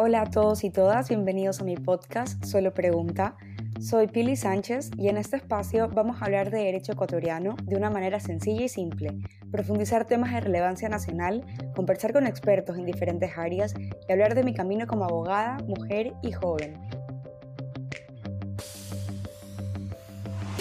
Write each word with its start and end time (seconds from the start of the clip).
Hola 0.00 0.22
a 0.22 0.30
todos 0.30 0.62
y 0.62 0.70
todas, 0.70 1.08
bienvenidos 1.08 1.60
a 1.60 1.64
mi 1.64 1.74
podcast 1.74 2.44
Solo 2.44 2.72
Pregunta. 2.72 3.36
Soy 3.80 4.06
Pili 4.06 4.36
Sánchez 4.36 4.92
y 4.96 5.08
en 5.08 5.16
este 5.16 5.34
espacio 5.34 5.88
vamos 5.88 6.22
a 6.22 6.26
hablar 6.26 6.52
de 6.52 6.58
derecho 6.58 6.92
ecuatoriano 6.92 7.56
de 7.64 7.74
una 7.74 7.90
manera 7.90 8.20
sencilla 8.20 8.66
y 8.66 8.68
simple, 8.68 9.18
profundizar 9.50 10.04
temas 10.04 10.32
de 10.32 10.38
relevancia 10.38 10.88
nacional, 10.88 11.44
conversar 11.74 12.12
con 12.12 12.28
expertos 12.28 12.78
en 12.78 12.86
diferentes 12.86 13.36
áreas 13.36 13.74
y 14.08 14.12
hablar 14.12 14.36
de 14.36 14.44
mi 14.44 14.54
camino 14.54 14.86
como 14.86 15.04
abogada, 15.04 15.58
mujer 15.66 16.12
y 16.22 16.30
joven. 16.30 16.80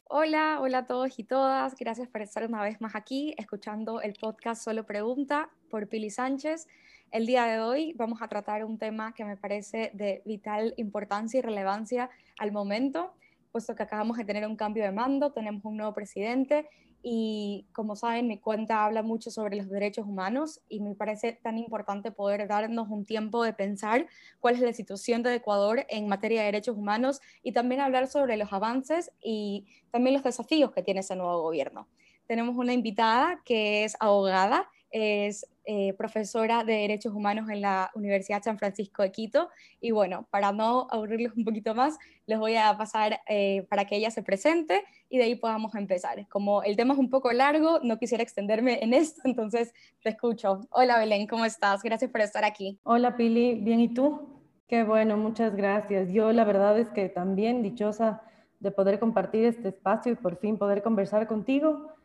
Hola, 0.09 0.57
hola 0.59 0.79
a 0.79 0.85
todos 0.87 1.19
y 1.19 1.23
todas. 1.23 1.75
Gracias 1.75 2.07
por 2.07 2.23
estar 2.23 2.43
una 2.43 2.63
vez 2.63 2.81
más 2.81 2.95
aquí 2.95 3.35
escuchando 3.37 4.01
el 4.01 4.13
podcast 4.13 4.63
Solo 4.63 4.83
Pregunta 4.83 5.51
por 5.69 5.87
Pili 5.87 6.09
Sánchez. 6.09 6.67
El 7.09 7.25
día 7.25 7.45
de 7.45 7.61
hoy 7.61 7.93
vamos 7.93 8.21
a 8.21 8.27
tratar 8.27 8.65
un 8.65 8.77
tema 8.77 9.13
que 9.13 9.23
me 9.23 9.37
parece 9.37 9.91
de 9.93 10.21
vital 10.25 10.73
importancia 10.75 11.37
y 11.37 11.41
relevancia 11.41 12.09
al 12.37 12.51
momento, 12.51 13.13
puesto 13.53 13.75
que 13.75 13.83
acabamos 13.83 14.17
de 14.17 14.25
tener 14.25 14.45
un 14.45 14.57
cambio 14.57 14.83
de 14.83 14.91
mando, 14.91 15.31
tenemos 15.31 15.63
un 15.63 15.77
nuevo 15.77 15.93
presidente 15.93 16.67
y 17.01 17.65
como 17.71 17.95
saben 17.95 18.27
mi 18.27 18.39
cuenta 18.39 18.83
habla 18.83 19.03
mucho 19.03 19.31
sobre 19.31 19.55
los 19.55 19.69
derechos 19.69 20.05
humanos 20.05 20.59
y 20.67 20.81
me 20.81 20.95
parece 20.95 21.31
tan 21.31 21.57
importante 21.57 22.11
poder 22.11 22.45
darnos 22.45 22.89
un 22.89 23.05
tiempo 23.05 23.41
de 23.41 23.53
pensar 23.53 24.05
cuál 24.41 24.55
es 24.55 24.61
la 24.61 24.73
situación 24.73 25.23
de 25.23 25.35
Ecuador 25.35 25.85
en 25.87 26.09
materia 26.09 26.41
de 26.41 26.47
derechos 26.47 26.75
humanos 26.75 27.21
y 27.41 27.53
también 27.53 27.79
hablar 27.79 28.07
sobre 28.07 28.35
los 28.35 28.51
avances 28.51 29.11
y 29.21 29.65
también 29.91 30.15
los 30.15 30.23
desafíos 30.23 30.71
que 30.71 30.83
tiene 30.83 30.99
ese 30.99 31.15
nuevo 31.15 31.41
gobierno. 31.41 31.87
Tenemos 32.25 32.57
una 32.57 32.73
invitada 32.73 33.41
que 33.45 33.85
es 33.85 33.95
abogada, 34.01 34.69
es 34.91 35.47
eh, 35.69 35.93
profesora 35.97 36.63
de 36.63 36.71
Derechos 36.71 37.13
Humanos 37.13 37.49
en 37.49 37.59
la 37.59 37.91
Universidad 37.93 38.41
San 38.41 38.57
Francisco 38.57 39.03
de 39.03 39.11
Quito. 39.11 39.49
Y 39.81 39.91
bueno, 39.91 40.25
para 40.31 40.53
no 40.53 40.87
aburrirles 40.89 41.33
un 41.35 41.43
poquito 41.43 41.75
más, 41.75 41.97
les 42.25 42.39
voy 42.39 42.55
a 42.55 42.77
pasar 42.77 43.19
eh, 43.27 43.67
para 43.69 43.83
que 43.83 43.97
ella 43.97 44.09
se 44.09 44.23
presente 44.23 44.85
y 45.09 45.17
de 45.17 45.25
ahí 45.25 45.35
podamos 45.35 45.75
empezar. 45.75 46.25
Como 46.29 46.63
el 46.63 46.77
tema 46.77 46.93
es 46.93 46.99
un 46.99 47.09
poco 47.09 47.33
largo, 47.33 47.81
no 47.83 47.99
quisiera 47.99 48.23
extenderme 48.23 48.79
en 48.81 48.93
esto, 48.93 49.19
entonces 49.25 49.73
te 50.01 50.09
escucho. 50.09 50.61
Hola 50.69 50.99
Belén, 50.99 51.27
¿cómo 51.27 51.43
estás? 51.43 51.83
Gracias 51.83 52.11
por 52.11 52.21
estar 52.21 52.45
aquí. 52.45 52.79
Hola 52.83 53.17
Pili, 53.17 53.55
bien, 53.55 53.81
¿y 53.81 53.93
tú? 53.93 54.41
Qué 54.69 54.85
bueno, 54.85 55.17
muchas 55.17 55.53
gracias. 55.53 56.13
Yo 56.13 56.31
la 56.31 56.45
verdad 56.45 56.79
es 56.79 56.87
que 56.91 57.09
también 57.09 57.61
dichosa 57.61 58.21
de 58.61 58.71
poder 58.71 58.99
compartir 58.99 59.43
este 59.43 59.67
espacio 59.67 60.13
y 60.13 60.15
por 60.15 60.37
fin 60.37 60.57
poder 60.57 60.81
conversar 60.81 61.27
contigo 61.27 61.96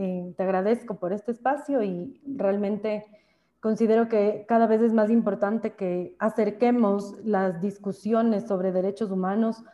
eh, 0.00 0.32
te 0.36 0.44
agradezco 0.44 1.00
por 1.00 1.12
este 1.12 1.32
espacio 1.32 1.82
y 1.82 2.22
realmente 2.24 3.04
considero 3.58 4.08
que 4.08 4.44
cada 4.46 4.68
vez 4.68 4.80
es 4.80 4.92
más 4.92 5.10
importante 5.10 5.74
que 5.74 6.14
acerquemos 6.20 7.18
las 7.24 7.60
discusiones 7.60 8.46
sobre 8.46 8.70
derechos 8.70 9.10
humanos 9.10 9.64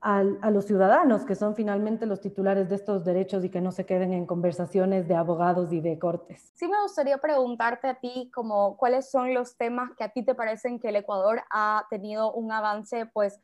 a, 0.00 0.24
los 0.50 0.64
ciudadanos, 0.64 1.24
que 1.24 1.36
son 1.36 1.54
finalmente 1.54 2.06
los 2.06 2.20
titulares 2.20 2.68
de 2.68 2.74
estos 2.74 3.04
derechos 3.04 3.44
y 3.44 3.50
que 3.50 3.60
no 3.60 3.70
se 3.70 3.86
queden 3.86 4.12
en 4.12 4.26
conversaciones 4.26 5.06
de 5.06 5.14
abogados 5.14 5.72
y 5.72 5.80
de 5.80 5.96
cortes. 5.96 6.52
Sí 6.54 6.66
me 6.66 6.80
gustaría 6.82 7.18
preguntarte 7.18 7.86
a 7.86 7.94
ti 8.00 8.32
como 8.34 8.76
cuáles 8.76 9.08
son 9.08 9.32
los 9.32 9.56
temas 9.56 9.92
que 9.96 10.02
a 10.02 10.08
ti 10.08 10.24
te 10.24 10.34
parecen 10.34 10.80
que 10.80 10.88
el 10.88 10.96
Ecuador 10.96 11.42
ha 11.50 11.86
tenido 11.88 12.32
un 12.32 12.50
avance 12.50 13.06
pues 13.06 13.40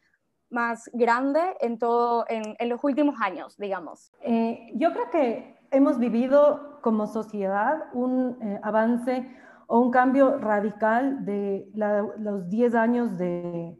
más 0.50 0.91
grande 0.92 1.41
en 1.60 1.78
todo 1.78 2.24
en, 2.28 2.69
los 2.69 2.82
últimos 2.82 3.16
años, 3.20 3.56
digamos. 3.56 4.12
Eh, 4.20 4.70
yo 4.74 4.92
creo 4.92 5.10
que 5.10 5.53
hemos 5.75 5.98
vivido 5.98 6.78
como 6.80 7.06
sociedad 7.06 7.84
un 7.92 8.39
eh, 8.41 8.61
avance 8.62 9.28
o 9.67 9.81
un 9.81 9.91
cambio 9.91 10.39
radical 10.39 11.25
de 11.25 11.70
los 12.19 12.48
10 12.48 12.75
años 12.75 13.19
de, 13.19 13.77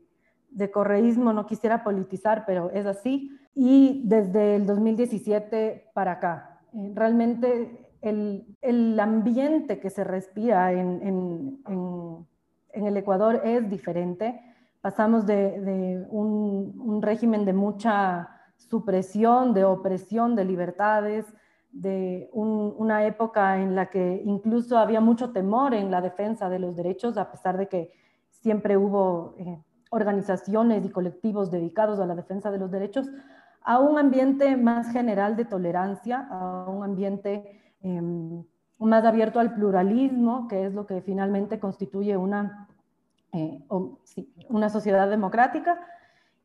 correísmo, 0.73 1.33
no 1.33 1.47
quisiera 1.47 1.85
politizar, 1.85 2.45
pero 2.47 2.71
es 2.71 2.87
así, 2.87 3.31
y 3.55 4.03
desde 4.07 4.57
el 4.57 4.67
2017 4.67 5.91
para 5.95 6.13
acá. 6.13 6.61
Eh, 6.73 6.93
realmente 6.95 7.89
el, 8.01 8.99
ambiente 8.99 9.79
que 9.79 9.91
se 9.91 10.05
respira 10.05 10.73
en, 10.73 11.61
el 12.73 12.97
Ecuador 12.97 13.43
es 13.45 13.69
diferente. 13.69 14.41
Pasamos 14.81 15.27
de, 15.27 16.07
un 16.11 17.01
régimen 17.03 17.45
de 17.45 17.53
mucha 17.53 18.31
supresión, 18.57 19.53
de 19.55 19.65
opresión 19.65 20.35
de 20.35 20.45
libertades, 20.45 21.27
de 21.75 22.31
una 22.33 23.05
época 23.05 23.61
en 23.61 23.75
la 23.75 23.91
que 23.91 24.23
incluso 24.25 24.79
había 24.79 25.01
mucho 25.01 25.33
temor 25.33 25.75
en 25.75 25.91
la 25.91 26.01
defensa 26.01 26.49
de 26.49 26.61
los 26.61 26.77
derechos, 26.77 27.19
a 27.19 27.33
pesar 27.33 27.59
de 27.59 27.69
que 27.69 27.93
siempre 28.31 28.77
hubo 28.77 29.35
eh, 29.39 29.61
organizaciones 29.91 30.85
y 30.85 30.91
colectivos 30.91 31.51
dedicados 31.51 31.99
a 31.99 32.07
la 32.07 32.15
defensa 32.15 32.53
de 32.53 32.59
los 32.59 32.71
derechos, 32.71 33.11
a 33.65 33.81
un 33.81 33.99
ambiente 33.99 34.57
más 34.57 34.93
general 34.93 35.35
de 35.35 35.47
tolerancia, 35.47 36.29
a 36.31 36.71
un 36.71 36.85
ambiente 36.85 37.61
em, 37.81 38.45
más 38.79 39.05
abierto 39.05 39.41
al 39.41 39.55
pluralismo, 39.55 40.47
que 40.47 40.67
es 40.67 40.75
lo 40.75 40.87
que 40.87 41.03
finalmente 41.03 41.59
constituye 41.59 42.17
una, 42.17 42.69
eh, 43.33 43.65
una 44.49 44.69
sociedad 44.69 45.11
democrática. 45.11 45.81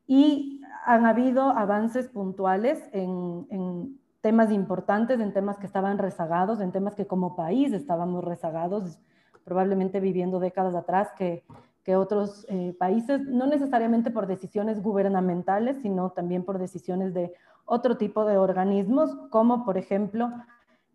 Y 0.08 0.62
han 0.86 1.06
habido 1.06 1.52
avances 1.52 2.08
puntuales 2.08 2.82
en, 2.94 3.46
en 3.52 3.99
temas 4.22 4.52
importantes, 4.52 5.20
en 5.20 5.34
temas 5.34 5.58
que 5.58 5.66
estaban 5.66 5.98
rezagados, 5.98 6.60
en 6.60 6.72
temas 6.72 6.96
que 6.96 7.08
como 7.08 7.36
país 7.36 7.74
estábamos 7.74 8.24
rezagados, 8.24 9.00
probablemente 9.46 10.00
viviendo 10.00 10.40
décadas 10.40 10.76
atrás 10.76 11.10
que, 11.18 11.44
que 11.84 11.96
otros 11.96 12.46
eh, 12.50 12.76
países, 12.78 13.22
no 13.22 13.48
necesariamente 13.48 14.12
por 14.12 14.28
decisiones 14.28 14.82
gubernamentales, 14.82 15.82
sino 15.82 16.12
también 16.12 16.44
por 16.44 16.60
decisiones 16.60 17.14
de 17.14 17.34
otro 17.66 17.98
tipo 17.98 18.26
de 18.26 18.38
organismos, 18.38 19.16
como 19.30 19.64
por 19.64 19.78
ejemplo 19.78 20.32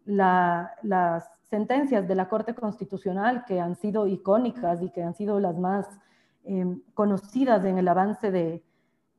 las 0.04 1.30
sentencias 1.44 2.06
de 2.06 2.14
la 2.14 2.28
Corte 2.28 2.54
Constitucional 2.54 3.44
que 3.46 3.60
han 3.60 3.74
sido 3.76 4.06
icónicas 4.06 4.82
y 4.82 4.90
que 4.90 5.02
han 5.02 5.14
sido 5.14 5.40
las 5.40 5.56
más 5.56 5.88
eh, 6.44 6.76
conocidas 6.92 7.64
en 7.64 7.78
el 7.78 7.88
avance 7.88 8.30
de, 8.30 8.62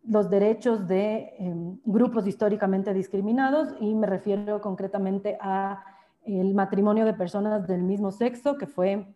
los 0.07 0.29
derechos 0.29 0.87
de 0.87 1.33
em, 1.39 1.79
grupos 1.85 2.27
históricamente 2.27 2.93
discriminados 2.93 3.73
y 3.79 3.93
me 3.95 4.07
refiero 4.07 4.61
concretamente 4.61 5.37
a 5.41 5.83
el 6.23 6.53
matrimonio 6.53 7.05
de 7.05 7.13
personas 7.13 7.67
del 7.67 7.83
mismo 7.83 8.11
sexo 8.11 8.57
que 8.57 8.67
fue 8.67 9.15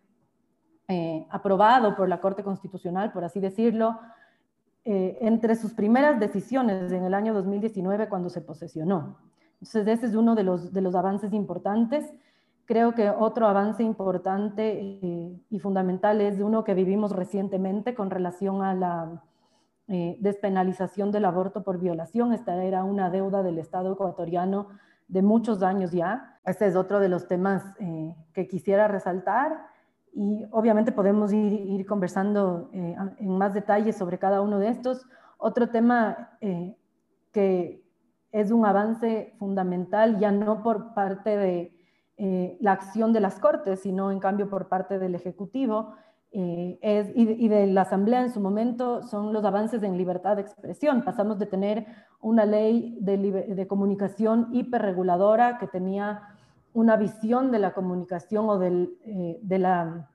eh, 0.88 1.26
aprobado 1.30 1.96
por 1.96 2.08
la 2.08 2.20
Corte 2.20 2.42
Constitucional, 2.42 3.12
por 3.12 3.24
así 3.24 3.40
decirlo, 3.40 3.98
eh, 4.84 5.18
entre 5.20 5.54
sus 5.54 5.74
primeras 5.74 6.18
decisiones 6.18 6.90
en 6.90 7.04
el 7.04 7.14
año 7.14 7.34
2019 7.34 8.08
cuando 8.08 8.30
se 8.30 8.40
posesionó. 8.40 9.18
Entonces, 9.54 9.86
ese 9.86 10.06
es 10.06 10.14
uno 10.14 10.34
de 10.34 10.42
los, 10.42 10.72
de 10.72 10.80
los 10.80 10.94
avances 10.94 11.32
importantes. 11.32 12.10
Creo 12.64 12.94
que 12.94 13.10
otro 13.10 13.46
avance 13.46 13.82
importante 13.82 14.80
eh, 14.80 15.40
y 15.50 15.58
fundamental 15.58 16.20
es 16.20 16.40
uno 16.40 16.64
que 16.64 16.74
vivimos 16.74 17.12
recientemente 17.12 17.94
con 17.94 18.10
relación 18.10 18.62
a 18.62 18.74
la 18.74 19.22
eh, 19.92 20.16
despenalización 20.20 21.10
del 21.10 21.24
aborto 21.24 21.64
por 21.64 21.80
violación. 21.80 22.32
Esta 22.32 22.62
era 22.62 22.84
una 22.84 23.10
deuda 23.10 23.42
del 23.42 23.58
Estado 23.58 23.94
ecuatoriano 23.94 24.68
de 25.08 25.20
muchos 25.20 25.64
años 25.64 25.90
ya. 25.90 26.38
Este 26.44 26.68
es 26.68 26.76
otro 26.76 27.00
de 27.00 27.08
los 27.08 27.26
temas 27.26 27.64
eh, 27.80 28.14
que 28.32 28.46
quisiera 28.46 28.86
resaltar 28.86 29.66
y 30.12 30.46
obviamente 30.52 30.92
podemos 30.92 31.32
ir, 31.32 31.84
conversando 31.86 32.70
eh, 32.72 32.94
en 33.18 33.36
más 33.36 33.52
detalle 33.52 33.92
sobre 33.92 34.20
cada 34.20 34.42
uno 34.42 34.60
de 34.60 34.68
estos. 34.68 35.04
Otro 35.38 35.70
tema 35.70 36.38
que 37.32 37.84
es 38.30 38.52
un 38.52 38.66
avance 38.66 39.34
fundamental, 39.40 40.20
ya 40.20 40.30
no 40.30 40.62
por 40.62 40.94
parte 40.94 41.36
de 41.36 42.56
la 42.60 42.72
acción 42.72 43.12
de 43.12 43.18
las 43.18 43.40
Cortes, 43.40 43.80
sino 43.80 44.12
en 44.12 44.20
cambio 44.20 44.48
por 44.48 44.68
parte 44.68 45.00
del 45.00 45.16
Ejecutivo, 45.16 45.94
eh, 46.32 46.78
es, 46.80 47.10
y, 47.14 47.48
de 47.48 47.66
la 47.66 47.82
Asamblea 47.82 48.22
en 48.22 48.30
su 48.30 48.40
momento 48.40 49.02
son 49.02 49.32
los 49.32 49.44
avances 49.44 49.82
en 49.82 49.96
libertad 49.96 50.36
de 50.36 50.42
expresión. 50.42 51.02
Pasamos 51.02 51.38
de 51.38 51.46
tener 51.46 51.86
una 52.20 52.44
ley 52.44 52.96
de, 53.00 53.16
de 53.18 53.66
comunicación 53.66 54.48
hiperreguladora 54.52 55.58
que 55.58 55.66
tenía 55.66 56.22
una 56.72 56.96
visión 56.96 57.50
de 57.50 57.58
la 57.58 57.74
comunicación 57.74 58.48
o 58.48 58.58
del, 58.58 58.96
eh, 59.04 59.40
de, 59.42 59.58
la, 59.58 60.08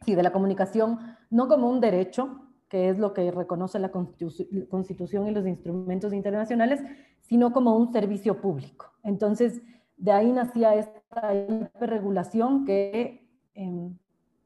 sí, 0.00 0.14
de 0.14 0.22
la 0.22 0.32
comunicación 0.32 0.98
no 1.30 1.46
como 1.46 1.68
un 1.68 1.80
derecho, 1.80 2.46
que 2.70 2.88
es 2.88 2.98
lo 2.98 3.12
que 3.12 3.30
reconoce 3.30 3.78
la 3.78 3.90
Constitución 3.90 5.26
y 5.26 5.30
los 5.30 5.46
instrumentos 5.46 6.12
internacionales, 6.12 6.80
sino 7.20 7.52
como 7.52 7.76
un 7.76 7.92
servicio 7.92 8.40
público. 8.40 8.92
Entonces, 9.02 9.62
de 9.96 10.12
ahí 10.12 10.32
nacía 10.32 10.74
esta 10.74 11.34
hiperregulación 11.34 12.64
que... 12.64 13.28
Eh, 13.54 13.90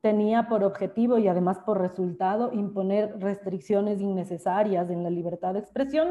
tenía 0.02 0.48
por 0.48 0.62
objetivo 0.62 1.16
y 1.16 1.28
además 1.28 1.58
por 1.60 1.80
resultado 1.80 2.52
imponer 2.52 3.18
restricciones 3.18 4.00
innecesarias 4.00 4.90
en 4.90 5.02
la 5.02 5.08
libertad 5.08 5.54
de 5.54 5.60
expresión. 5.60 6.08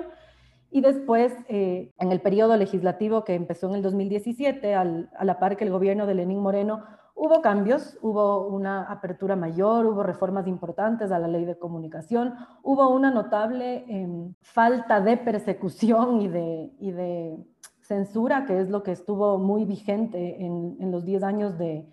Y 0.72 0.82
después, 0.82 1.34
eh, 1.50 1.92
en 2.00 2.12
el 2.12 2.22
periodo 2.22 2.58
legislativo 2.58 3.24
que 3.24 3.36
empezó 3.36 3.70
en 3.70 3.76
el 3.76 3.82
2017, 3.84 4.74
a 4.74 4.86
la 4.86 5.38
par 5.38 5.58
que 5.58 5.66
el 5.66 5.70
gobierno 5.70 6.08
de 6.08 6.16
Lenín 6.16 6.40
Moreno 6.40 6.82
Hubo 7.24 7.42
cambios, 7.42 8.00
hubo 8.02 8.48
una 8.48 8.84
apertura 8.84 9.36
mayor, 9.36 9.86
hubo 9.86 10.02
reformas 10.02 10.48
importantes 10.48 11.12
a 11.12 11.20
la 11.20 11.28
ley 11.28 11.46
de 11.46 11.56
comunicación, 11.56 12.34
hubo 12.64 12.90
una 12.90 13.12
notable 13.12 13.86
em, 13.88 14.34
falta 14.42 15.02
de 15.02 15.18
persecución 15.18 16.22
y 16.22 16.28
de, 16.30 16.72
y 16.80 16.92
de, 16.92 17.38
censura, 17.82 18.46
que 18.46 18.60
es 18.60 18.70
lo 18.70 18.82
que 18.82 18.94
estuvo 18.94 19.38
muy 19.38 19.66
vigente 19.66 20.44
en, 20.44 20.78
en 20.80 20.92
los 20.92 21.06
10 21.06 21.24
años 21.24 21.58
de, 21.58 21.86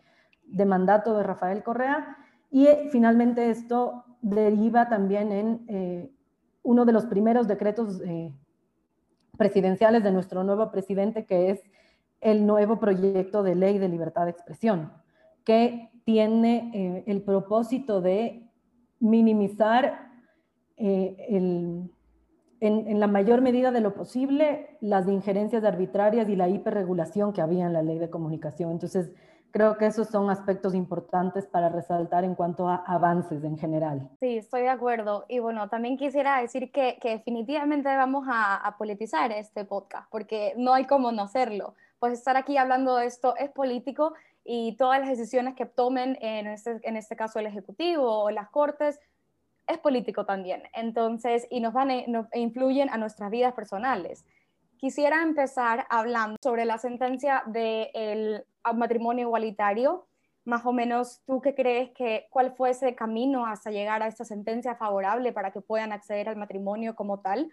de, 0.48 0.64
mandato 0.64 1.16
de 1.16 1.22
Rafael 1.22 1.62
Correa. 1.62 2.16
Y 2.50 2.66
eh, 2.66 2.88
finalmente 2.90 3.50
esto 3.50 4.04
deriva 4.20 4.88
también 4.88 5.32
en 5.32 5.64
eh, 5.68 6.10
uno 6.62 6.84
de 6.84 6.92
los 6.92 7.06
primeros 7.06 7.46
decretos 7.46 8.00
eh, 8.04 8.32
presidenciales 9.36 10.02
de 10.02 10.10
nuestro 10.10 10.44
nuevo 10.44 10.70
presidente, 10.70 11.24
que 11.24 11.50
es 11.50 11.62
el 12.20 12.46
nuevo 12.46 12.80
proyecto 12.80 13.42
de 13.42 13.54
ley 13.54 13.78
de 13.78 13.88
libertad 13.88 14.24
de 14.24 14.32
expresión 14.32 14.92
que 15.44 15.90
tiene 16.04 17.04
el 17.06 17.22
propósito 17.22 18.02
de 18.02 18.50
minimizar 19.00 20.10
en, 20.76 21.90
la 22.60 23.06
mayor 23.06 23.40
medida 23.40 23.70
de 23.70 23.80
lo 23.80 23.94
posible 23.94 24.76
las 24.80 25.08
injerencias 25.08 25.64
arbitrarias 25.64 26.28
y 26.28 26.36
la 26.36 26.48
hiperregulación 26.48 27.32
que 27.32 27.40
había 27.40 27.66
en 27.66 27.72
la 27.72 27.82
ley 27.82 27.98
de 27.98 28.10
comunicación. 28.10 28.72
Entonces, 28.72 29.10
creo 29.50 29.76
que 29.78 29.86
esos 29.86 30.08
son 30.08 30.30
aspectos 30.30 30.74
importantes 30.74 31.46
para 31.46 31.68
resaltar 31.68 32.24
en 32.24 32.34
cuanto 32.34 32.68
a 32.68 32.76
avances 32.86 33.42
en 33.44 33.58
general. 33.58 34.08
Sí, 34.20 34.38
estoy 34.38 34.62
de 34.62 34.68
acuerdo. 34.68 35.24
Y 35.28 35.38
bueno, 35.38 35.68
también 35.68 35.96
quisiera 35.96 36.40
decir 36.40 36.70
que, 36.70 36.98
que 37.00 37.10
definitivamente 37.10 37.88
vamos 37.88 38.26
a, 38.28 38.56
a, 38.56 38.76
politizar 38.76 39.32
este 39.32 39.64
podcast, 39.64 40.08
porque 40.10 40.54
no 40.56 40.74
hay 40.74 40.86
cómo 40.86 41.12
no 41.12 41.22
hacerlo. 41.22 41.74
Pues 41.98 42.12
estar 42.12 42.36
aquí 42.36 42.56
hablando 42.56 42.96
de 42.96 43.06
esto 43.06 43.34
es 43.36 43.50
político 43.50 44.14
y 44.44 44.76
todas 44.76 45.00
las 45.00 45.10
decisiones 45.10 45.54
que 45.54 45.66
tomen, 45.66 46.16
en 46.20 46.46
este, 46.46 46.80
en 46.82 46.96
este 46.96 47.16
caso 47.16 47.38
el 47.38 47.46
Ejecutivo 47.46 48.22
o 48.22 48.30
las 48.30 48.48
Cortes, 48.48 48.98
es 49.66 49.78
político 49.78 50.24
también. 50.24 50.62
Entonces, 50.72 51.46
y 51.50 51.60
nos, 51.60 51.74
van, 51.74 51.90
nos 52.08 52.26
influyen 52.34 52.88
a 52.88 52.96
nuestras 52.96 53.30
vidas 53.30 53.52
personales. 53.52 54.24
Quisiera 54.78 55.22
empezar 55.22 55.86
hablando 55.90 56.36
sobre 56.40 56.64
la 56.64 56.78
sentencia 56.78 57.42
del 57.46 58.44
matrimonio 58.76 59.26
igualitario. 59.26 60.06
Más 60.44 60.64
o 60.64 60.72
menos, 60.72 61.20
¿tú 61.26 61.40
qué 61.40 61.54
crees 61.54 61.90
que 61.90 62.28
cuál 62.30 62.54
fue 62.54 62.70
ese 62.70 62.94
camino 62.94 63.44
hasta 63.44 63.72
llegar 63.72 64.04
a 64.04 64.06
esta 64.06 64.24
sentencia 64.24 64.76
favorable 64.76 65.32
para 65.32 65.50
que 65.50 65.60
puedan 65.60 65.90
acceder 65.90 66.28
al 66.28 66.36
matrimonio 66.36 66.94
como 66.94 67.20
tal? 67.20 67.50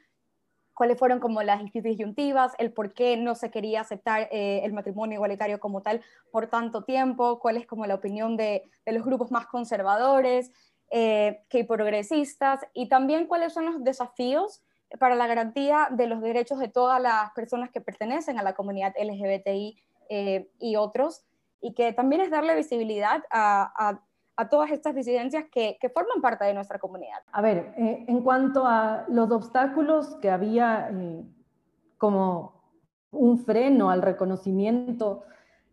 cuáles 0.75 0.99
fueron 0.99 1.21
como 1.21 1.41
las 1.41 1.61
disyuntivas, 1.71 2.51
el 2.57 2.73
por 2.73 2.93
qué 2.93 3.15
no 3.15 3.33
se 3.33 3.49
quería 3.49 3.79
aceptar 3.79 4.27
eh, 4.29 4.59
el 4.65 4.73
matrimonio 4.73 5.15
igualitario 5.15 5.57
como 5.59 5.81
tal 5.81 6.01
por 6.31 6.47
tanto 6.47 6.83
tiempo, 6.83 7.39
cuál 7.39 7.55
es 7.55 7.65
como 7.65 7.85
la 7.85 7.95
opinión 7.95 8.35
de, 8.35 8.69
de 8.85 8.91
los 8.91 9.05
grupos 9.05 9.31
más 9.31 9.47
conservadores 9.47 10.51
eh, 10.91 11.45
que 11.47 11.63
progresistas 11.63 12.59
y 12.73 12.89
también 12.89 13.25
cuáles 13.25 13.53
son 13.53 13.65
los 13.65 13.83
desafíos 13.85 14.61
para 14.99 15.15
la 15.15 15.27
garantía 15.27 15.87
de 15.91 16.07
los 16.07 16.21
derechos 16.21 16.59
de 16.59 16.67
todas 16.67 17.01
las 17.01 17.31
personas 17.33 17.71
que 17.71 17.81
pertenecen 17.81 18.39
a 18.39 18.43
la 18.43 18.53
comunidad 18.53 18.93
LGBTI 18.99 19.77
eh, 20.09 20.49
y 20.59 20.75
otros, 20.75 21.25
y 21.61 21.73
que 21.73 21.93
también 21.93 22.21
es 22.21 22.29
darle 22.29 22.55
visibilidad 22.55 23.23
a, 23.31 23.71
a 23.77 24.01
a 24.37 24.49
todas 24.49 24.71
estas 24.71 24.93
disidencias 24.95 25.45
que, 25.51 25.77
que, 25.79 25.89
forman 25.89 26.21
parte 26.21 26.45
de 26.45 26.53
nuestra 26.53 26.79
comunidad. 26.79 27.19
A 27.31 27.41
ver, 27.41 27.73
eh, 27.77 28.05
en 28.07 28.21
cuanto 28.21 28.65
a 28.65 29.05
los 29.07 29.31
obstáculos 29.31 30.15
que 30.21 30.29
había 30.29 30.89
eh, 30.91 31.23
como 31.97 32.53
un 33.11 33.39
freno 33.39 33.89
al 33.89 34.01
reconocimiento 34.01 35.23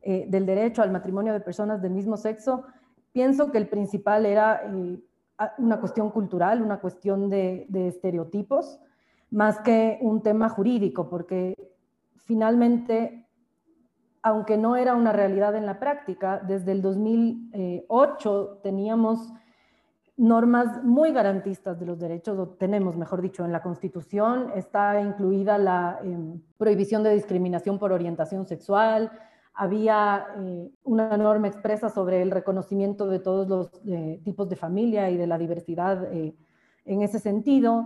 eh, 0.01 0.27
del 0.29 0.47
derecho 0.47 0.83
al 0.83 0.93
matrimonio 0.93 1.33
de 1.33 1.41
personas 1.41 1.83
del 1.83 1.93
mismo 1.93 2.17
sexo, 2.17 2.65
pienso 3.13 3.51
que 3.51 3.59
el 3.59 3.69
principal 3.69 4.27
era 4.27 4.63
eh, 4.65 4.99
una 5.59 5.81
cuestión 5.81 6.11
cultural, 6.11 6.63
una 6.63 6.81
cuestión 6.81 7.29
de, 7.29 7.67
de 7.69 7.89
estereotipos, 7.89 8.79
más 9.33 9.59
que 9.61 9.99
un 10.01 10.23
tema 10.23 10.49
jurídico, 10.49 11.09
porque 11.09 11.55
finalmente 12.17 13.23
aunque 14.23 14.57
no 14.57 14.77
era 14.77 14.95
una 14.95 15.13
realidad 15.13 15.57
en 15.57 15.67
la 15.67 15.81
práctica, 15.81 16.41
desde 16.47 16.73
el 16.73 16.81
2008 16.81 18.61
teníamos 18.63 19.33
normas 20.17 20.85
muy 20.85 21.11
garantistas 21.11 21.81
de 21.81 21.87
los 21.87 21.99
derechos, 21.99 22.39
o 22.39 22.51
tenemos, 22.51 22.97
mejor 22.97 23.21
dicho, 23.21 23.45
en 23.45 23.51
la 23.51 23.63
Constitución 23.63 24.53
está 24.55 25.01
incluida 25.01 25.59
la 25.59 25.99
em, 26.05 26.41
prohibición 26.57 27.03
de 27.03 27.15
discriminación 27.15 27.79
por 27.79 27.93
orientación 27.93 28.47
sexual, 28.47 29.11
había 29.55 30.27
eh, 30.39 30.71
una 30.85 31.17
norma 31.17 31.49
expresa 31.49 31.89
sobre 31.89 32.23
el 32.23 32.31
reconocimiento 32.31 33.09
de 33.09 33.19
todos 33.19 33.49
los 33.49 33.83
eh, 33.87 34.21
tipos 34.25 34.49
de 34.49 34.57
familia 34.57 35.11
y 35.11 35.17
de 35.17 35.27
la 35.27 35.37
diversidad 35.37 36.05
eh, 36.13 36.35
en 36.85 37.03
ese 37.03 37.19
sentido, 37.19 37.85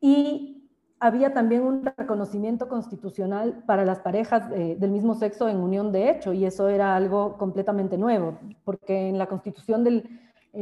y 0.00 0.58
había 1.00 1.32
también 1.32 1.62
un 1.62 1.84
reconocimiento 1.84 2.68
constitucional 2.68 3.62
para 3.66 3.84
las 3.84 4.00
parejas 4.00 4.50
eh, 4.52 4.76
del 4.78 4.90
mismo 4.90 5.14
sexo 5.14 5.48
en 5.48 5.58
unión 5.58 5.92
de 5.92 6.10
hecho, 6.10 6.32
y 6.32 6.44
eso 6.44 6.68
era 6.68 6.96
algo 6.96 7.36
completamente 7.38 7.96
nuevo, 7.96 8.38
porque 8.64 9.08
en 9.08 9.18
la 9.18 9.26
constitución 9.26 9.84
del 9.84 10.08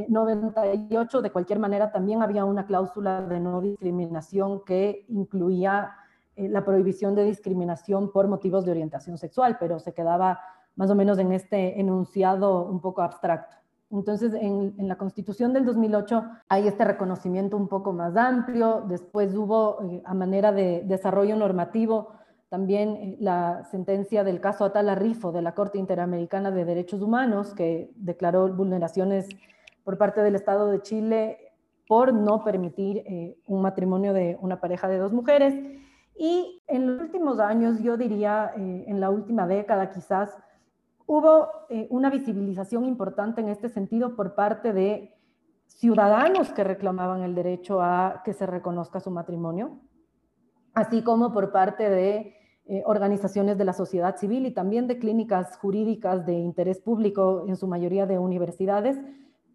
98 0.09 1.19
eh, 1.19 1.23
de 1.23 1.31
cualquier 1.31 1.59
manera 1.59 1.91
también 1.91 2.23
había 2.23 2.45
una 2.45 2.67
cláusula 2.67 3.23
de 3.23 3.41
no 3.41 3.61
discriminación 3.61 4.63
que 4.65 5.07
incluía 5.09 5.93
eh, 6.35 6.49
la 6.49 6.65
prohibición 6.65 7.15
de 7.15 7.25
discriminación 7.25 8.13
por 8.13 8.29
motivos 8.29 8.65
de 8.65 8.73
orientación 8.73 9.17
sexual, 9.17 9.57
pero 9.59 9.79
se 9.79 9.95
quedaba 9.95 10.41
más 10.75 10.91
o 10.91 10.95
menos 10.95 11.19
en 11.19 11.33
este 11.33 11.81
enunciado 11.81 12.67
un 12.67 12.81
poco 12.81 13.01
abstracto. 13.01 13.57
Entonces, 13.91 14.35
en, 14.35 14.75
la 14.89 14.97
Constitución 14.97 15.53
del 15.53 15.65
2008 15.65 16.25
hay 16.49 16.67
este 16.67 16.85
reconocimiento 16.85 17.57
un 17.57 17.69
poco 17.69 17.93
más 17.93 18.17
amplio. 18.17 18.85
Después 18.89 19.35
hubo, 19.35 19.83
eh, 19.83 20.03
a 20.05 20.15
manera 20.15 20.53
de 20.53 20.83
desarrollo 20.85 21.37
normativo, 21.37 22.13
también 22.49 22.97
eh, 22.97 23.17
la 23.21 23.65
sentencia 23.71 24.25
del 24.25 24.41
caso 24.41 24.65
Atala 24.65 24.97
Rifo 24.97 25.31
de 25.31 25.43
la 25.43 25.55
Corte 25.55 25.79
Interamericana 25.79 26.51
de 26.51 26.65
Derechos 26.65 27.01
Humanos, 27.01 27.55
que 27.55 27.93
declaró 27.95 28.49
vulneraciones 28.53 29.29
por 29.85 29.99
parte 29.99 30.21
del 30.21 30.35
Estado 30.35 30.67
de 30.69 30.83
Chile 30.83 31.39
por 31.87 32.13
no 32.13 32.43
permitir 32.43 33.05
eh, 33.07 33.39
un 33.47 33.63
matrimonio 33.63 34.13
de 34.13 34.37
una 34.41 34.61
pareja 34.61 34.89
de 34.89 34.99
dos 34.99 35.13
mujeres. 35.13 35.55
Y 36.19 36.61
en 36.67 36.89
los 36.89 37.03
últimos 37.03 37.39
años, 37.39 37.79
yo 37.81 37.97
diría, 37.97 38.51
en 38.57 39.01
la 39.01 39.11
última 39.11 39.47
década 39.47 39.91
quizás, 39.91 40.35
hubo 41.07 41.49
eh, 41.69 41.87
una 41.91 42.11
visibilización 42.11 42.85
importante 42.85 43.41
en 43.41 43.49
este 43.49 43.69
sentido 43.69 44.17
por 44.17 44.35
parte 44.35 44.73
de 44.73 45.15
ciudadanos 45.67 46.53
que 46.53 46.65
reclamaban 46.65 47.23
el 47.23 47.35
derecho 47.35 47.81
a 47.81 48.23
que 48.25 48.33
se 48.33 48.47
reconozca 48.47 49.01
su 49.01 49.11
matrimonio, 49.11 49.79
así 50.75 51.03
como 51.03 51.33
por 51.33 51.53
parte 51.53 51.89
de 51.89 52.35
eh, 52.67 52.83
organizaciones 52.85 53.59
de 53.59 53.65
la 53.65 53.73
sociedad 53.73 54.17
civil 54.17 54.47
y 54.47 54.51
también 54.53 54.89
de 54.89 54.99
clínicas 54.99 55.57
jurídicas 55.59 56.27
de 56.27 56.35
interés 56.35 56.81
público, 56.81 57.45
en 57.47 57.57
su 57.57 57.69
mayoría 57.69 58.07
de 58.07 58.19
universidades, 58.19 58.99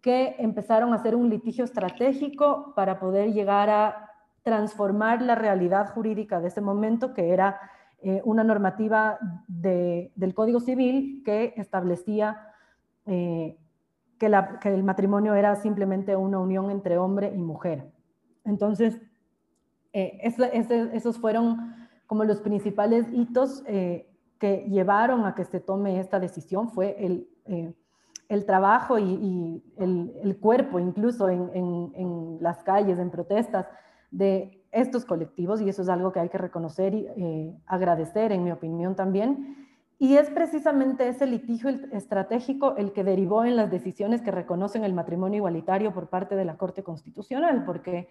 que 0.00 0.34
empezaron 0.38 0.92
a 0.92 0.96
hacer 0.96 1.14
un 1.14 1.28
litigio 1.28 1.64
estratégico 1.64 2.72
para 2.74 2.98
poder 2.98 3.32
llegar 3.32 3.70
a 3.70 4.10
transformar 4.42 5.22
la 5.22 5.34
realidad 5.34 5.92
jurídica 5.92 6.40
de 6.40 6.48
ese 6.48 6.60
momento, 6.60 7.14
que 7.14 7.30
era 7.30 7.60
eh, 8.04 8.20
una 8.24 8.42
normativa 8.42 9.16
del 9.46 10.34
Código 10.34 10.58
Civil 10.58 11.22
que 11.24 11.54
establecía 11.56 12.48
eh, 13.06 13.56
que, 14.18 14.26
el 14.26 14.82
matrimonio 14.82 15.34
era 15.34 15.54
simplemente 15.54 16.16
una 16.16 16.40
unión 16.40 16.72
entre 16.72 16.98
hombre 16.98 17.32
y 17.32 17.40
mujer. 17.40 17.92
Entonces, 18.44 19.00
eh, 19.92 20.18
esos 20.92 21.18
fueron 21.18 21.76
como 22.08 22.24
los 22.24 22.40
principales 22.40 23.06
hitos 23.12 23.62
que 23.62 24.66
llevaron 24.68 25.24
a 25.24 25.36
que 25.36 25.44
se 25.44 25.60
tome 25.60 26.00
esta 26.00 26.18
decisión, 26.18 26.70
fue 26.70 26.96
el, 26.98 28.46
trabajo 28.46 28.98
y, 28.98 29.62
el, 29.76 30.38
cuerpo 30.40 30.80
incluso 30.80 31.28
en, 31.28 31.50
en 31.54 32.38
las 32.40 32.64
calles, 32.64 32.98
en 32.98 33.10
protestas, 33.10 33.66
de 34.10 34.61
estos 34.72 35.04
colectivos 35.04 35.60
y 35.60 35.68
eso 35.68 35.82
es 35.82 35.88
algo 35.88 36.12
que 36.12 36.20
hay 36.20 36.30
que 36.30 36.38
reconocer 36.38 36.94
y 36.94 37.06
eh, 37.06 37.54
agradecer, 37.66 38.32
en 38.32 38.42
mi 38.42 38.50
opinión 38.50 38.96
también. 38.96 39.68
Y 39.98 40.16
es 40.16 40.30
precisamente 40.30 41.06
ese 41.06 41.26
litigio 41.26 41.70
estratégico 41.92 42.74
el 42.76 42.92
que 42.92 43.04
derivó 43.04 43.44
en 43.44 43.54
las 43.54 43.70
decisiones 43.70 44.22
que 44.22 44.32
reconocen 44.32 44.82
el 44.82 44.94
matrimonio 44.94 45.36
igualitario 45.36 45.92
por 45.92 46.08
parte 46.08 46.34
de 46.34 46.44
la 46.44 46.56
Corte 46.56 46.82
Constitucional, 46.82 47.64
porque 47.64 48.08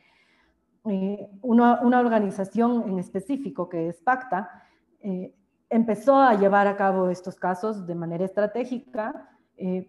eh, 0.85 1.27
una, 1.41 1.81
una, 1.81 1.99
organización 1.99 2.89
en 2.89 2.99
específico, 2.99 3.67
que 3.67 3.89
es 3.89 3.99
PACTA, 4.01 4.63
eh, 5.01 5.33
empezó 5.69 6.15
a 6.15 6.35
llevar 6.35 6.67
a 6.67 6.77
cabo 6.77 7.09
estos 7.09 7.35
casos 7.35 7.85
de 7.85 7.95
manera 7.95 8.23
estratégica. 8.23 9.29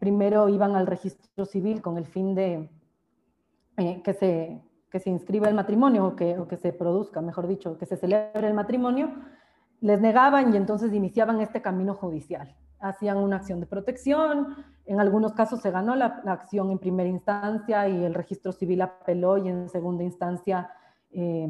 primero 0.00 0.48
iban 0.48 0.76
al 0.76 0.86
registro 0.86 1.44
civil 1.44 1.80
con 1.80 1.96
el 1.96 2.04
fin 2.06 2.34
de 2.34 2.68
que 4.04 4.12
se 4.12 4.60
que 4.92 5.00
se 5.00 5.08
inscriba 5.08 5.48
el 5.48 5.54
matrimonio 5.54 6.06
o 6.06 6.16
que, 6.16 6.38
o 6.38 6.46
que 6.46 6.58
se 6.58 6.72
produzca, 6.72 7.22
mejor 7.22 7.48
dicho, 7.48 7.78
que 7.78 7.86
se 7.86 7.96
celebre 7.96 8.46
el 8.46 8.52
matrimonio, 8.52 9.10
les 9.80 10.00
negaban 10.00 10.52
y 10.52 10.56
entonces 10.58 10.92
iniciaban 10.92 11.40
este 11.40 11.62
camino 11.62 11.94
judicial. 11.94 12.54
hacían 12.78 13.16
una 13.16 13.36
acción 13.36 13.60
de 13.60 13.66
protección, 13.66 14.56
en 14.84 15.00
algunos 15.00 15.32
casos 15.32 15.60
se 15.60 15.70
ganó 15.70 15.94
la, 15.94 16.20
acción 16.26 16.70
en 16.70 16.78
primera 16.78 17.08
instancia 17.08 17.88
y 17.88 18.04
el 18.04 18.12
registro 18.12 18.52
civil 18.52 18.82
apeló 18.82 19.38
y 19.38 19.48
en 19.48 19.68
segunda 19.68 20.02
instancia 20.04 20.70
eh, 21.10 21.48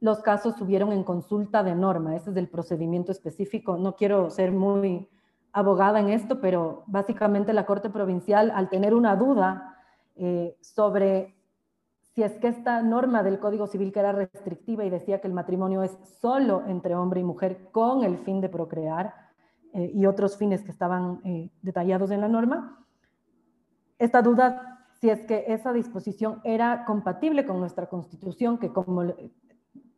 los 0.00 0.20
casos 0.20 0.54
subieron 0.56 0.92
en 0.92 1.02
consulta 1.02 1.62
de 1.62 1.74
norma. 1.74 2.16
Ese 2.16 2.30
es 2.30 2.36
el 2.36 2.48
procedimiento 2.48 3.12
específico. 3.12 3.76
No 3.76 3.96
quiero 3.96 4.30
ser 4.30 4.52
muy 4.52 5.08
abogada 5.52 6.00
en 6.00 6.08
esto, 6.08 6.40
pero 6.40 6.84
básicamente 6.86 7.52
la 7.52 7.66
Corte 7.66 7.90
Provincial, 7.90 8.50
al 8.54 8.70
tener 8.70 8.94
una 8.94 9.16
duda 9.16 9.76
eh, 10.16 10.56
sobre 10.60 11.34
si 12.14 12.22
es 12.22 12.32
que 12.38 12.48
esta 12.48 12.82
norma 12.82 13.22
del 13.22 13.38
Código 13.38 13.66
Civil 13.66 13.92
que 13.92 14.00
era 14.00 14.12
restrictiva 14.12 14.84
y 14.84 14.90
decía 14.90 15.20
que 15.20 15.28
el 15.28 15.34
matrimonio 15.34 15.82
es 15.82 15.96
solo 16.20 16.64
entre 16.66 16.94
hombre 16.94 17.20
y 17.20 17.24
mujer 17.24 17.68
con 17.72 18.04
el 18.04 18.18
fin 18.18 18.40
de 18.40 18.48
procrear, 18.48 19.14
eh, 19.72 19.92
y 19.94 20.06
otros 20.06 20.36
fines 20.36 20.62
que 20.62 20.72
estaban 20.72 21.20
eh, 21.24 21.50
detallados 21.62 22.10
en 22.10 22.20
la 22.20 22.28
norma. 22.28 22.84
Esta 23.98 24.20
duda, 24.20 24.84
si 25.00 25.10
es 25.10 25.24
que 25.26 25.44
esa 25.46 25.72
disposición 25.72 26.40
era 26.42 26.84
compatible 26.84 27.46
con 27.46 27.60
nuestra 27.60 27.86
constitución, 27.86 28.58
que 28.58 28.72
como 28.72 29.04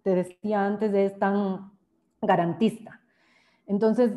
te 0.02 0.14
decía 0.14 0.66
antes, 0.66 0.92
es 0.92 1.18
tan 1.18 1.72
garantista. 2.20 3.00
Entonces, 3.66 4.12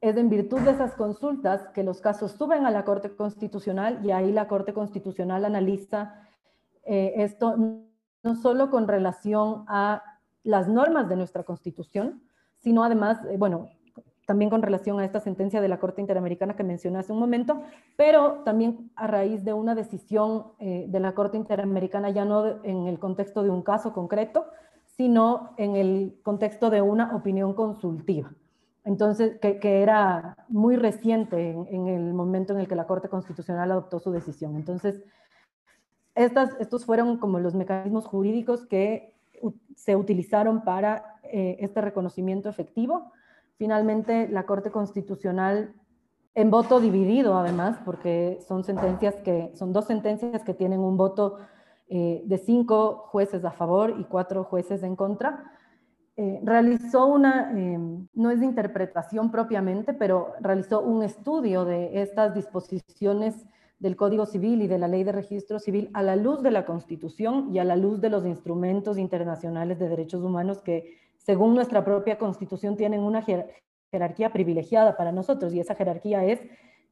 es 0.00 0.16
en 0.16 0.30
virtud 0.30 0.60
de 0.60 0.70
esas 0.70 0.94
consultas 0.94 1.66
que 1.74 1.82
los 1.82 2.00
casos 2.00 2.32
suben 2.32 2.64
a 2.64 2.70
la 2.70 2.84
Corte 2.84 3.14
Constitucional 3.16 4.00
y 4.04 4.12
ahí 4.12 4.30
la 4.30 4.46
Corte 4.46 4.72
Constitucional 4.72 5.44
analiza 5.44 6.22
eh, 6.84 7.14
esto 7.16 7.56
no 8.22 8.36
solo 8.36 8.70
con 8.70 8.88
relación 8.88 9.64
a 9.68 10.02
las 10.42 10.68
normas 10.68 11.08
de 11.08 11.16
nuestra 11.16 11.44
Constitución, 11.44 12.22
sino 12.58 12.84
además, 12.84 13.18
bueno, 13.38 13.68
también 14.26 14.50
con 14.50 14.62
relación 14.62 15.00
a 15.00 15.04
esta 15.04 15.18
sentencia 15.18 15.60
de 15.60 15.68
la 15.68 15.80
Corte 15.80 16.00
Interamericana 16.00 16.54
que 16.54 16.62
mencioné 16.62 17.00
hace 17.00 17.12
un 17.12 17.18
momento, 17.18 17.62
pero 17.96 18.42
también 18.44 18.90
a 18.94 19.06
raíz 19.06 19.44
de 19.44 19.52
una 19.52 19.74
decisión 19.74 20.52
eh, 20.60 20.86
de 20.88 21.00
la 21.00 21.14
Corte 21.14 21.36
Interamericana, 21.36 22.10
ya 22.10 22.24
no 22.24 22.62
en 22.62 22.86
el 22.86 23.00
contexto 23.00 23.42
de 23.42 23.50
un 23.50 23.62
caso 23.62 23.92
concreto, 23.92 24.46
sino 24.84 25.50
en 25.56 25.74
el 25.74 26.20
contexto 26.22 26.70
de 26.70 26.80
una 26.80 27.16
opinión 27.16 27.54
consultiva. 27.54 28.32
Entonces, 28.84 29.38
que, 29.40 29.82
era 29.82 30.36
muy 30.48 30.76
reciente 30.76 31.50
en, 31.50 31.88
el 31.88 32.14
momento 32.14 32.52
en 32.52 32.60
el 32.60 32.68
que 32.68 32.76
la 32.76 32.86
Corte 32.86 33.08
Constitucional 33.08 33.70
adoptó 33.70 33.98
su 33.98 34.10
decisión. 34.10 34.56
Entonces, 34.56 35.02
estos 36.24 36.84
fueron 36.84 37.18
como 37.18 37.38
los 37.38 37.54
mecanismos 37.54 38.06
jurídicos 38.06 38.66
que 38.66 39.14
se 39.74 39.96
utilizaron 39.96 40.62
para 40.64 41.16
eh, 41.22 41.56
este 41.60 41.80
reconocimiento 41.80 42.48
efectivo. 42.48 43.12
Finalmente, 43.56 44.28
la 44.28 44.44
Corte 44.44 44.70
Constitucional, 44.70 45.74
en 46.34 46.50
voto 46.50 46.80
dividido 46.80 47.38
además, 47.38 47.78
porque 47.84 48.38
son 48.46 48.64
sentencias 48.64 49.16
que, 49.16 49.52
son 49.54 49.72
dos 49.72 49.86
sentencias 49.86 50.44
que 50.44 50.54
tienen 50.54 50.80
un 50.80 50.96
voto 50.96 51.38
eh, 51.88 52.22
de 52.24 52.38
cinco 52.38 53.06
jueces 53.08 53.44
a 53.44 53.50
favor 53.50 53.96
y 53.98 54.04
cuatro 54.04 54.44
jueces 54.44 54.82
en 54.82 54.96
contra, 54.96 55.44
eh, 56.16 56.40
realizó 56.44 57.06
una, 57.06 57.50
em, 57.52 58.06
no 58.14 58.30
es 58.30 58.40
de 58.40 58.46
interpretación 58.46 59.30
propiamente, 59.30 59.94
pero 59.94 60.34
realizó 60.40 60.82
un 60.82 61.02
estudio 61.02 61.64
de 61.64 62.02
estas 62.02 62.34
disposiciones 62.34 63.46
del 63.80 63.96
Código 63.96 64.26
Civil 64.26 64.62
y 64.62 64.68
de 64.68 64.78
la 64.78 64.86
Ley 64.86 65.02
de 65.02 65.12
Registro 65.12 65.58
Civil 65.58 65.90
a 65.94 66.02
la 66.02 66.14
luz 66.14 66.42
de 66.42 66.52
la 66.52 66.64
Constitución 66.64 67.48
y 67.52 67.58
a 67.58 67.64
la 67.64 67.76
luz 67.76 68.00
de 68.00 68.10
los 68.10 68.24
instrumentos 68.24 68.98
internacionales 68.98 69.78
de 69.78 69.88
derechos 69.88 70.22
humanos 70.22 70.62
que 70.62 70.98
según 71.20 71.54
nuestra 71.54 71.84
propia 71.84 72.18
constitución, 72.18 72.76
tienen 72.76 73.00
una 73.00 73.22
jerarquía 73.90 74.32
privilegiada 74.32 74.96
para 74.96 75.12
nosotros. 75.12 75.52
Y 75.52 75.60
esa 75.60 75.74
jerarquía 75.74 76.24
es 76.24 76.40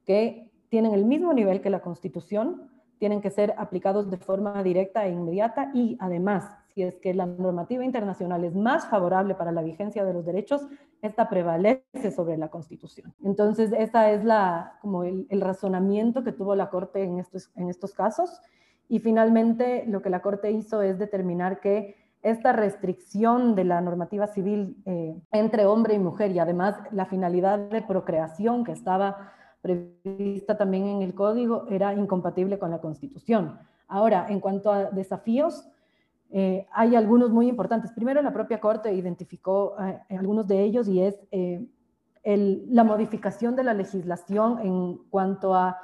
que 0.05 0.51
tienen 0.69 0.93
el 0.93 1.05
mismo 1.07 1.33
nivel 1.33 1.61
que 1.61 1.71
la 1.71 1.81
constitución, 1.81 2.71
tienen 2.99 3.21
que 3.21 3.31
ser 3.31 3.55
aplicados 3.57 4.11
de 4.11 4.17
forma 4.17 4.63
directa 4.63 5.07
e 5.07 5.13
inmediata 5.13 5.71
y 5.73 5.97
además, 6.01 6.58
si 6.75 6.83
es 6.83 6.97
que 6.97 7.15
la 7.15 7.27
normativa 7.27 7.85
internacional 7.85 8.45
es 8.45 8.55
más 8.55 8.87
favorable 8.87 9.35
para 9.35 9.53
la 9.53 9.63
vigencia 9.63 10.05
de 10.05 10.13
los 10.13 10.25
derechos, 10.25 10.67
esta 11.03 11.29
prevalece 11.29 12.11
sobre 12.15 12.37
la 12.37 12.49
constitución. 12.49 13.15
Entonces, 13.23 13.73
ese 13.77 14.15
es 14.15 14.25
la, 14.25 14.79
como 14.81 15.05
el, 15.05 15.27
el, 15.31 15.41
razonamiento 15.41 16.25
que 16.25 16.33
tuvo 16.33 16.55
la 16.55 16.71
Corte 16.71 17.03
en 17.03 17.19
estos, 17.19 17.51
en 17.57 17.69
estos 17.69 17.95
casos. 17.95 18.41
Y 18.89 19.01
finalmente, 19.01 19.85
lo 19.87 20.03
que 20.03 20.11
la 20.11 20.21
Corte 20.21 20.51
hizo 20.51 20.83
es 20.83 20.99
determinar 20.99 21.61
que 21.61 21.97
esta 22.23 22.53
restricción 22.53 23.55
de 23.55 23.65
la 23.65 23.81
normativa 23.81 24.27
civil 24.27 24.77
eh, 24.87 25.17
entre 25.33 25.67
hombre 25.67 25.95
y 25.95 25.99
mujer 25.99 26.33
y 26.33 26.39
además 26.39 26.77
la 26.91 27.07
finalidad 27.07 27.59
de 27.59 27.83
procreación 27.83 28.65
que 28.65 28.73
estaba 28.73 29.33
prevista 29.61 30.57
también 30.57 30.87
en 30.87 31.03
el 31.03 31.15
código 31.15 31.67
era 31.69 31.95
incompatible 31.95 32.59
con 32.59 32.71
la 32.71 32.81
constitución. 32.81 33.59
Ahora, 33.87 34.27
en 34.29 34.41
cuanto 34.41 34.71
a 34.71 34.85
desafíos, 34.91 35.69
eh, 36.31 36.67
hay 36.73 36.95
algunos 36.95 37.31
muy 37.31 37.49
importantes. 37.49 37.93
Primero, 37.93 38.23
la 38.23 38.33
propia 38.33 38.61
Corte 38.61 38.93
identificó 38.93 39.75
eh, 39.81 40.01
algunos 40.11 40.47
de 40.47 40.63
ellos 40.63 40.89
y 40.89 41.01
es 41.01 41.17
la 42.25 42.85
modificación 42.85 43.57
de 43.57 43.65
la 43.65 43.73
legislación 43.73 44.59
en 44.59 44.99
cuanto 45.09 45.55
a 45.55 45.79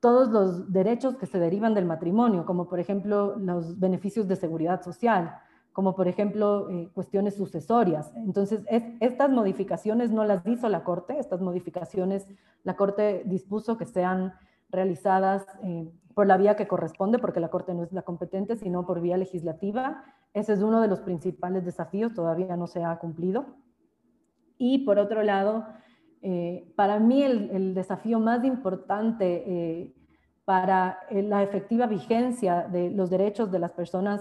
todos 0.00 0.30
los 0.30 0.72
derechos 0.72 1.16
que 1.16 1.26
se 1.26 1.38
derivan 1.38 1.74
del 1.74 1.84
matrimonio, 1.84 2.44
como 2.44 2.68
por 2.68 2.80
ejemplo 2.80 3.36
los 3.38 3.78
beneficios 3.78 4.26
de 4.26 4.36
seguridad 4.36 4.82
social, 4.82 5.34
como 5.72 5.94
por 5.94 6.08
ejemplo 6.08 6.68
eh, 6.70 6.90
cuestiones 6.94 7.36
sucesorias. 7.36 8.10
Entonces, 8.16 8.60
estas 9.00 9.30
modificaciones 9.30 10.10
no 10.10 10.24
las 10.24 10.44
hizo 10.46 10.68
la 10.68 10.84
Corte, 10.84 11.18
estas 11.18 11.40
modificaciones 11.40 12.26
la 12.64 12.76
Corte 12.76 13.22
dispuso 13.26 13.76
que 13.76 13.86
sean 13.86 14.34
realizadas 14.70 15.46
eh, 15.62 15.90
por 16.14 16.26
la 16.26 16.36
vía 16.36 16.56
que 16.56 16.66
corresponde, 16.66 17.18
porque 17.18 17.40
la 17.40 17.48
Corte 17.48 17.74
no 17.74 17.82
es 17.82 17.92
la 17.92 18.02
competente, 18.02 18.56
sino 18.56 18.86
por 18.86 19.00
vía 19.00 19.16
legislativa. 19.16 20.04
Ese 20.34 20.52
es 20.52 20.62
uno 20.62 20.80
de 20.80 20.88
los 20.88 21.00
principales 21.00 21.64
desafíos, 21.64 22.14
todavía 22.14 22.56
no 22.56 22.66
se 22.66 22.84
ha 22.84 22.98
cumplido. 22.98 23.46
Y 24.58 24.84
por 24.84 24.98
otro 24.98 25.22
lado, 25.22 25.66
eh, 26.22 26.72
para 26.76 26.98
mí 26.98 27.22
el, 27.22 27.74
desafío 27.74 28.20
más 28.20 28.44
importante 28.44 29.44
eh, 29.46 29.94
para 30.44 30.98
la 31.10 31.42
efectiva 31.42 31.86
vigencia 31.86 32.68
de 32.68 32.90
los 32.90 33.08
derechos 33.08 33.50
de 33.50 33.58
las 33.58 33.72
personas 33.72 34.20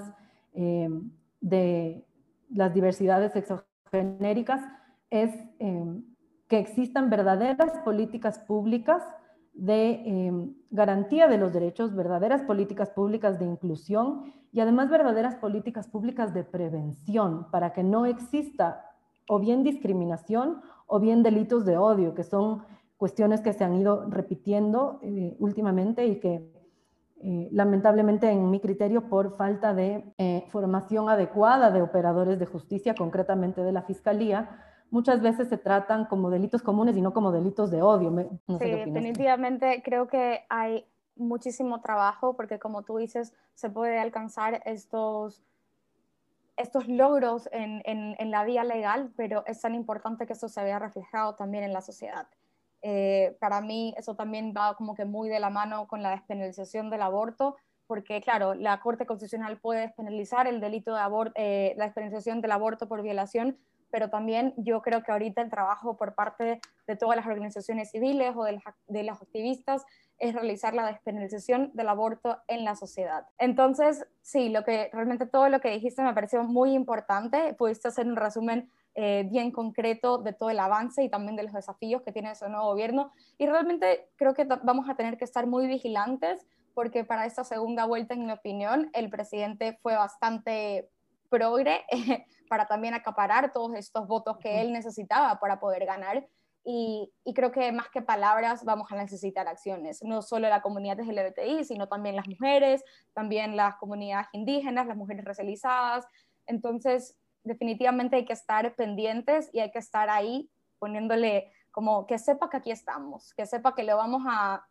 de 1.41 2.05
las 2.49 2.73
diversidades 2.73 3.31
sexogenéricas 3.31 4.61
es 5.09 5.31
que 6.49 6.59
existan 6.59 7.09
verdaderas 7.09 7.79
políticas 7.85 8.39
públicas 8.39 9.03
de 9.65 10.53
garantía 10.71 11.27
de 11.27 11.37
los 11.37 11.51
derechos, 11.51 11.95
verdaderas 11.95 12.43
políticas 12.43 12.89
públicas 12.89 13.39
de 13.39 13.45
inclusión 13.45 14.33
y 14.51 14.59
además 14.59 14.89
verdaderas 14.89 15.35
políticas 15.35 15.87
públicas 15.87 16.33
de 16.33 16.43
prevención 16.43 17.47
para 17.51 17.73
que 17.73 17.83
no 17.83 18.05
exista 18.05 18.85
o 19.27 19.39
bien 19.39 19.63
discriminación 19.63 20.61
o 20.87 20.99
bien 20.99 21.21
delitos 21.21 21.65
de 21.65 21.77
odio, 21.77 22.15
que 22.15 22.23
son 22.23 22.63
cuestiones 22.97 23.41
que 23.41 23.53
se 23.53 23.63
han 23.63 23.75
ido 23.75 24.09
repitiendo 24.09 24.99
eh, 25.03 25.35
últimamente 25.39 26.05
y 26.05 26.19
que 26.19 26.51
eh, 27.21 27.49
lamentablemente 27.51 28.29
en 28.31 28.49
mi 28.49 28.59
criterio 28.59 29.09
por 29.09 29.35
falta 29.35 29.73
de 29.73 30.13
eh, 30.17 30.45
formación 30.49 31.09
adecuada 31.09 31.69
de 31.69 31.81
operadores 31.81 32.39
de 32.39 32.45
justicia, 32.45 32.95
concretamente 32.95 33.61
de 33.61 33.71
la 33.71 33.83
Fiscalía, 33.83 34.49
muchas 34.91 35.21
veces 35.21 35.49
se 35.49 35.57
tratan 35.57 36.05
como 36.05 36.29
delitos 36.29 36.61
comunes 36.61 36.95
y 36.97 37.01
no 37.01 37.13
como 37.13 37.31
delitos 37.31 37.71
de 37.71 37.81
odio. 37.81 38.11
sí, 38.47 38.69
definitivamente 38.69 39.81
creo 39.83 40.07
que 40.07 40.45
hay 40.49 40.85
muchísimo 41.15 41.81
trabajo 41.81 42.35
porque 42.35 42.59
como 42.59 42.83
tú 42.83 42.97
dices, 42.97 43.33
se 43.53 43.69
puede 43.69 43.99
alcanzar 43.99 44.61
estos 44.65 45.43
estos 46.59 46.89
logros 46.89 47.47
en, 47.53 47.81
en, 47.85 48.31
la 48.31 48.43
vía 48.43 48.65
legal, 48.65 49.13
pero 49.15 49.45
es 49.47 49.61
tan 49.61 49.75
importante 49.75 50.27
que 50.27 50.33
eso 50.33 50.49
se 50.49 50.61
vea 50.61 50.77
reflejado 50.77 51.35
también 51.35 51.63
en 51.63 51.71
la 51.71 51.79
sociedad. 51.79 52.27
Eh, 52.81 53.37
para 53.39 53.61
mí 53.61 53.93
eso 53.97 54.15
también 54.15 54.53
va 54.55 54.75
como 54.75 54.93
que 54.93 55.05
muy 55.05 55.29
de 55.29 55.39
la 55.39 55.49
mano 55.49 55.87
con 55.87 56.03
la 56.03 56.11
despenalización 56.11 56.89
del 56.89 57.01
aborto, 57.01 57.55
porque 57.87 58.19
claro, 58.21 58.55
la 58.55 58.81
Corte 58.81 59.05
Constitucional 59.05 59.57
puede 59.57 59.81
despenalizar 59.81 60.47
el 60.47 60.59
delito 60.59 60.93
de 60.93 60.99
aborto, 60.99 61.33
eh, 61.37 61.73
la 61.77 61.85
despenalización 61.85 62.41
del 62.41 62.51
aborto 62.51 62.89
por 62.89 63.03
violación, 63.03 63.57
pero 63.91 64.09
también 64.09 64.53
yo 64.57 64.81
creo 64.81 65.03
que 65.03 65.11
ahorita 65.11 65.41
el 65.41 65.49
trabajo 65.49 65.97
por 65.97 66.15
parte 66.15 66.61
de 66.87 66.95
todas 66.95 67.15
las 67.15 67.25
organizaciones 67.25 67.91
civiles 67.91 68.33
o 68.35 68.43
de, 68.43 68.59
de 68.87 69.03
los 69.03 69.21
activistas 69.21 69.85
es 70.17 70.33
realizar 70.33 70.73
la 70.73 70.85
despenalización 70.85 71.71
del 71.73 71.89
aborto 71.89 72.37
en 72.47 72.65
la 72.65 72.75
sociedad. 72.75 73.25
Entonces, 73.37 74.05
sí, 74.21 74.49
lo 74.49 74.63
que 74.63 74.89
realmente 74.91 75.25
todo 75.25 75.49
lo 75.49 75.61
que 75.61 75.69
dijiste 75.71 76.03
me 76.03 76.13
pareció 76.13 76.43
muy 76.43 76.73
importante. 76.73 77.53
Pudiste 77.53 77.87
hacer 77.87 78.05
un 78.05 78.15
resumen 78.15 78.69
eh, 78.95 79.25
bien 79.29 79.51
concreto 79.51 80.17
de 80.17 80.33
todo 80.33 80.49
el 80.49 80.59
avance 80.59 81.03
y 81.03 81.09
también 81.09 81.37
de 81.37 81.43
los 81.43 81.53
desafíos 81.53 82.01
que 82.01 82.11
tiene 82.11 82.31
ese 82.31 82.49
nuevo 82.49 82.65
gobierno. 82.65 83.13
Y 83.37 83.45
realmente 83.45 84.09
creo 84.17 84.33
que 84.33 84.43
vamos 84.43 84.89
a 84.89 84.95
tener 84.95 85.17
que 85.17 85.25
estar 85.25 85.47
muy 85.47 85.67
vigilantes 85.67 86.45
porque 86.73 87.03
para 87.03 87.25
esta 87.25 87.43
segunda 87.43 87.85
vuelta, 87.85 88.13
en 88.13 88.25
mi 88.25 88.31
opinión, 88.31 88.89
el 88.93 89.09
presidente 89.09 89.77
fue 89.81 89.95
bastante 89.95 90.89
progre 91.29 91.85
para 92.49 92.67
también 92.67 92.93
acaparar 92.93 93.53
todos 93.53 93.73
estos 93.75 94.07
votos 94.07 94.37
que 94.37 94.59
él 94.59 94.73
necesitaba 94.73 95.39
para 95.39 95.59
poder 95.61 95.85
ganar 95.85 96.27
y, 96.63 97.11
creo 97.33 97.51
que 97.51 97.71
más 97.71 97.89
que 97.89 98.01
palabras 98.01 98.63
vamos 98.65 98.91
a 98.91 98.95
necesitar 98.95 99.47
acciones, 99.47 100.03
no 100.03 100.21
solo 100.21 100.49
la 100.49 100.61
comunidad 100.61 100.99
LGBTI, 100.99 101.63
sino 101.63 101.87
también 101.87 102.15
las 102.15 102.27
mujeres, 102.27 102.83
también 103.13 103.55
las 103.55 103.75
comunidades 103.75 104.27
indígenas, 104.33 104.87
las 104.87 104.97
mujeres 104.97 105.23
racializadas. 105.25 106.05
Entonces, 106.47 107.17
definitivamente 107.43 108.17
hay 108.17 108.25
que 108.25 108.33
estar 108.33 108.75
pendientes 108.75 109.49
y 109.53 109.59
hay 109.59 109.71
que 109.71 109.79
estar 109.79 110.09
ahí 110.09 110.49
poniéndole 110.79 111.51
como 111.71 112.05
que 112.07 112.17
sepa 112.17 112.49
que 112.49 112.57
aquí 112.57 112.71
estamos, 112.71 113.33
que 113.35 113.45
sepa 113.45 113.73
que 113.73 113.83
lo 113.83 113.95
vamos 113.95 114.23
a, 114.27 114.65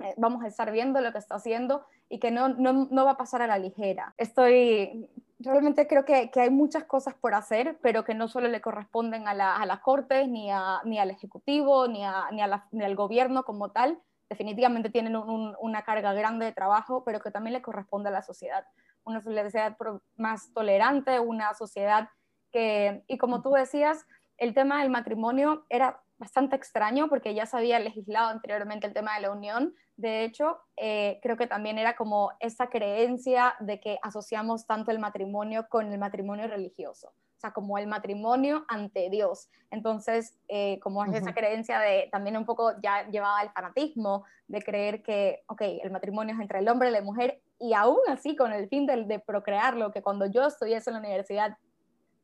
eh, 0.00 0.14
vamos 0.18 0.44
a 0.44 0.48
estar 0.48 0.70
viendo 0.70 1.00
lo 1.00 1.12
que 1.12 1.18
está 1.18 1.36
haciendo 1.36 1.84
y 2.08 2.18
que 2.18 2.30
no, 2.30 2.48
no, 2.48 2.88
no 2.90 3.04
va 3.04 3.12
a 3.12 3.16
pasar 3.16 3.42
a 3.42 3.46
la 3.46 3.58
ligera. 3.58 4.14
Estoy 4.18 5.08
realmente 5.42 5.86
creo 5.86 6.04
que, 6.04 6.30
que, 6.30 6.40
hay 6.40 6.50
muchas 6.50 6.84
cosas 6.84 7.14
por 7.14 7.34
hacer, 7.34 7.78
pero 7.82 8.04
que 8.04 8.14
no 8.14 8.28
solo 8.28 8.48
le 8.48 8.60
corresponden 8.60 9.28
a, 9.28 9.34
la, 9.34 9.56
a 9.56 9.66
las 9.66 9.80
Cortes, 9.80 10.28
ni, 10.28 10.50
a, 10.50 10.80
ni 10.84 10.98
al 10.98 11.10
Ejecutivo, 11.10 11.88
ni, 11.88 12.04
a, 12.04 12.28
ni, 12.30 12.42
ni, 12.72 12.84
al 12.84 12.96
gobierno 12.96 13.44
como 13.44 13.70
tal. 13.70 14.00
Definitivamente 14.28 14.90
tienen 14.90 15.14
una 15.16 15.82
carga 15.82 16.14
grande 16.14 16.46
de 16.46 16.52
trabajo, 16.52 17.04
pero 17.04 17.20
que 17.20 17.30
también 17.30 17.52
le 17.52 17.62
corresponde 17.62 18.08
a 18.08 18.12
la 18.12 18.22
sociedad. 18.22 18.64
Una 19.04 19.20
sociedad 19.20 19.76
más 20.16 20.52
tolerante, 20.54 21.20
una 21.20 21.52
sociedad 21.54 22.08
que, 22.50 23.04
y 23.08 23.18
como 23.18 23.42
tú 23.42 23.50
decías, 23.50 24.06
el 24.38 24.54
tema 24.54 24.80
del 24.80 24.90
matrimonio 24.90 25.66
era 25.68 26.00
bastante 26.22 26.54
extraño 26.54 27.08
porque 27.08 27.34
ya 27.34 27.46
se 27.46 27.56
había 27.56 27.80
legislado 27.80 28.28
anteriormente 28.28 28.86
el 28.86 28.94
tema 28.94 29.16
de 29.16 29.22
la 29.22 29.32
unión. 29.32 29.74
De 29.96 30.22
hecho, 30.22 30.56
eh, 30.76 31.18
creo 31.20 31.36
que 31.36 31.48
también 31.48 31.78
era 31.78 31.96
como 31.96 32.30
esa 32.38 32.68
creencia 32.68 33.56
de 33.58 33.80
que 33.80 33.98
asociamos 34.02 34.64
tanto 34.64 34.92
el 34.92 35.00
matrimonio 35.00 35.66
con 35.68 35.92
el 35.92 35.98
matrimonio 35.98 36.46
religioso, 36.46 37.08
o 37.08 37.40
sea, 37.40 37.52
como 37.52 37.76
el 37.76 37.88
matrimonio 37.88 38.64
ante 38.68 39.10
Dios. 39.10 39.50
Entonces, 39.72 40.38
eh, 40.46 40.78
como 40.78 41.04
es 41.04 41.12
esa 41.12 41.34
creencia 41.34 41.80
de 41.80 42.08
también 42.12 42.36
un 42.36 42.46
poco 42.46 42.70
ya 42.80 43.04
llevaba 43.08 43.40
al 43.40 43.50
fanatismo 43.50 44.24
de 44.46 44.62
creer 44.62 45.02
que, 45.02 45.42
ok, 45.48 45.62
el 45.82 45.90
matrimonio 45.90 46.36
es 46.36 46.40
entre 46.40 46.60
el 46.60 46.68
hombre 46.68 46.90
y 46.90 46.92
la 46.92 47.02
mujer 47.02 47.42
y 47.58 47.74
aún 47.74 47.98
así 48.06 48.36
con 48.36 48.52
el 48.52 48.68
fin 48.68 48.86
de, 48.86 49.06
de 49.06 49.18
procrearlo, 49.18 49.90
que 49.90 50.02
cuando 50.02 50.26
yo 50.26 50.46
estudié 50.46 50.76
en 50.86 50.92
la 50.92 51.00
universidad 51.00 51.56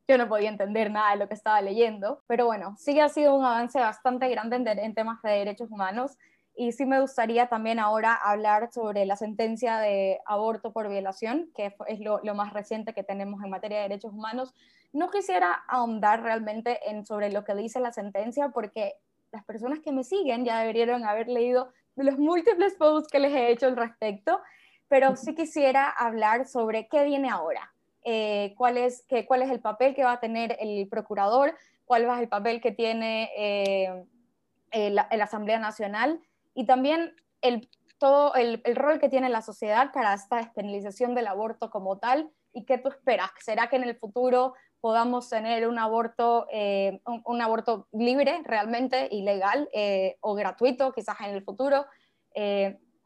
yo 0.09 0.17
no 0.17 0.27
podía 0.27 0.49
entender 0.49 0.91
nada 0.91 1.11
de 1.13 1.19
lo 1.19 1.29
que 1.29 1.35
estaba 1.35 1.61
leyendo, 1.61 2.23
pero 2.27 2.47
bueno, 2.47 2.75
sí 2.79 2.99
ha 2.99 3.11
sido 3.11 3.35
un 3.35 3.45
avance 3.45 3.79
bastante 3.79 4.29
grande 4.31 4.57
en, 4.57 4.95
temas 4.95 5.21
de 5.21 5.31
derechos 5.31 5.71
humanos 5.71 6.17
y 6.57 6.73
sí 6.73 6.87
me 6.87 6.99
gustaría 6.99 7.49
también 7.49 7.79
ahora 7.79 8.15
hablar 8.15 8.73
sobre 8.73 9.05
la 9.05 9.17
sentencia 9.17 9.77
de 9.79 10.19
aborto 10.25 10.73
por 10.73 10.89
violación, 10.89 11.51
que 11.55 11.77
es 11.87 12.01
lo, 12.01 12.23
más 12.35 12.55
reciente 12.55 12.95
que 12.95 13.05
tenemos 13.05 13.45
en 13.45 13.51
materia 13.51 13.77
de 13.77 13.83
derechos 13.83 14.15
humanos. 14.15 14.55
No 14.95 15.11
quisiera 15.11 15.53
ahondar 15.69 16.23
realmente 16.23 16.91
en 16.91 17.05
sobre 17.05 17.31
lo 17.31 17.45
que 17.45 17.55
dice 17.55 17.79
la 17.79 17.93
sentencia 17.93 18.49
porque 18.49 18.95
las 19.31 19.45
personas 19.45 19.81
que 19.81 19.93
me 19.93 20.05
siguen 20.05 20.47
ya 20.47 20.61
deberían 20.61 21.05
haber 21.05 21.29
leído 21.29 21.69
los 21.97 22.17
múltiples 22.17 22.75
posts 22.77 23.11
que 23.13 23.19
les 23.19 23.33
he 23.35 23.51
hecho 23.51 23.67
al 23.67 23.77
respecto, 23.77 24.41
pero 24.89 25.17
sí 25.17 25.35
quisiera 25.35 25.91
hablar 25.91 26.47
sobre 26.47 26.89
qué 26.89 27.05
viene 27.05 27.29
ahora, 27.29 27.75
eh, 28.11 28.55
cuál, 28.57 28.79
es, 28.79 29.03
que, 29.03 29.27
cuál 29.27 29.43
es 29.43 29.51
el 29.51 29.61
papel 29.61 29.95
que 29.95 30.03
va 30.03 30.13
a 30.13 30.21
tener 30.21 30.57
el 30.61 30.89
procurador, 30.89 31.55
cuál 31.85 32.09
a 32.09 32.19
el 32.19 32.29
papel 32.31 32.63
que 32.63 32.73
tiene 32.73 33.31
eh, 33.37 34.91
la, 34.91 35.03
Asamblea 35.03 35.59
Nacional 35.59 36.19
y 36.55 36.65
también 36.65 37.15
el, 37.43 37.69
todo 37.99 38.35
el, 38.35 38.63
rol 38.75 38.99
que 38.99 39.11
tiene 39.11 39.29
la 39.29 39.43
sociedad 39.43 39.93
para 39.93 40.15
esta 40.15 40.37
despenalización 40.37 41.15
del 41.15 41.27
aborto 41.27 41.69
como 41.69 41.99
tal 41.99 42.31
y 42.55 42.65
qué 42.65 42.79
tú 42.79 42.89
esperas. 42.89 43.29
¿Será 43.41 43.69
que 43.69 43.77
en 43.77 43.85
el 43.85 43.95
futuro 43.95 44.55
podamos 44.81 45.29
tener 45.29 45.69
un 45.69 45.79
aborto, 45.79 46.47
eh, 46.51 47.03
un, 47.05 47.43
aborto 47.43 47.89
libre 47.93 48.41
realmente 48.47 49.07
y 49.11 49.21
legal 49.21 49.69
o 50.21 50.33
gratuito 50.33 50.93
quizás 50.93 51.21
en 51.21 51.35
el 51.35 51.45
futuro? 51.45 51.85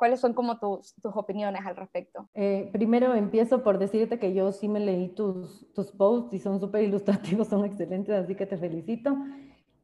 ¿Cuáles 0.02 0.18
son 0.18 0.35
como 0.35 0.59
tus, 0.59 0.97
opiniones 1.04 1.64
al 1.64 1.76
respecto? 1.76 2.28
Eh, 2.35 2.68
primero 2.73 3.14
empiezo 3.14 3.62
por 3.62 3.78
decirte 3.78 4.18
que 4.18 4.35
yo 4.35 4.50
sí 4.50 4.66
me 4.66 4.80
leí 4.80 5.11
tus, 5.11 5.73
tus 5.75 5.92
posts 5.92 6.35
y 6.35 6.40
son 6.40 6.59
súper 6.59 6.82
ilustrativos, 6.82 7.47
son 7.49 7.64
excelentes, 7.64 8.12
así 8.12 8.35
que 8.35 8.44
te 8.44 8.56
felicito. 8.56 9.17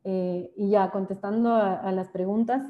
Eh, 0.02 0.52
y 0.56 0.70
ya 0.70 0.90
contestando 0.90 1.54
a, 1.54 1.92
las 1.92 2.08
preguntas, 2.08 2.66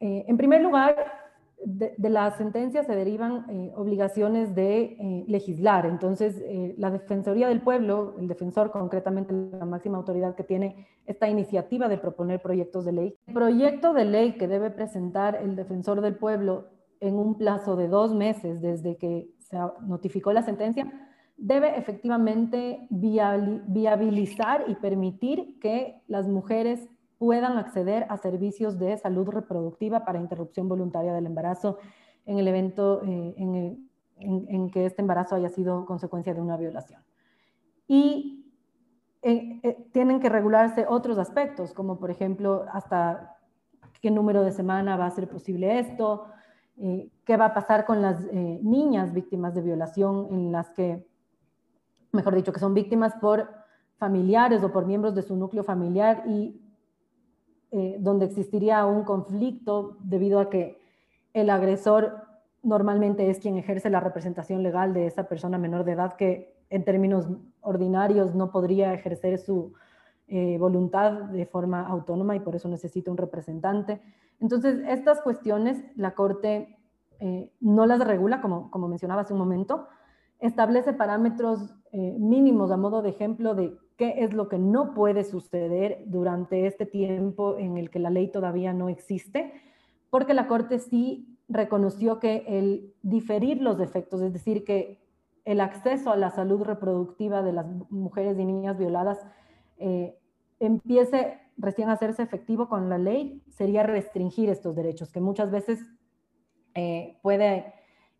eh, 0.00 0.24
en 0.26 0.36
primer 0.36 0.60
lugar, 0.60 1.19
de, 1.64 1.94
de, 1.96 2.10
la 2.10 2.30
sentencia 2.36 2.82
se 2.84 2.94
derivan 2.94 3.46
eh, 3.50 3.72
obligaciones 3.76 4.54
de 4.54 4.82
eh, 4.82 5.24
legislar. 5.28 5.86
Entonces, 5.86 6.36
eh, 6.44 6.74
la 6.78 6.90
Defensoría 6.90 7.48
del 7.48 7.60
Pueblo, 7.60 8.16
el 8.18 8.28
defensor 8.28 8.70
concretamente 8.70 9.34
la 9.34 9.64
máxima 9.64 9.98
autoridad 9.98 10.34
que 10.34 10.44
tiene 10.44 10.86
esta 11.06 11.28
iniciativa 11.28 11.88
de 11.88 11.98
proponer 11.98 12.40
proyectos 12.40 12.84
de 12.84 12.92
ley, 12.92 13.16
el 13.26 13.34
proyecto 13.34 13.92
de 13.92 14.04
ley 14.04 14.32
que 14.32 14.48
debe 14.48 14.70
presentar 14.70 15.36
el 15.36 15.56
defensor 15.56 16.00
del 16.00 16.16
pueblo 16.16 16.68
en 17.00 17.14
un 17.14 17.36
plazo 17.36 17.76
de 17.76 17.88
dos 17.88 18.14
meses 18.14 18.60
desde 18.60 18.96
que 18.96 19.30
se 19.38 19.58
notificó 19.86 20.32
la 20.32 20.42
sentencia, 20.42 20.90
debe 21.36 21.78
efectivamente 21.78 22.86
viabilizar 22.90 24.64
y 24.68 24.74
permitir 24.74 25.58
que 25.58 26.02
las 26.06 26.28
mujeres 26.28 26.88
puedan 27.20 27.58
acceder 27.58 28.06
a 28.08 28.16
servicios 28.16 28.78
de 28.78 28.96
salud 28.96 29.28
reproductiva 29.28 30.06
para 30.06 30.18
interrupción 30.18 30.70
voluntaria 30.70 31.12
del 31.12 31.26
embarazo 31.26 31.76
en 32.24 32.38
el 32.38 32.48
evento 32.48 33.02
eh, 33.04 33.34
en, 33.36 34.70
que 34.70 34.86
este 34.86 35.02
embarazo 35.02 35.34
haya 35.34 35.50
sido 35.50 35.84
consecuencia 35.84 36.32
de 36.32 36.40
una 36.40 36.56
violación. 36.56 37.02
Y 37.86 38.50
eh, 39.20 39.60
eh, 39.62 39.86
tienen 39.92 40.18
que 40.20 40.30
regularse 40.30 40.86
otros 40.88 41.18
aspectos, 41.18 41.74
como 41.74 41.98
por 41.98 42.10
ejemplo, 42.10 42.64
hasta 42.72 43.36
qué 44.00 44.10
número 44.10 44.42
de 44.42 44.52
semana 44.52 44.96
va 44.96 45.04
a 45.04 45.10
ser 45.10 45.28
posible 45.28 45.78
esto, 45.78 46.24
qué 47.26 47.36
va 47.36 47.46
a 47.46 47.54
pasar 47.54 47.84
con 47.84 48.00
las 48.00 48.32
niñas 48.32 49.12
víctimas 49.12 49.54
de 49.54 49.60
violación 49.60 50.28
en 50.30 50.50
las 50.50 50.70
que, 50.70 51.06
mejor 52.12 52.34
dicho, 52.34 52.54
que 52.54 52.60
son 52.60 52.72
víctimas 52.72 53.14
por 53.16 53.50
familiares 53.98 54.62
o 54.62 54.72
por 54.72 54.86
miembros 54.86 55.14
de 55.14 55.20
su 55.20 55.36
núcleo 55.36 55.62
familiar 55.62 56.22
y 56.26 56.58
eh, 57.72 57.96
donde 58.00 58.26
existiría 58.26 58.84
un 58.86 59.04
conflicto 59.04 59.96
debido 60.00 60.40
a 60.40 60.50
que 60.50 60.80
el 61.32 61.50
agresor 61.50 62.24
normalmente 62.62 63.30
es 63.30 63.38
quien 63.38 63.56
ejerce 63.56 63.90
la 63.90 64.00
representación 64.00 64.62
legal 64.62 64.92
de 64.92 65.06
esa 65.06 65.28
persona 65.28 65.58
menor 65.58 65.84
de 65.84 65.92
edad 65.92 66.14
que 66.14 66.54
en 66.68 66.84
términos 66.84 67.26
ordinarios 67.60 68.34
no 68.34 68.50
podría 68.50 68.92
ejercer 68.92 69.38
su 69.38 69.72
eh, 70.28 70.58
voluntad 70.58 71.12
de 71.12 71.46
forma 71.46 71.86
autónoma 71.86 72.36
y 72.36 72.40
por 72.40 72.54
eso 72.54 72.68
necesita 72.68 73.10
un 73.10 73.16
representante. 73.16 74.00
Entonces, 74.40 74.80
estas 74.86 75.20
cuestiones 75.20 75.82
la 75.96 76.14
Corte 76.14 76.78
eh, 77.18 77.50
no 77.60 77.86
las 77.86 77.98
regula, 78.06 78.40
como, 78.40 78.70
como 78.70 78.88
mencionaba 78.88 79.22
hace 79.22 79.32
un 79.32 79.40
momento, 79.40 79.88
establece 80.40 80.92
parámetros 80.92 81.74
mínimos 81.92 82.70
a 82.70 82.76
modo 82.76 83.02
de 83.02 83.10
ejemplo 83.10 83.54
de 83.54 83.76
qué 84.00 84.24
es 84.24 84.32
lo 84.32 84.48
que 84.48 84.58
no 84.58 84.94
puede 84.94 85.24
suceder 85.24 86.04
durante 86.06 86.66
este 86.66 86.86
tiempo 86.86 87.58
en 87.58 87.76
el 87.76 87.90
que 87.90 87.98
la 87.98 88.08
ley 88.08 88.32
todavía 88.32 88.72
no 88.72 88.88
existe, 88.88 89.52
porque 90.08 90.32
la 90.32 90.46
Corte 90.46 90.78
sí 90.78 91.36
reconoció 91.50 92.18
que 92.18 92.44
el 92.46 92.94
diferir 93.02 93.60
los 93.60 93.76
defectos, 93.76 94.22
es 94.22 94.32
decir, 94.32 94.64
que 94.64 95.02
el 95.44 95.60
acceso 95.60 96.12
a 96.12 96.16
la 96.16 96.30
salud 96.30 96.62
reproductiva 96.62 97.42
de 97.42 97.52
las 97.52 97.66
mujeres 97.90 98.38
y 98.38 98.44
niñas 98.46 98.78
violadas 98.78 99.18
eh, 99.76 100.16
empiece 100.60 101.38
recién 101.58 101.90
a 101.90 101.92
hacerse 101.92 102.22
efectivo 102.22 102.70
con 102.70 102.88
la 102.88 102.96
ley, 102.96 103.42
sería 103.50 103.82
restringir 103.82 104.48
estos 104.48 104.76
derechos, 104.76 105.12
que 105.12 105.20
muchas 105.20 105.50
veces 105.50 105.80
eh, 106.74 107.18
puede 107.22 107.74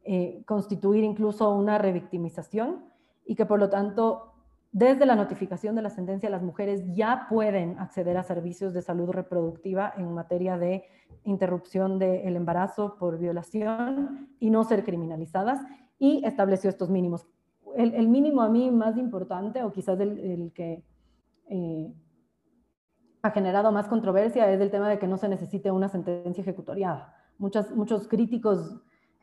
eh, 0.05 0.43
constituir 0.47 1.05
incluso 1.05 1.51
una 1.55 1.79
revictimización 1.79 2.85
y 3.27 3.35
que 3.35 3.47
por 3.47 3.59
lo 3.59 3.69
tanto 3.69 4.31
desde 4.73 5.05
la 5.05 5.17
notificación 5.17 5.75
de 5.75 5.83
la 5.83 5.91
sentencia, 5.91 6.31
las 6.31 6.43
mujeres 6.43 6.85
ya 6.95 7.27
pueden 7.29 7.79
acceder 7.81 8.17
a 8.17 8.23
servicios 8.23 8.73
de 8.73 8.83
salud 8.83 9.11
reproductiva 9.11 9.93
en 9.97 10.15
materia 10.15 10.59
de 10.59 10.85
interrupción 11.25 11.99
del 11.99 12.37
embarazo 12.37 12.97
por 12.97 13.19
violación 13.19 14.29
y 14.39 14.51
no 14.51 14.63
ser 14.63 14.85
criminalizadas 14.85 15.61
y 15.99 16.25
estableció 16.25 16.71
estos 16.71 16.89
mínimos. 16.89 17.27
El, 17.77 18.09
mínimo 18.09 18.43
a 18.43 18.49
mí 18.49 18.71
más 18.71 18.97
importante 18.97 19.63
o 19.65 19.73
quizás 19.73 19.99
el, 19.99 20.53
que 20.55 20.85
eh, 21.49 21.93
ha 23.23 23.31
generado 23.33 23.73
más 23.73 23.89
controversia 23.89 24.51
es 24.53 24.61
el 24.61 24.71
tema 24.71 24.89
de 24.89 24.99
que 24.99 25.09
no 25.09 25.17
se 25.17 25.29
necesite 25.29 25.71
una 25.73 25.89
sentencia 25.89 26.43
ejecutoriada. 26.43 27.15
Muchas, 27.39 27.75
muchos 27.75 28.07
críticos 28.07 28.81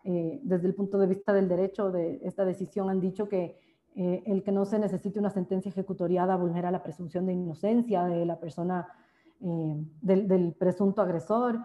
eh, 0.10 0.40
desde 0.42 0.68
el 0.68 0.74
punto 0.74 0.98
de 0.98 1.06
vista 1.06 1.34
del 1.34 1.50
derecho 1.50 1.92
de 1.92 2.22
esta 2.24 2.46
decisión 2.46 2.90
han 2.90 3.02
dicho 3.02 3.28
que 3.28 3.60
eh, 3.94 4.24
el 4.26 4.42
que 4.42 4.54
no 4.54 4.64
se 4.64 4.80
necesite 4.80 5.20
una 5.20 5.30
sentencia 5.30 5.68
ejecutoriada 5.68 6.38
vulnera 6.38 6.72
la 6.72 6.82
presunción 6.82 7.26
de 7.26 7.34
inocencia 7.34 8.06
de 8.06 8.26
la 8.26 8.40
persona, 8.40 8.88
eh, 9.42 9.76
del, 10.00 10.56
presunto 10.58 11.02
agresor. 11.02 11.60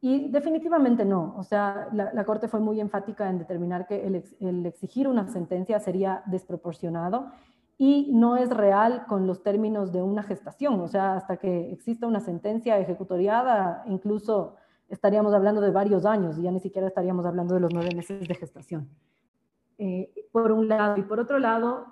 Y 0.00 0.30
definitivamente 0.30 1.04
no. 1.04 1.34
O 1.36 1.42
sea, 1.42 1.88
la, 1.92 2.24
Corte 2.24 2.46
fue 2.46 2.60
muy 2.60 2.80
enfática 2.80 3.28
en 3.28 3.40
determinar 3.40 3.84
que 3.88 4.06
el, 4.06 4.64
exigir 4.64 5.08
una 5.08 5.26
sentencia 5.26 5.80
sería 5.80 6.22
desproporcionado 6.26 7.32
y 7.78 8.12
no 8.12 8.36
es 8.36 8.50
real 8.50 9.06
con 9.08 9.26
los 9.26 9.42
términos 9.42 9.90
de 9.90 10.02
una 10.02 10.22
gestación. 10.22 10.80
O 10.80 10.86
sea, 10.86 11.16
hasta 11.16 11.38
que 11.38 11.72
exista 11.72 12.06
una 12.06 12.20
sentencia 12.20 12.78
ejecutoriada, 12.78 13.82
incluso 13.86 14.54
estaríamos 14.88 15.34
hablando 15.34 15.60
de 15.60 15.70
varios 15.70 16.04
años 16.04 16.38
y 16.38 16.42
ya 16.42 16.50
ni 16.50 16.60
siquiera 16.60 16.88
estaríamos 16.88 17.26
hablando 17.26 17.54
de 17.54 17.60
los 17.60 17.72
nueve 17.72 17.94
meses 17.94 18.26
de 18.26 18.34
gestación. 18.34 18.88
Eh, 19.78 20.12
por 20.32 20.50
un 20.50 20.68
lado. 20.68 20.96
Y 20.96 21.02
por 21.02 21.20
otro 21.20 21.38
lado, 21.38 21.86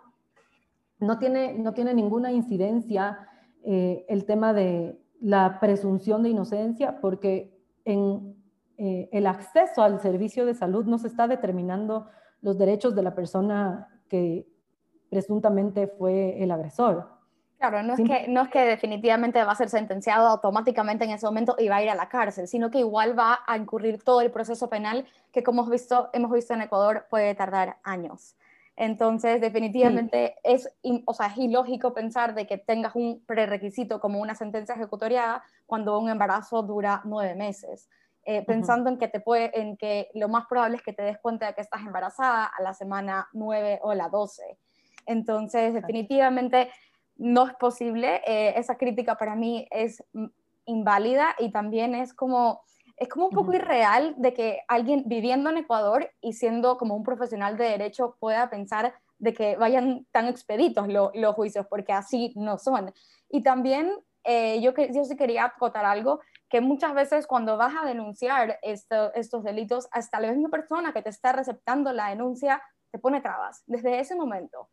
no 0.99 1.19
tiene, 1.19 1.55
no 1.59 1.73
tiene 1.73 1.95
ninguna 1.95 2.33
incidencia 2.33 3.29
eh, 3.63 4.05
el 4.09 4.25
tema 4.25 4.53
de 4.53 5.01
la 5.21 5.61
presunción 5.61 6.23
de 6.23 6.31
inocencia, 6.31 7.01
porque 7.01 7.57
en 7.85 8.37
eh, 8.79 9.09
el 9.13 9.27
acceso 9.27 9.83
al 9.83 10.01
servicio 10.01 10.45
de 10.45 10.55
salud 10.55 10.85
no 10.85 10.99
se 10.99 11.09
está 11.09 11.29
determinando 11.29 12.09
los 12.43 12.59
derechos 12.59 12.95
de 12.95 13.03
la 13.03 13.15
persona 13.15 13.89
que 14.09 14.47
presuntamente 15.09 15.87
fue 15.87 16.43
el 16.43 16.51
agresor. 16.51 17.15
Claro, 17.59 17.83
no 17.83 17.95
es, 17.95 18.01
que, 18.07 18.29
no 18.29 18.42
es 18.42 18.51
que 18.51 18.61
definitivamente 18.61 19.42
va 19.42 19.53
a 19.53 19.57
ser 19.57 19.71
sentenciado 19.71 20.29
automáticamente 20.29 21.05
en 21.05 21.12
ese 21.12 21.25
momento 21.25 21.57
y 21.59 21.69
va 21.69 21.77
a 21.77 21.83
ir 21.83 21.88
a 21.88 21.95
la 21.95 22.09
cárcel, 22.09 22.49
sino 22.49 22.71
que 22.71 22.81
igual 22.81 23.19
va 23.19 23.40
a 23.47 23.57
incurrir 23.57 24.03
todo 24.03 24.21
el 24.21 24.31
proceso 24.31 24.69
penal 24.69 25.07
que 25.33 25.42
como 25.42 25.62
hemos 25.62 25.71
visto, 25.71 26.11
hemos 26.12 26.31
visto 26.33 26.53
en 26.53 26.62
Ecuador 26.62 27.07
puede 27.09 27.35
tardar 27.35 27.79
años. 27.83 28.37
Entonces, 28.77 29.40
definitivamente 29.40 30.37
es, 30.45 30.71
o 31.07 31.14
sea, 31.14 31.29
es 31.29 31.38
ilógico 31.38 31.95
pensar 31.95 32.35
de 32.35 32.47
que 32.47 32.59
tengas 32.59 32.95
un 32.95 33.25
prerequisito 33.25 34.01
como 34.01 34.21
una 34.21 34.35
sentencia 34.35 34.75
ejecutoriada 34.75 35.42
cuando 35.64 35.99
un 35.99 36.11
embarazo 36.11 36.62
dura 36.62 37.01
nueve 37.05 37.35
meses. 37.35 37.88
Eh, 38.29 38.45
pensando 38.45 38.90
en 38.90 38.99
que, 38.99 39.09
te 39.09 39.21
puede, 39.21 39.59
en 39.59 39.77
que 39.77 40.11
lo 40.14 40.29
más 40.29 40.47
probable 40.47 40.77
es 40.77 40.83
que 40.83 40.92
te 40.92 41.03
des 41.03 41.16
cuenta 41.19 41.47
de 41.47 41.55
que 41.55 41.61
estás 41.61 41.81
embarazada 41.83 42.45
a 42.45 42.61
la 42.61 42.75
semana 42.75 43.29
9 43.33 43.79
o 43.83 43.95
la 43.95 44.09
12. 44.09 44.59
Entonces, 45.07 45.73
definitivamente 45.73 46.69
no 47.16 47.46
es 47.46 47.55
posible. 47.55 48.22
Eh, 48.26 48.55
esa 48.57 48.76
crítica 48.76 49.16
para 49.16 49.35
mí 49.35 49.66
es 49.70 50.02
inválida 50.66 51.35
y 51.38 51.50
también 51.50 51.94
es 51.94 52.12
como, 52.12 52.62
es 52.96 53.09
como 53.09 53.26
un 53.26 53.33
poco 53.33 53.55
irreal 53.55 54.14
de 54.18 54.33
que 54.35 54.61
alguien 54.68 55.05
viviendo 55.07 55.50
en 55.50 55.59
Ecuador 55.59 56.11
y 56.20 56.33
siendo 56.33 56.76
como 56.76 56.94
un 56.94 57.02
profesional 57.02 57.57
de 57.57 57.64
derecho 57.64 58.16
pueda 58.18 58.50
pensar 58.50 58.94
de 59.18 59.33
que 59.33 59.57
vayan 59.57 60.07
tan 60.12 60.26
expeditos 60.26 60.88
los 60.88 61.35
juicios, 61.35 61.66
porque 61.68 61.92
así 61.92 62.33
no 62.37 62.59
son. 62.59 62.92
Y 63.31 63.42
también 63.42 63.92
eh, 64.24 64.61
yo, 64.61 64.72
yo 64.92 65.05
sí 65.05 65.16
quería 65.16 65.44
acotar 65.44 65.85
algo, 65.85 66.20
que 66.48 66.61
muchas 66.61 66.94
veces 66.94 67.26
cuando 67.26 67.57
vas 67.57 67.74
a 67.81 67.87
denunciar 67.87 68.59
estos 68.62 69.44
delitos, 69.44 69.88
hasta 69.90 70.20
la 70.20 70.33
misma 70.33 70.48
persona 70.48 70.92
que 70.92 71.02
te 71.02 71.11
está 71.11 71.33
receptando 71.33 71.92
la 71.92 72.11
denuncia 72.11 72.62
te 72.90 72.98
pone 72.98 73.20
trabas 73.20 73.62
desde 73.66 73.98
ese 73.98 74.14
momento. 74.14 74.68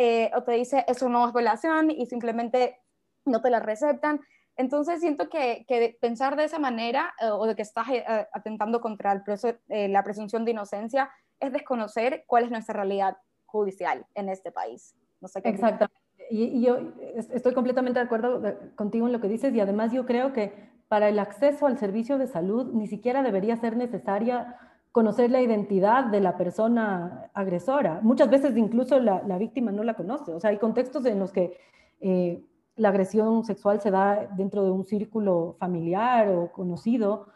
Eh, 0.00 0.30
o 0.36 0.44
te 0.44 0.52
dice 0.52 0.84
eso 0.86 1.08
no 1.08 1.26
es 1.26 1.32
violación 1.34 1.90
y 1.90 2.06
simplemente 2.06 2.78
no 3.24 3.42
te 3.42 3.50
la 3.50 3.58
receptan. 3.58 4.20
Entonces 4.56 5.00
siento 5.00 5.28
que, 5.28 5.66
pensar 6.00 6.36
de 6.36 6.44
esa 6.44 6.60
manera 6.60 7.14
eh, 7.20 7.26
o 7.30 7.46
de 7.46 7.56
que 7.56 7.62
estás 7.62 7.88
eh, 7.88 8.04
atentando 8.32 8.80
contra 8.80 9.12
el 9.12 9.92
la 9.92 10.04
presunción 10.04 10.44
de 10.44 10.52
inocencia 10.52 11.10
es 11.40 11.52
desconocer 11.52 12.22
cuál 12.28 12.44
es 12.44 12.50
nuestra 12.52 12.74
realidad 12.74 13.16
judicial 13.46 14.06
en 14.14 14.28
este 14.28 14.52
país. 14.52 14.94
No 15.20 15.26
sé 15.26 15.42
qué 15.42 15.48
Exactamente. 15.48 16.00
Y, 16.30 16.62
yo 16.62 16.78
estoy 17.32 17.52
completamente 17.52 17.98
de 17.98 18.06
acuerdo 18.06 18.40
contigo 18.76 19.06
en 19.06 19.12
lo 19.12 19.20
que 19.20 19.28
dices 19.28 19.52
y 19.52 19.60
además 19.60 19.90
yo 19.90 20.06
creo 20.06 20.32
que 20.32 20.52
para 20.86 21.08
el 21.08 21.18
acceso 21.18 21.66
al 21.66 21.76
servicio 21.76 22.18
de 22.18 22.28
salud 22.28 22.72
ni 22.72 22.86
siquiera 22.86 23.24
debería 23.24 23.56
ser 23.56 23.76
necesaria 23.76 24.56
conocer 24.92 25.30
la 25.30 25.42
identidad 25.42 26.04
de 26.04 26.20
la 26.20 26.36
persona 26.36 27.30
agresora. 27.34 28.00
Muchas 28.02 28.30
veces 28.30 28.56
incluso 28.56 28.98
la, 29.00 29.38
víctima 29.38 29.70
no 29.70 29.82
la 29.82 29.94
conoce. 29.94 30.32
O 30.32 30.40
sea, 30.40 30.50
hay 30.50 30.58
contextos 30.58 31.04
en 31.06 31.18
los 31.18 31.32
que 31.32 31.58
eh, 32.00 32.42
la 32.76 32.88
agresión 32.88 33.44
sexual 33.44 33.80
se 33.80 33.90
da 33.90 34.28
dentro 34.36 34.64
de 34.64 34.70
un 34.70 34.84
círculo 34.84 35.56
familiar 35.58 36.28
o 36.28 36.50
conocido, 36.52 37.28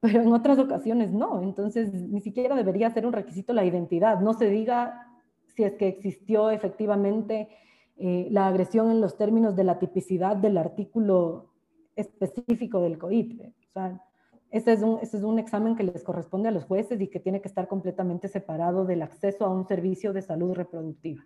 pero 0.00 0.22
en 0.22 0.32
otras 0.32 0.58
ocasiones 0.58 1.12
no. 1.12 1.42
Entonces, 1.42 1.92
ni 1.92 2.20
siquiera 2.20 2.56
debería 2.56 2.90
ser 2.90 3.06
un 3.06 3.12
requisito 3.12 3.52
la 3.52 3.64
identidad. 3.64 4.20
No 4.20 4.34
se 4.34 4.48
diga 4.48 5.06
si 5.54 5.64
es 5.64 5.74
que 5.74 5.88
existió 5.88 6.50
efectivamente 6.50 7.48
eh, 7.96 8.28
la 8.30 8.46
agresión 8.46 8.90
en 8.90 9.00
los 9.00 9.16
términos 9.16 9.56
de 9.56 9.64
la 9.64 9.78
tipicidad 9.78 10.36
del 10.36 10.56
artículo 10.56 11.50
específico 11.96 12.80
del 12.80 12.98
COIP. 12.98 13.40
O 13.42 13.72
sea, 13.72 14.02
ese 14.50 14.72
es, 14.72 14.82
un, 14.82 14.98
es 15.00 15.14
un 15.14 15.38
examen 15.38 15.76
que 15.76 15.84
les 15.84 16.02
corresponde 16.02 16.48
a 16.48 16.52
los 16.52 16.64
jueces 16.64 17.00
y 17.00 17.08
que 17.08 17.20
tiene 17.20 17.40
que 17.40 17.48
estar 17.48 17.68
completamente 17.68 18.26
separado 18.26 18.84
del 18.84 19.02
acceso 19.02 19.44
a 19.44 19.50
un 19.50 19.64
servicio 19.64 20.12
de 20.12 20.22
salud 20.22 20.54
reproductiva. 20.54 21.24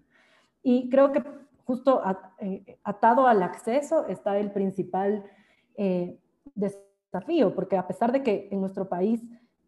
Y 0.62 0.90
creo 0.90 1.10
que 1.10 1.22
justo 1.64 2.02
eh, 2.38 2.78
atado 2.84 3.26
al 3.26 3.42
acceso 3.42 4.06
está 4.08 4.38
el 4.38 4.50
principal 4.52 5.24
eh, 5.76 6.18
desafío, 6.54 7.54
porque 7.54 7.78
a 7.78 7.86
pesar 7.86 8.12
de 8.12 8.22
que 8.22 8.48
en 8.50 8.60
nuestro 8.60 8.88
país 8.88 9.22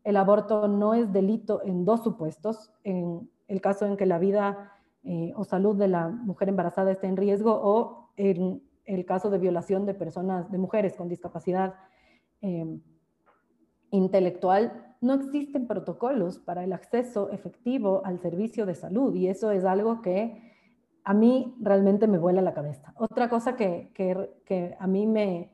el 0.05 0.19
aborto 0.19 0.69
no 0.69 0.93
es 0.93 1.13
delito 1.13 1.63
en 1.65 1.85
dos 1.85 2.05
supuestos, 2.05 2.73
en 2.85 3.31
el 3.49 3.61
caso 3.63 3.87
en 3.87 3.97
que 3.97 4.07
la 4.07 4.19
vida 4.19 4.73
eh, 5.03 5.33
o 5.35 5.45
salud 5.45 5.77
de 5.77 5.89
la 5.89 6.09
mujer 6.09 6.51
embarazada 6.51 6.93
esté 6.93 7.07
en 7.07 7.17
riesgo 7.17 7.59
o 7.63 8.11
en 8.17 8.63
el 8.85 9.05
caso 9.07 9.31
de 9.31 9.39
violación 9.39 9.87
de 9.87 9.95
personas, 9.95 10.51
de 10.51 10.59
mujeres 10.59 10.95
con 10.95 11.09
discapacidad 11.09 11.75
intelectual, 13.91 14.95
no 15.01 15.15
existen 15.15 15.67
protocolos 15.67 16.39
para 16.39 16.65
el 16.65 16.73
acceso 16.73 17.31
efectivo 17.31 18.03
al 18.05 18.19
servicio 18.19 18.67
de 18.67 18.75
salud 18.75 19.15
y 19.15 19.29
eso 19.29 19.51
es 19.51 19.65
algo 19.65 20.03
que 20.03 20.43
a 21.05 21.15
mí 21.15 21.55
realmente 21.61 22.09
me 22.09 22.19
vuela 22.19 22.43
la 22.43 22.55
cabeza. 22.55 22.93
Otra 22.97 23.29
cosa 23.29 23.57
que, 23.57 23.93
que, 23.95 24.77
a 24.79 24.87
mí 24.87 25.07
me, 25.07 25.53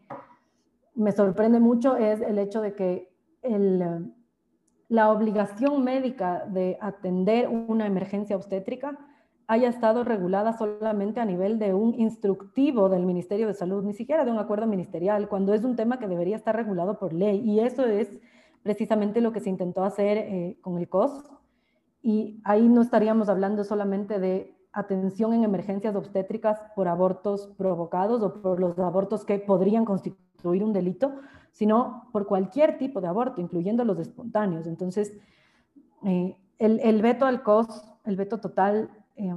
me 0.94 1.12
sorprende 1.12 1.60
mucho 1.60 1.96
es 1.96 2.20
el 2.22 2.38
hecho 2.38 2.62
de 2.62 2.74
que 2.74 3.12
el, 3.42 4.12
la 4.88 5.10
obligación 5.10 5.84
médica 5.84 6.46
de 6.46 6.78
atender 6.80 7.48
una 7.48 7.86
emergencia 7.86 8.36
obstétrica 8.36 8.98
haya 9.52 9.68
estado 9.68 10.02
regulada 10.02 10.56
solamente 10.56 11.20
a 11.20 11.26
nivel 11.26 11.58
de 11.58 11.74
un 11.74 11.94
instructivo 12.00 12.88
del 12.88 13.04
Ministerio 13.04 13.46
de 13.46 13.52
Salud, 13.52 13.84
ni 13.84 13.92
siquiera 13.92 14.24
de 14.24 14.30
un 14.30 14.38
acuerdo 14.38 14.66
ministerial, 14.66 15.28
cuando 15.28 15.52
es 15.52 15.62
un 15.62 15.76
tema 15.76 15.98
que 15.98 16.08
debería 16.08 16.36
estar 16.36 16.56
regulado 16.56 16.98
por 16.98 17.12
ley. 17.12 17.42
Y 17.44 17.60
eso 17.60 17.84
es 17.84 18.08
precisamente 18.62 19.20
lo 19.20 19.30
que 19.30 19.40
se 19.40 19.50
intentó 19.50 19.84
hacer 19.84 20.16
eh, 20.16 20.58
con 20.62 20.78
el 20.78 20.88
COS. 20.88 21.24
Y 22.00 22.40
ahí 22.44 22.66
no 22.66 22.80
estaríamos 22.80 23.28
hablando 23.28 23.62
solamente 23.62 24.18
de 24.18 24.56
atención 24.72 25.34
en 25.34 25.44
emergencias 25.44 25.94
obstétricas 25.94 26.58
por 26.74 26.88
abortos 26.88 27.52
provocados 27.58 28.22
o 28.22 28.40
por 28.40 28.58
los 28.58 28.78
abortos 28.78 29.26
que 29.26 29.38
podrían 29.38 29.84
constituir 29.84 30.64
un 30.64 30.72
delito, 30.72 31.12
sino 31.50 32.08
por 32.10 32.26
cualquier 32.26 32.78
tipo 32.78 33.02
de 33.02 33.08
aborto, 33.08 33.42
incluyendo 33.42 33.84
los 33.84 33.98
espontáneos. 33.98 34.66
Entonces, 34.66 35.12
eh, 36.06 36.38
el, 36.58 36.80
el, 36.80 37.02
veto 37.02 37.26
al 37.26 37.42
COS, 37.42 37.84
el 38.06 38.16
veto 38.16 38.40
total 38.40 38.88
eh, 39.16 39.34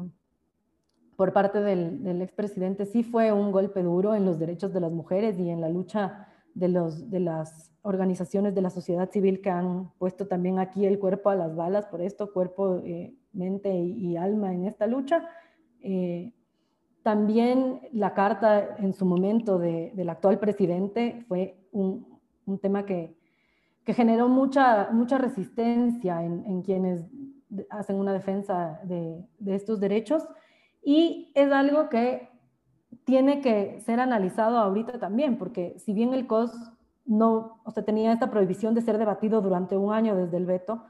por 1.16 1.34
parte 1.34 1.62
del, 1.62 2.04
del 2.04 2.22
expresidente 2.22 2.86
sí 2.86 3.04
fue 3.04 3.32
un 3.32 3.52
golpe 3.52 3.82
duro 3.82 4.16
en 4.16 4.26
los 4.26 4.38
derechos 4.38 4.74
de 4.74 4.82
las 4.82 4.92
mujeres 4.92 5.40
y 5.40 5.50
en 5.50 5.62
la 5.62 5.70
lucha 5.70 6.28
de, 6.56 6.70
los, 6.70 7.10
de 7.10 7.20
las 7.20 7.72
organizaciones 7.84 8.56
de 8.56 8.62
la 8.62 8.72
sociedad 8.72 9.12
civil 9.12 9.42
que 9.42 9.52
han 9.52 9.92
puesto 10.00 10.28
también 10.28 10.58
aquí 10.58 10.86
el 10.86 10.98
cuerpo 10.98 11.30
a 11.30 11.36
las 11.36 11.56
balas 11.56 11.86
por 11.86 12.02
esto, 12.02 12.34
cuerpo, 12.34 12.82
eh, 12.84 13.14
mente 13.34 13.72
y, 13.76 14.18
alma 14.18 14.54
en 14.54 14.66
esta 14.66 14.88
lucha. 14.88 15.28
Eh, 15.82 16.34
también 17.04 17.82
la 17.92 18.16
carta 18.16 18.78
en 18.80 18.94
su 18.94 19.06
momento 19.06 19.60
del 19.60 20.10
actual 20.10 20.40
presidente 20.40 21.24
fue 21.28 21.56
un, 21.72 22.20
un 22.48 22.58
tema 22.58 22.86
que, 22.86 23.16
que, 23.84 23.94
generó 23.94 24.28
mucha, 24.28 24.90
mucha 24.92 25.20
resistencia 25.20 26.24
en, 26.24 26.44
en, 26.48 26.64
quienes 26.64 27.06
hacen 27.70 27.98
una 27.98 28.14
defensa 28.14 28.80
de, 28.84 29.24
estos 29.46 29.80
derechos. 29.80 30.28
Y 30.84 31.32
es 31.36 31.52
algo 31.52 31.90
que 31.90 32.30
tiene 33.06 33.42
que 33.42 33.80
ser 33.82 34.00
analizado 34.00 34.58
ahorita 34.58 35.00
también, 35.00 35.38
porque 35.38 35.76
si 35.80 35.94
bien 35.94 36.14
el 36.14 36.28
COS 36.28 36.52
no, 37.06 37.62
o 37.64 37.72
tenía 37.72 38.12
esta 38.12 38.32
prohibición 38.32 38.74
de 38.74 38.82
ser 38.82 38.98
debatido 38.98 39.42
durante 39.42 39.78
un 39.78 39.94
año 39.94 40.16
desde 40.16 40.38
el 40.38 40.46
veto, 40.46 40.84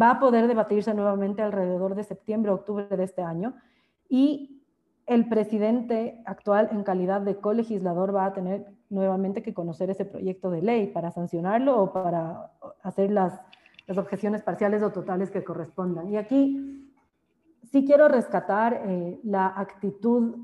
va 0.00 0.10
a 0.10 0.20
poder 0.20 0.46
debatirse 0.48 0.92
nuevamente 0.94 1.42
alrededor 1.42 1.94
de 1.94 2.04
septiembre, 2.04 2.52
octubre 2.52 2.96
de 2.96 3.04
este 3.04 3.22
año, 3.22 3.54
y 4.08 4.62
el 5.06 5.28
presidente 5.28 6.22
actual 6.24 6.68
en 6.72 6.82
calidad 6.82 7.20
de 7.20 7.36
colegislador 7.36 8.14
va 8.14 8.26
a 8.26 8.32
tener 8.32 8.66
nuevamente 8.88 9.42
que 9.42 9.54
conocer 9.54 9.90
ese 9.90 10.04
proyecto 10.04 10.50
de 10.50 10.62
ley 10.62 10.86
para 10.86 11.10
sancionarlo 11.10 11.82
o 11.82 11.92
para 11.92 12.52
hacer 12.82 13.10
las, 13.10 13.40
las 13.86 13.98
objeciones 13.98 14.42
parciales 14.42 14.82
o 14.82 14.92
totales 14.92 15.30
que 15.30 15.44
correspondan. 15.44 16.10
Y 16.10 16.16
aquí 16.16 16.90
sí 17.70 17.84
quiero 17.84 18.08
rescatar 18.08 18.82
eh, 18.84 19.20
la 19.24 19.46
actitud 19.46 20.36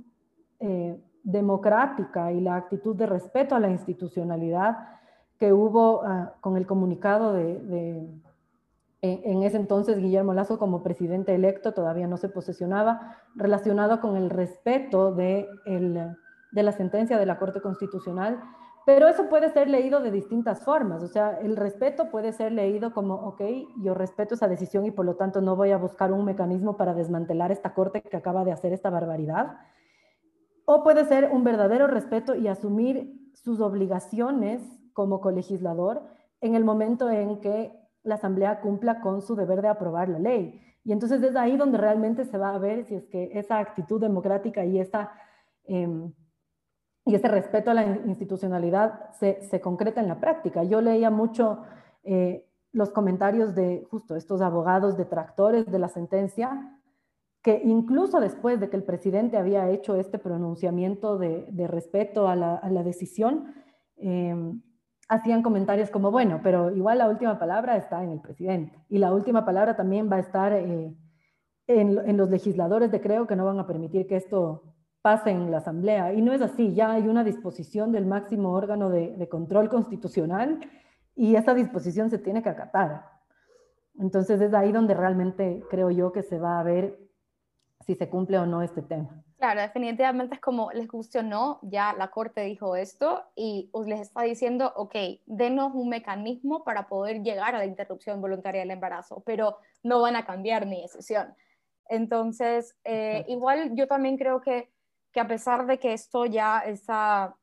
eh, 0.58 1.00
democrática 1.22 2.32
y 2.32 2.40
la 2.40 2.56
actitud 2.56 2.96
de 2.96 3.06
respeto 3.06 3.54
a 3.54 3.60
la 3.60 3.70
institucionalidad 3.70 4.78
que 5.38 5.52
hubo 5.52 6.02
ah, 6.04 6.34
con 6.40 6.56
el 6.56 6.66
comunicado 6.66 7.32
de, 7.32 8.06
en, 9.02 9.42
ese 9.42 9.56
entonces 9.56 9.98
Guillermo 9.98 10.34
Lazo 10.34 10.58
como 10.58 10.82
presidente 10.82 11.34
electo 11.34 11.72
todavía 11.72 12.06
no 12.06 12.18
se 12.18 12.28
posesionaba, 12.28 13.16
relacionado 13.34 14.00
con 14.00 14.16
el 14.16 14.28
respeto 14.28 15.14
de, 15.14 15.48
de 15.64 16.62
la 16.62 16.72
sentencia 16.72 17.18
de 17.18 17.26
la 17.26 17.38
Corte 17.38 17.62
Constitucional 17.62 18.40
pero 18.86 19.08
eso 19.08 19.28
puede 19.28 19.50
ser 19.50 19.68
leído 19.68 20.00
de 20.00 20.10
distintas 20.10 20.64
formas, 20.64 21.02
o 21.02 21.08
sea, 21.08 21.38
el 21.40 21.56
respeto 21.56 22.10
puede 22.10 22.32
ser 22.32 22.52
leído 22.52 22.92
como, 22.92 23.14
ok, 23.14 23.42
yo 23.82 23.94
respeto 23.94 24.34
esa 24.34 24.48
decisión 24.48 24.86
y 24.86 24.90
por 24.90 25.04
lo 25.04 25.16
tanto 25.16 25.40
no 25.40 25.56
voy 25.56 25.70
a 25.70 25.76
buscar 25.76 26.12
un 26.12 26.24
mecanismo 26.24 26.76
para 26.76 26.94
desmantelar 26.94 27.52
esta 27.52 27.74
corte 27.74 28.02
que 28.02 28.16
acaba 28.16 28.44
de 28.44 28.52
hacer 28.52 28.72
esta 28.72 28.90
barbaridad. 28.90 29.58
O 30.64 30.82
puede 30.82 31.04
ser 31.04 31.30
un 31.32 31.44
verdadero 31.44 31.86
respeto 31.86 32.34
y 32.34 32.48
asumir 32.48 33.30
sus 33.34 33.60
obligaciones 33.60 34.62
como 34.92 35.20
colegislador 35.20 36.02
en 36.40 36.54
el 36.54 36.64
momento 36.64 37.10
en 37.10 37.40
que 37.40 37.72
la 38.02 38.14
Asamblea 38.14 38.60
cumpla 38.60 39.00
con 39.00 39.20
su 39.20 39.36
deber 39.36 39.62
de 39.62 39.68
aprobar 39.68 40.08
la 40.08 40.18
ley. 40.18 40.60
Y 40.84 40.92
entonces 40.92 41.22
es 41.22 41.36
ahí 41.36 41.56
donde 41.56 41.78
realmente 41.78 42.24
se 42.24 42.38
va 42.38 42.54
a 42.54 42.58
ver 42.58 42.84
si 42.84 42.94
es 42.94 43.06
que 43.08 43.30
esa 43.34 43.58
actitud 43.58 44.00
democrática 44.00 44.64
y 44.64 44.78
esa... 44.78 45.12
Em, 45.64 46.12
y 47.10 47.14
ese 47.16 47.28
respeto 47.28 47.72
a 47.72 47.74
la 47.74 47.84
institucionalidad 48.06 49.10
se, 49.18 49.42
se 49.42 49.60
concreta 49.60 50.00
en 50.00 50.08
la 50.08 50.20
práctica. 50.20 50.62
Yo 50.62 50.80
leía 50.80 51.10
mucho 51.10 51.62
eh, 52.04 52.46
los 52.72 52.90
comentarios 52.90 53.54
de 53.56 53.84
justo 53.90 54.14
estos 54.14 54.40
abogados 54.40 54.96
detractores 54.96 55.66
de 55.66 55.78
la 55.80 55.88
sentencia, 55.88 56.78
que 57.42 57.60
incluso 57.64 58.20
después 58.20 58.60
de 58.60 58.70
que 58.70 58.76
el 58.76 58.84
presidente 58.84 59.38
había 59.38 59.68
hecho 59.70 59.96
este 59.96 60.18
pronunciamiento 60.18 61.18
de, 61.18 61.46
de 61.50 61.66
respeto 61.66 62.28
a 62.28 62.36
la, 62.36 62.54
a 62.56 62.70
la 62.70 62.84
decisión, 62.84 63.54
eh, 63.96 64.54
hacían 65.08 65.42
comentarios 65.42 65.90
como, 65.90 66.12
bueno, 66.12 66.40
pero 66.44 66.70
igual 66.70 66.98
la 66.98 67.08
última 67.08 67.40
palabra 67.40 67.76
está 67.76 68.04
en 68.04 68.10
el 68.10 68.20
presidente 68.20 68.78
y 68.88 68.98
la 68.98 69.12
última 69.12 69.44
palabra 69.44 69.74
también 69.74 70.08
va 70.10 70.16
a 70.16 70.20
estar 70.20 70.52
eh, 70.52 70.94
en, 71.66 71.98
en, 72.08 72.16
los 72.16 72.30
legisladores 72.30 72.92
de 72.92 73.00
creo 73.00 73.26
que 73.26 73.34
no 73.34 73.44
van 73.44 73.58
a 73.58 73.66
permitir 73.66 74.06
que 74.06 74.16
esto 74.16 74.69
pase 75.02 75.30
en 75.30 75.50
la 75.50 75.58
Asamblea. 75.58 76.12
Y 76.12 76.22
no 76.22 76.32
es 76.32 76.42
así, 76.42 76.74
ya 76.74 76.92
hay 76.92 77.08
una 77.08 77.24
disposición 77.24 77.92
del 77.92 78.06
máximo 78.06 78.52
órgano 78.52 78.90
de, 78.90 79.28
control 79.28 79.68
constitucional 79.68 80.60
y 81.16 81.36
esa 81.36 81.54
disposición 81.54 82.10
se 82.10 82.18
tiene 82.18 82.42
que 82.42 82.48
acatar. 82.48 83.04
Entonces 83.98 84.40
es 84.40 84.54
ahí 84.54 84.72
donde 84.72 84.94
realmente 84.94 85.62
creo 85.70 85.90
yo 85.90 86.12
que 86.12 86.22
se 86.22 86.38
va 86.38 86.58
a 86.58 86.62
ver 86.62 86.98
si 87.80 87.94
se 87.94 88.08
cumple 88.08 88.38
o 88.38 88.46
no 88.46 88.62
este 88.62 88.82
tema. 88.82 89.22
Claro, 89.38 89.62
definitivamente 89.62 90.34
es 90.34 90.40
como 90.40 90.70
les 90.72 90.86
guste 90.86 91.20
o 91.20 91.22
no, 91.22 91.60
ya 91.62 91.94
la 91.94 92.08
Corte 92.08 92.42
dijo 92.42 92.76
esto 92.76 93.22
y 93.34 93.70
les 93.86 94.00
está 94.00 94.22
diciendo, 94.22 94.70
ok, 94.76 94.94
denos 95.24 95.72
un 95.74 95.88
mecanismo 95.88 96.62
para 96.62 96.88
poder 96.88 97.22
llegar 97.22 97.54
a 97.54 97.58
la 97.58 97.64
interrupción 97.64 98.20
voluntaria 98.20 98.60
del 98.60 98.70
embarazo, 98.70 99.22
pero 99.24 99.56
no 99.82 100.02
van 100.02 100.16
a 100.16 100.26
cambiar 100.26 100.66
mi 100.66 100.82
decisión. 100.82 101.34
Entonces, 101.88 102.76
eh, 102.84 103.24
igual 103.28 103.74
yo 103.74 103.88
también 103.88 104.18
creo 104.18 104.42
que 104.42 104.70
que 105.12 105.20
a 105.20 105.28
pesar 105.28 105.66
de 105.66 105.78
que 105.78 105.92
esto 105.92 106.26
ya 106.26 106.60
está, 106.60 107.36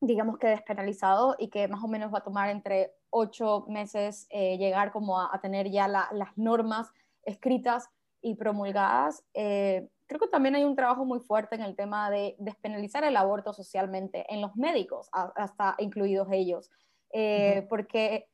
digamos 0.00 0.38
que 0.38 0.48
despenalizado 0.48 1.36
y 1.38 1.48
que 1.48 1.68
más 1.68 1.82
o 1.82 1.88
menos 1.88 2.12
va 2.12 2.18
a 2.18 2.24
tomar 2.24 2.50
entre 2.50 2.92
ocho 3.10 3.64
meses 3.68 4.26
eh, 4.30 4.56
llegar 4.58 4.90
como 4.90 5.20
a, 5.20 5.38
tener 5.40 5.70
ya 5.70 5.86
las 5.86 6.36
normas 6.36 6.90
escritas 7.24 7.88
y 8.20 8.34
promulgadas, 8.34 9.24
eh, 9.34 9.88
creo 10.06 10.20
que 10.20 10.28
también 10.28 10.54
hay 10.54 10.64
un 10.64 10.76
trabajo 10.76 11.04
muy 11.04 11.20
fuerte 11.20 11.54
en 11.54 11.62
el 11.62 11.76
tema 11.76 12.10
de 12.10 12.36
despenalizar 12.38 13.04
el 13.04 13.16
aborto 13.16 13.52
socialmente, 13.52 14.24
en 14.32 14.40
los 14.40 14.56
médicos, 14.56 15.08
hasta 15.12 15.74
incluidos 15.78 16.28
ellos, 16.30 16.70
eh, 17.12 17.66
porque 17.68 18.28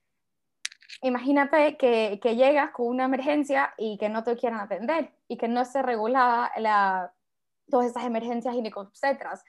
imagínate 1.03 1.77
que, 1.77 2.18
que, 2.22 2.37
llegas 2.37 2.70
con 2.70 2.87
una 2.87 3.05
emergencia 3.05 3.74
y 3.77 3.98
que 3.98 4.09
no 4.09 4.24
te 4.24 4.37
quieran 4.37 4.61
atender 4.61 5.12
y 5.29 5.37
que 5.37 5.48
no 5.48 5.61
esté 5.61 5.83
regulada 5.83 6.51
la, 6.57 7.12
todas 7.70 7.87
esas 7.87 8.04
emergencias 8.04 8.54
ginecobstetras. 8.54 9.42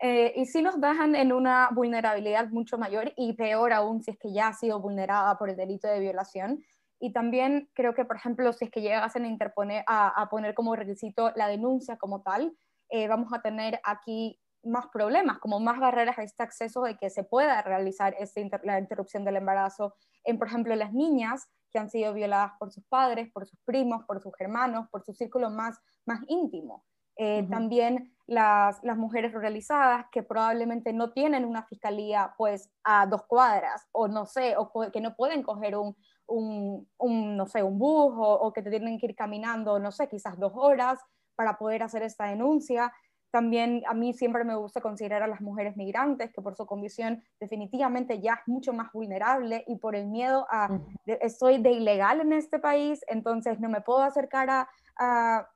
Eh, 0.00 0.32
y 0.36 0.46
sí 0.46 0.62
nos 0.62 0.80
dejan 0.80 1.14
en 1.14 1.32
una 1.32 1.68
vulnerabilidad 1.72 2.48
mucho 2.48 2.76
mayor 2.76 3.12
y 3.16 3.34
peor 3.34 3.72
aún 3.72 4.02
si 4.02 4.10
es 4.10 4.18
que 4.18 4.32
ya 4.32 4.48
ha 4.48 4.52
sido 4.52 4.80
vulnerada 4.80 5.38
por 5.38 5.48
el 5.48 5.56
delito 5.56 5.86
de 5.86 6.00
violación. 6.00 6.64
Y 6.98 7.12
también 7.12 7.68
creo 7.74 7.94
que, 7.94 8.04
por 8.04 8.16
ejemplo, 8.16 8.52
si 8.52 8.64
es 8.64 8.70
que 8.70 8.80
llegasen 8.80 9.24
a, 9.24 9.28
interponer, 9.28 9.84
a, 9.86 10.28
poner 10.30 10.54
como 10.54 10.74
requisito 10.74 11.32
la 11.36 11.48
denuncia 11.48 11.96
como 11.96 12.22
tal, 12.22 12.56
eh, 12.90 13.08
vamos 13.08 13.32
a 13.32 13.42
tener 13.42 13.80
aquí 13.84 14.40
más 14.64 14.86
problemas, 14.92 15.38
como 15.38 15.58
más 15.60 15.80
barreras 15.80 16.18
a 16.18 16.22
este 16.22 16.42
acceso 16.42 16.82
de 16.82 16.96
que 16.96 17.10
se 17.10 17.24
pueda 17.24 17.62
realizar 17.62 18.14
este 18.18 18.48
la 18.62 18.78
interrupción 18.78 19.24
del 19.24 19.36
embarazo 19.36 19.94
en, 20.24 20.38
por 20.38 20.48
ejemplo, 20.48 20.74
las 20.76 20.92
niñas 20.92 21.48
que 21.72 21.78
han 21.78 21.90
sido 21.90 22.12
violadas 22.12 22.52
por 22.58 22.70
sus 22.70 22.84
padres, 22.86 23.30
por 23.32 23.46
sus 23.46 23.58
primos, 23.64 24.04
por 24.04 24.20
sus 24.20 24.32
hermanos, 24.38 24.88
por 24.90 25.02
su 25.02 25.14
círculo 25.14 25.50
más, 25.50 25.78
más 26.06 26.20
íntimo. 26.28 26.84
Eh, 27.16 27.46
también 27.50 28.12
las, 28.26 28.82
las, 28.82 28.96
mujeres 28.96 29.32
ruralizadas 29.32 30.06
que 30.10 30.22
probablemente 30.22 30.92
no 30.92 31.12
tienen 31.12 31.44
una 31.44 31.64
fiscalía 31.64 32.34
pues 32.38 32.70
a 32.84 33.06
dos 33.06 33.24
cuadras 33.24 33.86
o 33.92 34.08
no 34.08 34.24
sé, 34.24 34.54
o 34.56 34.72
que 34.90 35.00
no 35.00 35.14
pueden 35.14 35.42
coger 35.42 35.76
un, 35.76 35.94
un, 36.26 36.88
un 36.98 37.36
no 37.36 37.46
sé, 37.46 37.62
un 37.62 37.78
bus 37.78 38.14
o, 38.16 38.32
o, 38.34 38.52
que 38.52 38.62
te 38.62 38.70
tienen 38.70 38.98
que 38.98 39.06
ir 39.06 39.14
caminando, 39.14 39.78
no 39.78 39.92
sé, 39.92 40.08
quizás 40.08 40.38
dos 40.38 40.52
horas 40.54 40.98
para 41.34 41.58
poder 41.58 41.82
hacer 41.82 42.02
esta 42.02 42.26
denuncia. 42.26 42.92
También 43.30 43.82
a 43.86 43.94
mí 43.94 44.12
siempre 44.12 44.44
me 44.44 44.54
gusta 44.54 44.80
considerar 44.80 45.22
a 45.22 45.26
las 45.26 45.40
mujeres 45.40 45.76
migrantes, 45.76 46.30
que 46.32 46.42
por 46.42 46.54
su 46.54 46.66
condición 46.66 47.22
definitivamente 47.40 48.20
ya 48.20 48.34
es 48.34 48.46
mucho 48.46 48.72
más 48.72 48.92
vulnerable 48.92 49.64
y 49.66 49.76
por 49.76 49.96
el 49.96 50.06
miedo 50.06 50.46
a, 50.50 50.78
estoy 51.06 51.58
de 51.58 51.72
ilegal 51.72 52.20
en 52.20 52.32
este 52.32 52.58
país, 52.58 53.02
entonces 53.08 53.58
no 53.58 53.68
me 53.68 53.80
puedo 53.80 54.02
acercar 54.02 54.50
a, 54.50 54.68
a 54.98 55.48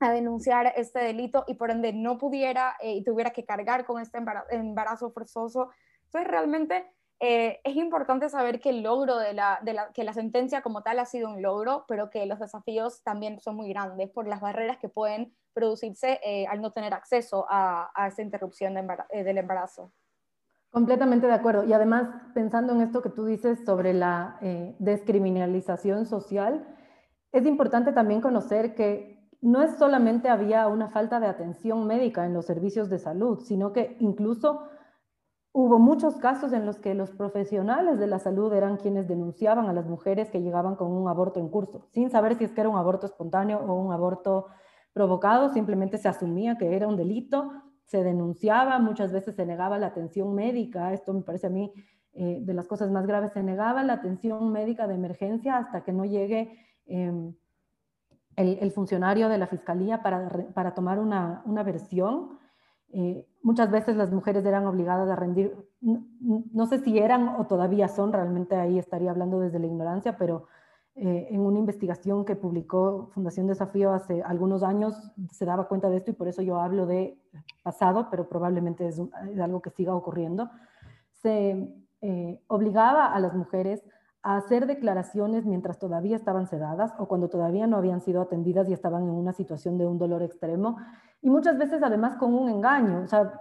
a 0.00 0.12
denunciar 0.12 0.72
este 0.76 1.00
delito 1.00 1.44
y 1.46 1.54
por 1.54 1.70
ende 1.70 1.92
no 1.92 2.18
pudiera 2.18 2.76
eh, 2.80 2.94
y 2.94 3.04
tuviera 3.04 3.30
que 3.30 3.44
cargar 3.44 3.84
con 3.84 4.00
este 4.00 4.18
embarazo, 4.50 5.10
forzoso. 5.10 5.70
Entonces 6.06 6.30
realmente 6.30 6.86
eh, 7.20 7.60
es 7.64 7.76
importante 7.76 8.28
saber 8.28 8.60
que 8.60 8.70
el 8.70 8.82
logro 8.82 9.18
de 9.18 9.32
la, 9.32 9.60
de 9.62 9.78
que 9.94 10.04
la 10.04 10.12
sentencia 10.12 10.62
como 10.62 10.82
tal 10.82 10.98
ha 10.98 11.06
sido 11.06 11.28
un 11.28 11.42
logro, 11.42 11.84
pero 11.88 12.10
que 12.10 12.26
los 12.26 12.40
desafíos 12.40 13.02
también 13.02 13.40
son 13.40 13.56
muy 13.56 13.68
grandes 13.68 14.10
por 14.10 14.26
las 14.26 14.40
barreras 14.40 14.78
que 14.78 14.88
pueden 14.88 15.34
producirse 15.52 16.20
eh, 16.24 16.46
al 16.48 16.60
no 16.60 16.72
tener 16.72 16.92
acceso 16.92 17.46
a, 17.48 17.90
a 17.94 18.08
esa 18.08 18.22
interrupción 18.22 18.74
del 18.74 19.38
embarazo. 19.38 19.92
Completamente 20.70 21.28
de 21.28 21.32
acuerdo. 21.32 21.62
Y 21.62 21.72
además, 21.72 22.08
pensando 22.34 22.72
en 22.72 22.80
esto 22.80 23.00
que 23.00 23.10
tú 23.10 23.24
dices 23.24 23.64
sobre 23.64 23.94
la 23.94 24.36
descriminalización 24.80 26.04
social, 26.04 26.66
es 27.30 27.46
importante 27.46 27.92
también 27.92 28.20
conocer 28.20 28.74
que 28.74 29.13
no 29.44 29.62
es 29.62 29.76
solamente 29.76 30.30
había 30.30 30.66
una 30.68 30.88
falta 30.88 31.20
de 31.20 31.26
atención 31.26 31.86
médica 31.86 32.24
en 32.24 32.32
los 32.32 32.46
servicios 32.46 32.88
de 32.88 32.98
salud, 32.98 33.40
sino 33.40 33.74
que 33.74 33.94
incluso 34.00 34.62
hubo 35.52 35.78
muchos 35.78 36.16
casos 36.16 36.54
en 36.54 36.64
los 36.64 36.78
que 36.78 36.94
los 36.94 37.10
profesionales 37.10 37.98
de 37.98 38.06
la 38.06 38.18
salud 38.18 38.50
eran 38.54 38.78
quienes 38.78 39.06
denunciaban 39.06 39.66
a 39.66 39.74
las 39.74 39.84
mujeres 39.86 40.30
que 40.30 40.40
llegaban 40.40 40.76
con 40.76 40.90
un 40.90 41.10
aborto 41.10 41.40
en 41.40 41.50
curso, 41.50 41.86
sin 41.92 42.08
saber 42.08 42.36
si 42.36 42.44
es 42.44 42.52
que 42.52 42.62
era 42.62 42.70
un 42.70 42.78
aborto 42.78 43.04
espontáneo 43.04 43.58
o 43.58 43.74
un 43.74 43.92
aborto 43.92 44.46
provocado, 44.94 45.52
simplemente 45.52 45.98
se 45.98 46.08
asumía 46.08 46.56
que 46.56 46.74
era 46.74 46.88
un 46.88 46.96
delito, 46.96 47.52
se 47.84 48.02
denunciaba, 48.02 48.78
muchas 48.78 49.12
veces 49.12 49.36
se 49.36 49.44
negaba 49.44 49.78
la 49.78 49.88
atención 49.88 50.34
médica, 50.34 50.94
esto 50.94 51.12
me 51.12 51.20
parece 51.20 51.48
a 51.48 51.50
mí 51.50 51.70
eh, 52.14 52.38
de 52.40 52.54
las 52.54 52.66
cosas 52.66 52.90
más 52.90 53.06
graves, 53.06 53.32
se 53.32 53.42
negaba 53.42 53.82
la 53.82 53.92
atención 53.92 54.50
médica 54.50 54.88
de 54.88 54.94
emergencia 54.94 55.58
hasta 55.58 55.84
que 55.84 55.92
no 55.92 56.06
llegue... 56.06 56.56
Em, 56.86 57.34
el, 58.36 58.70
funcionario 58.70 59.28
de 59.28 59.38
la 59.38 59.46
fiscalía 59.46 60.02
para, 60.02 60.28
para 60.54 60.74
tomar 60.74 60.98
una, 60.98 61.42
una 61.44 61.62
versión. 61.62 62.38
Eh, 62.92 63.26
muchas 63.42 63.70
veces 63.70 63.96
las 63.96 64.12
mujeres 64.12 64.44
eran 64.44 64.66
obligadas 64.66 65.08
a 65.08 65.16
rendir, 65.16 65.52
no, 65.80 66.66
sé 66.66 66.78
si 66.78 66.98
eran 66.98 67.28
o 67.28 67.46
todavía 67.46 67.88
son, 67.88 68.12
realmente 68.12 68.54
ahí 68.56 68.78
estaría 68.78 69.10
hablando 69.10 69.40
desde 69.40 69.58
la 69.58 69.66
ignorancia, 69.66 70.16
pero 70.16 70.46
eh, 70.94 71.26
en 71.30 71.40
una 71.40 71.58
investigación 71.58 72.24
que 72.24 72.36
publicó 72.36 73.10
Fundación 73.12 73.48
Desafío 73.48 73.92
hace 73.92 74.22
algunos 74.22 74.62
años 74.62 74.94
se 75.32 75.44
daba 75.44 75.66
cuenta 75.66 75.90
de 75.90 75.96
esto 75.96 76.12
y 76.12 76.14
por 76.14 76.28
eso 76.28 76.40
yo 76.40 76.60
hablo 76.60 76.86
de 76.86 77.18
pasado, 77.64 78.08
pero 78.10 78.28
probablemente 78.28 78.86
es, 78.86 79.00
algo 79.40 79.60
que 79.60 79.70
siga 79.70 79.94
ocurriendo. 79.94 80.48
Se 81.10 81.68
eh, 82.00 82.40
obligaba 82.46 83.12
a 83.12 83.18
las 83.18 83.34
mujeres 83.34 83.82
a 84.24 84.36
hacer 84.36 84.66
declaraciones 84.66 85.44
mientras 85.44 85.78
todavía 85.78 86.16
estaban 86.16 86.46
sedadas 86.46 86.94
o 86.98 87.06
cuando 87.06 87.28
todavía 87.28 87.66
no 87.66 87.76
habían 87.76 88.00
sido 88.00 88.22
atendidas 88.22 88.66
y 88.68 88.72
estaban 88.72 89.02
en 89.02 89.10
una 89.10 89.34
situación 89.34 89.76
de 89.76 89.86
un 89.86 89.98
dolor 89.98 90.22
extremo. 90.22 90.78
Y 91.20 91.28
muchas 91.28 91.58
veces 91.58 91.82
además 91.82 92.16
con 92.16 92.32
un 92.32 92.48
engaño, 92.48 93.02
o 93.02 93.06
sea, 93.06 93.38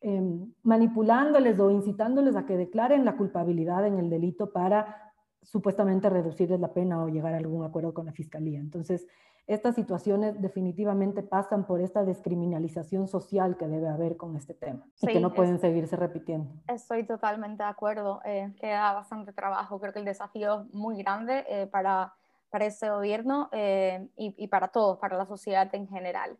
em, 0.00 0.50
manipulándoles 0.62 1.60
o 1.60 1.70
incitándoles 1.70 2.36
a 2.36 2.46
que 2.46 2.56
declaren 2.56 3.04
la 3.04 3.18
culpabilidad 3.18 3.86
en 3.86 3.98
el 3.98 4.08
delito 4.08 4.50
para 4.50 5.07
supuestamente 5.50 6.10
reducirles 6.10 6.60
la 6.60 6.72
pena 6.72 7.02
o 7.02 7.08
llegar 7.08 7.34
a 7.34 7.38
algún 7.38 7.64
acuerdo 7.64 7.94
con 7.94 8.06
la 8.06 8.12
fiscalía. 8.12 8.60
Entonces, 8.60 9.06
estas 9.46 9.76
situaciones 9.76 10.38
definitivamente 10.42 11.22
pasan 11.22 11.64
por 11.64 11.80
esta 11.80 12.04
descriminalización 12.04 13.08
social 13.08 13.56
que 13.56 13.66
debe 13.66 13.88
haber 13.88 14.18
con 14.18 14.36
este 14.36 14.52
tema 14.52 14.86
y 15.00 15.06
que 15.06 15.20
no 15.20 15.32
pueden 15.32 15.58
seguirse 15.58 15.96
repitiendo. 15.96 16.50
Estoy 16.68 17.04
totalmente 17.04 17.62
de 17.62 17.68
acuerdo, 17.68 18.20
eh, 18.26 18.52
queda 18.60 18.92
bastante 18.92 19.32
trabajo, 19.32 19.80
creo 19.80 19.94
que 19.94 20.00
el 20.00 20.04
desafío 20.04 20.60
es 20.60 20.74
muy 20.74 20.98
grande 21.02 21.46
eh, 21.48 21.66
para, 21.66 22.12
para 22.50 22.66
este 22.66 22.90
gobierno 22.90 23.48
eh, 23.52 24.06
y, 24.16 24.48
para 24.48 24.68
todos, 24.68 24.98
para 24.98 25.16
la 25.16 25.24
sociedad 25.24 25.74
en 25.74 25.88
general. 25.88 26.36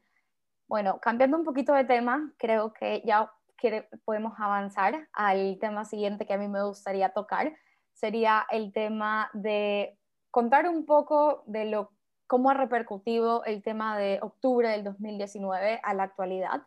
Bueno, 0.67 0.99
cambiando 1.01 1.39
un 1.39 1.45
poquito 1.45 1.73
de 1.73 1.85
tema, 1.85 2.31
creo 2.37 2.75
que 2.75 3.03
ya 3.07 3.33
podemos 4.05 4.35
avanzar 4.39 5.09
al 5.15 5.57
tema 5.59 5.87
siguiente 5.87 6.27
que 6.27 6.35
a 6.35 6.39
mí 6.39 6.47
me 6.47 6.63
gustaría 6.63 7.09
tocar. 7.09 7.55
Sería 7.99 8.47
el 8.51 8.73
tema 8.73 9.29
de 9.33 9.99
contar 10.31 10.69
un 10.69 10.87
poco 10.87 11.43
de 11.47 11.65
lo, 11.65 11.91
cómo 12.29 12.49
ha 12.49 12.55
repercutido 12.55 13.45
el 13.45 13.61
tema 13.61 13.99
de 13.99 14.21
octubre 14.23 14.69
del 14.69 14.85
2019 14.85 15.81
a 15.83 15.95
la 15.95 16.05
actualidad. 16.05 16.63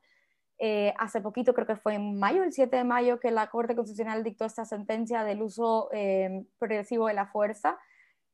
Eh, 0.59 0.93
hace 0.99 1.21
poquito, 1.21 1.53
creo 1.53 1.65
que 1.65 1.77
fue 1.77 1.95
en 1.95 2.19
mayo, 2.19 2.43
el 2.43 2.51
7 2.51 2.75
de 2.75 2.83
mayo, 2.83 3.21
que 3.21 3.31
la 3.31 3.47
Corte 3.47 3.75
Constitucional 3.75 4.25
dictó 4.25 4.43
esta 4.43 4.65
sentencia 4.65 5.23
del 5.23 5.41
uso 5.41 5.87
eh, 5.93 6.43
progresivo 6.59 7.07
de 7.07 7.13
la 7.13 7.27
fuerza. 7.27 7.79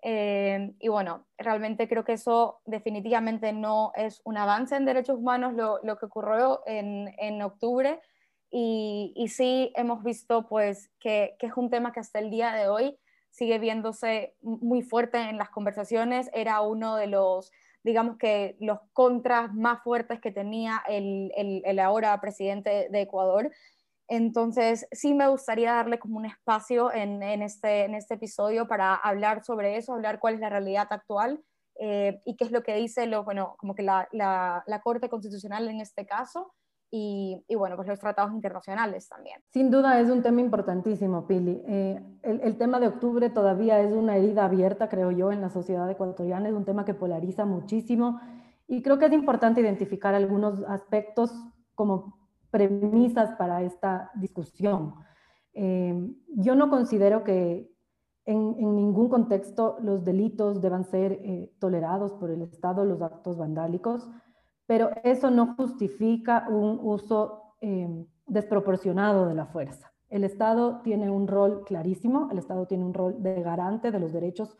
Eh, 0.01 0.73
y 0.79 0.87
bueno, 0.87 1.27
realmente 1.37 1.87
creo 1.87 2.03
que 2.03 2.13
eso 2.13 2.61
definitivamente 2.65 3.53
no 3.53 3.91
es 3.93 4.21
un 4.25 4.37
avance 4.37 4.75
en 4.75 4.85
derechos 4.85 5.19
humanos 5.19 5.53
lo, 5.53 5.79
lo 5.83 5.97
que 5.97 6.07
ocurrió 6.07 6.63
en, 6.65 7.13
en 7.19 7.43
octubre. 7.43 8.01
Y, 8.49 9.27
sí 9.29 9.73
hemos 9.75 10.03
visto 10.03 10.47
pues 10.47 10.89
que, 10.99 11.35
que, 11.39 11.47
es 11.47 11.53
un 11.57 11.69
tema 11.69 11.91
que 11.91 11.99
hasta 11.99 12.19
el 12.19 12.31
día 12.31 12.53
de 12.53 12.69
hoy 12.69 12.97
sigue 13.29 13.59
viéndose 13.59 14.35
muy 14.41 14.81
fuerte 14.81 15.17
en 15.17 15.37
las 15.37 15.49
conversaciones. 15.49 16.29
Era 16.33 16.61
uno 16.61 16.95
de 16.95 17.07
los 17.07 17.51
digamos 17.87 18.17
que 18.17 18.57
los 18.59 18.79
contras 18.91 19.53
más 19.53 19.81
fuertes 19.81 20.19
que 20.19 20.31
tenía 20.31 20.83
el, 20.89 21.31
el, 21.35 21.79
ahora 21.79 22.19
presidente 22.19 22.89
de 22.91 23.01
Ecuador. 23.01 23.49
Entonces, 24.09 24.87
sí 24.91 25.13
me 25.13 25.27
gustaría 25.29 25.73
darle 25.73 25.97
como 25.97 26.17
un 26.17 26.25
espacio 26.25 26.93
en, 26.93 27.23
en, 27.23 27.41
este, 27.41 27.85
en 27.85 27.95
este 27.95 28.15
episodio 28.15 28.67
para 28.67 28.93
hablar 28.93 29.43
sobre 29.43 29.77
eso, 29.77 29.93
hablar 29.93 30.19
cuál 30.19 30.35
es 30.35 30.41
la 30.41 30.49
realidad 30.49 30.87
actual 30.89 31.41
eh, 31.79 32.21
y 32.25 32.35
qué 32.35 32.43
es 32.43 32.51
lo 32.51 32.61
que 32.61 32.75
dice 32.75 33.05
lo, 33.07 33.23
bueno, 33.23 33.55
como 33.57 33.73
que 33.73 33.83
la, 33.83 34.09
la, 34.11 34.63
la 34.67 34.81
Corte 34.81 35.09
Constitucional 35.09 35.69
en 35.69 35.79
este 35.79 36.05
caso 36.05 36.53
y, 36.89 37.43
bueno, 37.55 37.75
pues 37.75 37.87
los 37.87 37.99
tratados 37.99 38.33
internacionales 38.33 39.09
también. 39.09 39.41
Sin 39.49 39.69
duda 39.69 39.99
es 39.99 40.09
un 40.09 40.21
tema 40.21 40.39
importantísimo, 40.39 41.27
Pili. 41.27 41.61
Eh, 41.65 42.01
el, 42.23 42.57
tema 42.57 42.79
de 42.79 42.87
octubre 42.87 43.29
todavía 43.29 43.81
es 43.81 43.91
una 43.91 44.15
herida 44.15 44.45
abierta, 44.45 44.87
creo 44.87 45.11
yo, 45.11 45.31
en 45.31 45.41
la 45.41 45.49
sociedad 45.49 45.89
ecuatoriana, 45.89 46.47
es 46.47 46.55
un 46.55 46.63
tema 46.65 46.85
que 46.85 46.93
polariza 46.93 47.45
muchísimo 47.45 48.19
y 48.67 48.81
creo 48.81 48.99
que 48.99 49.05
es 49.07 49.13
importante 49.13 49.61
identificar 49.61 50.15
algunos 50.15 50.63
aspectos 50.63 51.33
como 51.75 52.17
premisas 52.51 53.31
para 53.37 53.61
esta 53.63 54.11
discusión. 54.15 54.95
Eh, 55.53 56.09
yo 56.35 56.55
no 56.55 56.69
considero 56.69 57.23
que 57.23 57.69
en, 58.25 58.75
ningún 58.75 59.09
contexto 59.09 59.77
los 59.81 60.05
delitos 60.05 60.61
deban 60.61 60.85
ser 60.85 61.13
eh, 61.13 61.53
tolerados 61.59 62.13
por 62.13 62.29
el 62.29 62.41
Estado, 62.41 62.85
los 62.85 63.01
actos 63.01 63.37
vandálicos 63.37 64.09
pero 64.67 64.91
eso 65.03 65.31
no 65.31 65.55
justifica 65.55 66.45
un 66.49 66.79
uso 66.83 67.55
em, 67.61 68.05
desproporcionado 68.27 69.25
de 69.25 69.33
la 69.33 69.47
fuerza. 69.47 69.91
El 70.09 70.23
Estado 70.23 70.81
tiene 70.83 71.09
un 71.09 71.27
rol 71.27 71.63
clarísimo, 71.65 72.29
el 72.31 72.37
Estado 72.37 72.67
tiene 72.67 72.85
un 72.85 72.93
rol 72.93 73.21
de 73.23 73.41
garante 73.41 73.91
de 73.91 73.99
los 73.99 74.13
derechos 74.13 74.57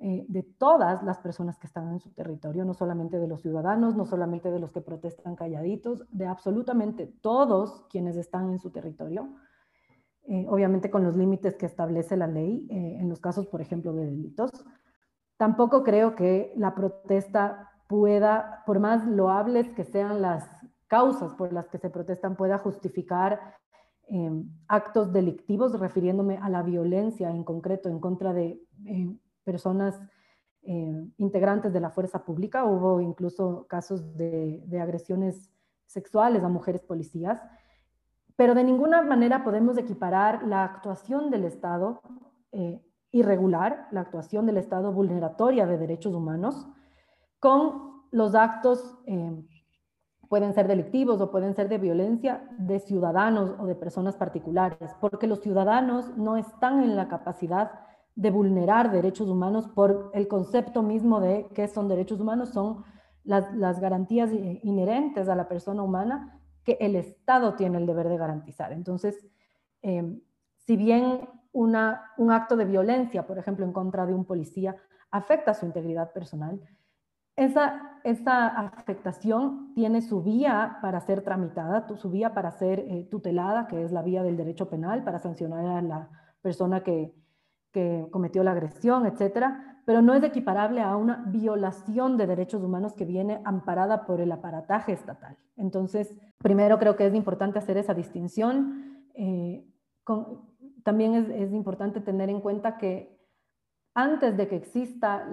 eh, 0.00 0.24
de 0.28 0.44
todas 0.44 1.02
las 1.02 1.18
personas 1.18 1.58
que 1.58 1.66
están 1.66 1.88
en 1.90 1.98
su 1.98 2.10
territorio, 2.10 2.64
no 2.64 2.72
solamente 2.72 3.18
de 3.18 3.26
los 3.26 3.42
ciudadanos, 3.42 3.96
no 3.96 4.04
solamente 4.04 4.50
de 4.50 4.60
los 4.60 4.70
que 4.70 4.80
protestan 4.80 5.34
calladitos, 5.34 6.06
de 6.10 6.26
absolutamente 6.26 7.06
todos 7.20 7.84
quienes 7.90 8.16
están 8.16 8.50
en 8.50 8.60
su 8.60 8.70
territorio, 8.70 9.34
eh, 10.28 10.46
obviamente 10.48 10.88
con 10.90 11.02
los 11.02 11.16
límites 11.16 11.56
que 11.56 11.66
establece 11.66 12.16
la 12.16 12.28
ley 12.28 12.68
eh, 12.70 12.98
en 13.00 13.08
los 13.08 13.18
casos, 13.18 13.46
por 13.48 13.60
ejemplo, 13.60 13.92
de 13.92 14.06
delitos. 14.06 14.52
Tampoco 15.36 15.82
creo 15.82 16.14
que 16.14 16.52
la 16.56 16.76
protesta 16.76 17.68
pueda, 17.88 18.62
por 18.66 18.78
más 18.78 19.04
loables 19.06 19.68
que 19.70 19.84
sean 19.84 20.22
las 20.22 20.48
causas 20.86 21.34
por 21.34 21.52
las 21.52 21.68
que 21.68 21.78
se 21.78 21.90
protestan, 21.90 22.36
pueda 22.36 22.58
justificar 22.58 23.56
em, 24.06 24.48
actos 24.68 25.12
delictivos, 25.12 25.78
refiriéndome 25.78 26.38
a 26.38 26.48
la 26.48 26.62
violencia 26.62 27.30
en 27.30 27.44
concreto 27.44 27.88
en 27.88 27.98
contra 27.98 28.32
de 28.32 28.62
em, 28.84 29.18
personas 29.42 30.00
em, 30.62 31.10
integrantes 31.18 31.72
de 31.72 31.80
la 31.80 31.90
fuerza 31.90 32.24
pública. 32.24 32.64
Hubo 32.64 33.00
incluso 33.00 33.66
casos 33.68 34.16
de, 34.16 34.62
de 34.66 34.80
agresiones 34.80 35.50
sexuales 35.86 36.44
a 36.44 36.48
mujeres 36.48 36.82
policías, 36.82 37.42
pero 38.36 38.54
de 38.54 38.62
ninguna 38.62 39.02
manera 39.02 39.42
podemos 39.42 39.76
equiparar 39.78 40.44
la 40.44 40.62
actuación 40.62 41.30
del 41.30 41.44
Estado 41.44 42.00
eh, 42.52 42.80
irregular, 43.10 43.88
la 43.90 44.02
actuación 44.02 44.46
del 44.46 44.58
Estado 44.58 44.92
vulneratoria 44.92 45.66
de 45.66 45.78
derechos 45.78 46.14
humanos, 46.14 46.68
con 47.40 48.02
los 48.10 48.34
actos, 48.34 48.98
eh, 49.06 49.44
pueden 50.28 50.52
ser 50.52 50.68
delictivos 50.68 51.20
o 51.20 51.30
pueden 51.30 51.54
ser 51.54 51.68
de 51.68 51.78
violencia 51.78 52.48
de 52.58 52.80
ciudadanos 52.80 53.54
o 53.58 53.66
de 53.66 53.74
personas 53.74 54.16
particulares, 54.16 54.94
porque 55.00 55.26
los 55.26 55.40
ciudadanos 55.40 56.16
no 56.16 56.36
están 56.36 56.82
en 56.82 56.96
la 56.96 57.08
capacidad 57.08 57.72
de 58.14 58.30
vulnerar 58.30 58.90
derechos 58.90 59.28
humanos 59.28 59.68
por 59.68 60.10
el 60.12 60.28
concepto 60.28 60.82
mismo 60.82 61.20
de 61.20 61.48
qué 61.54 61.68
son 61.68 61.88
derechos 61.88 62.20
humanos, 62.20 62.50
son 62.50 62.84
las, 63.24 63.80
garantías 63.80 64.30
inherentes 64.62 65.28
a 65.28 65.36
la 65.36 65.48
persona 65.48 65.82
humana 65.82 66.40
que 66.64 66.76
el 66.80 66.96
Estado 66.96 67.54
tiene 67.54 67.78
el 67.78 67.86
deber 67.86 68.08
de 68.08 68.18
garantizar. 68.18 68.72
Entonces, 68.72 69.26
eh, 69.82 70.18
si 70.56 70.76
bien 70.76 71.28
un 71.52 71.76
acto 71.76 72.56
de 72.56 72.64
violencia, 72.64 73.26
por 73.26 73.38
ejemplo, 73.38 73.64
en 73.64 73.72
contra 73.72 74.04
de 74.04 74.14
un 74.14 74.24
policía, 74.24 74.76
afecta 75.10 75.54
su 75.54 75.66
integridad 75.66 76.12
personal, 76.12 76.60
esa, 77.38 78.00
esa 78.02 78.48
afectación 78.48 79.72
tiene 79.74 80.02
su 80.02 80.22
vía 80.22 80.78
para 80.82 81.00
ser 81.00 81.22
tramitada, 81.22 81.86
su 81.96 82.10
vía 82.10 82.34
para 82.34 82.50
ser 82.50 82.80
eh, 82.80 83.06
tutelada, 83.10 83.68
que 83.68 83.84
es 83.84 83.92
la 83.92 84.02
vía 84.02 84.22
del 84.24 84.36
derecho 84.36 84.68
penal, 84.68 85.04
para 85.04 85.20
sancionar 85.20 85.64
a 85.64 85.82
la 85.82 86.10
persona 86.42 86.82
que, 86.82 87.14
que 87.72 88.08
cometió 88.10 88.42
la 88.42 88.52
agresión, 88.52 89.06
etcétera, 89.06 89.80
pero 89.84 90.02
no 90.02 90.14
es 90.14 90.22
equiparable 90.24 90.80
a 90.80 90.96
una 90.96 91.24
violación 91.28 92.16
de 92.16 92.26
derechos 92.26 92.62
humanos 92.62 92.92
que 92.92 93.04
viene 93.04 93.40
amparada 93.44 94.04
por 94.04 94.20
el 94.20 94.32
aparataje 94.32 94.92
estatal. 94.92 95.38
Entonces, 95.56 96.12
primero 96.38 96.78
creo 96.78 96.96
que 96.96 97.06
es 97.06 97.14
importante 97.14 97.58
hacer 97.60 97.78
esa 97.78 97.94
distinción. 97.94 99.06
Eh, 99.14 99.64
también 100.82 101.14
es, 101.14 101.28
es, 101.30 101.52
importante 101.52 102.00
tener 102.00 102.30
en 102.30 102.40
cuenta 102.40 102.78
que 102.78 103.17
antes 103.94 104.36
de 104.36 104.48
que 104.48 104.56
exista 104.56 105.28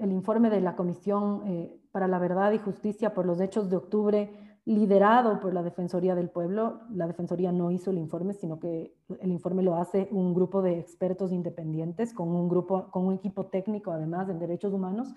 el, 0.00 0.12
informe 0.12 0.50
de 0.50 0.60
la 0.60 0.74
Comisión 0.74 1.42
eh, 1.46 1.80
para 1.92 2.08
la 2.08 2.18
Verdad 2.18 2.52
y 2.52 2.58
Justicia 2.58 3.14
por 3.14 3.26
los 3.26 3.40
hechos 3.40 3.70
de 3.70 3.76
octubre, 3.76 4.58
liderado 4.64 5.40
por 5.40 5.54
la 5.54 5.62
Defensoría 5.62 6.14
del 6.14 6.30
Pueblo, 6.30 6.82
la 6.90 7.06
Defensoría 7.06 7.50
no 7.52 7.70
hizo 7.70 7.90
el 7.90 7.98
informe, 7.98 8.32
sino 8.32 8.60
que 8.60 8.94
el 9.20 9.32
informe 9.32 9.62
lo 9.62 9.76
hace 9.76 10.08
un 10.12 10.34
grupo 10.34 10.62
de 10.62 10.78
expertos 10.78 11.32
independientes 11.32 12.14
con 12.14 12.28
un 12.28 12.48
grupo, 12.48 12.90
con 12.90 13.06
un 13.06 13.14
equipo 13.14 13.46
técnico 13.46 13.90
además 13.90 14.28
en 14.28 14.38
derechos 14.38 14.72
humanos. 14.72 15.14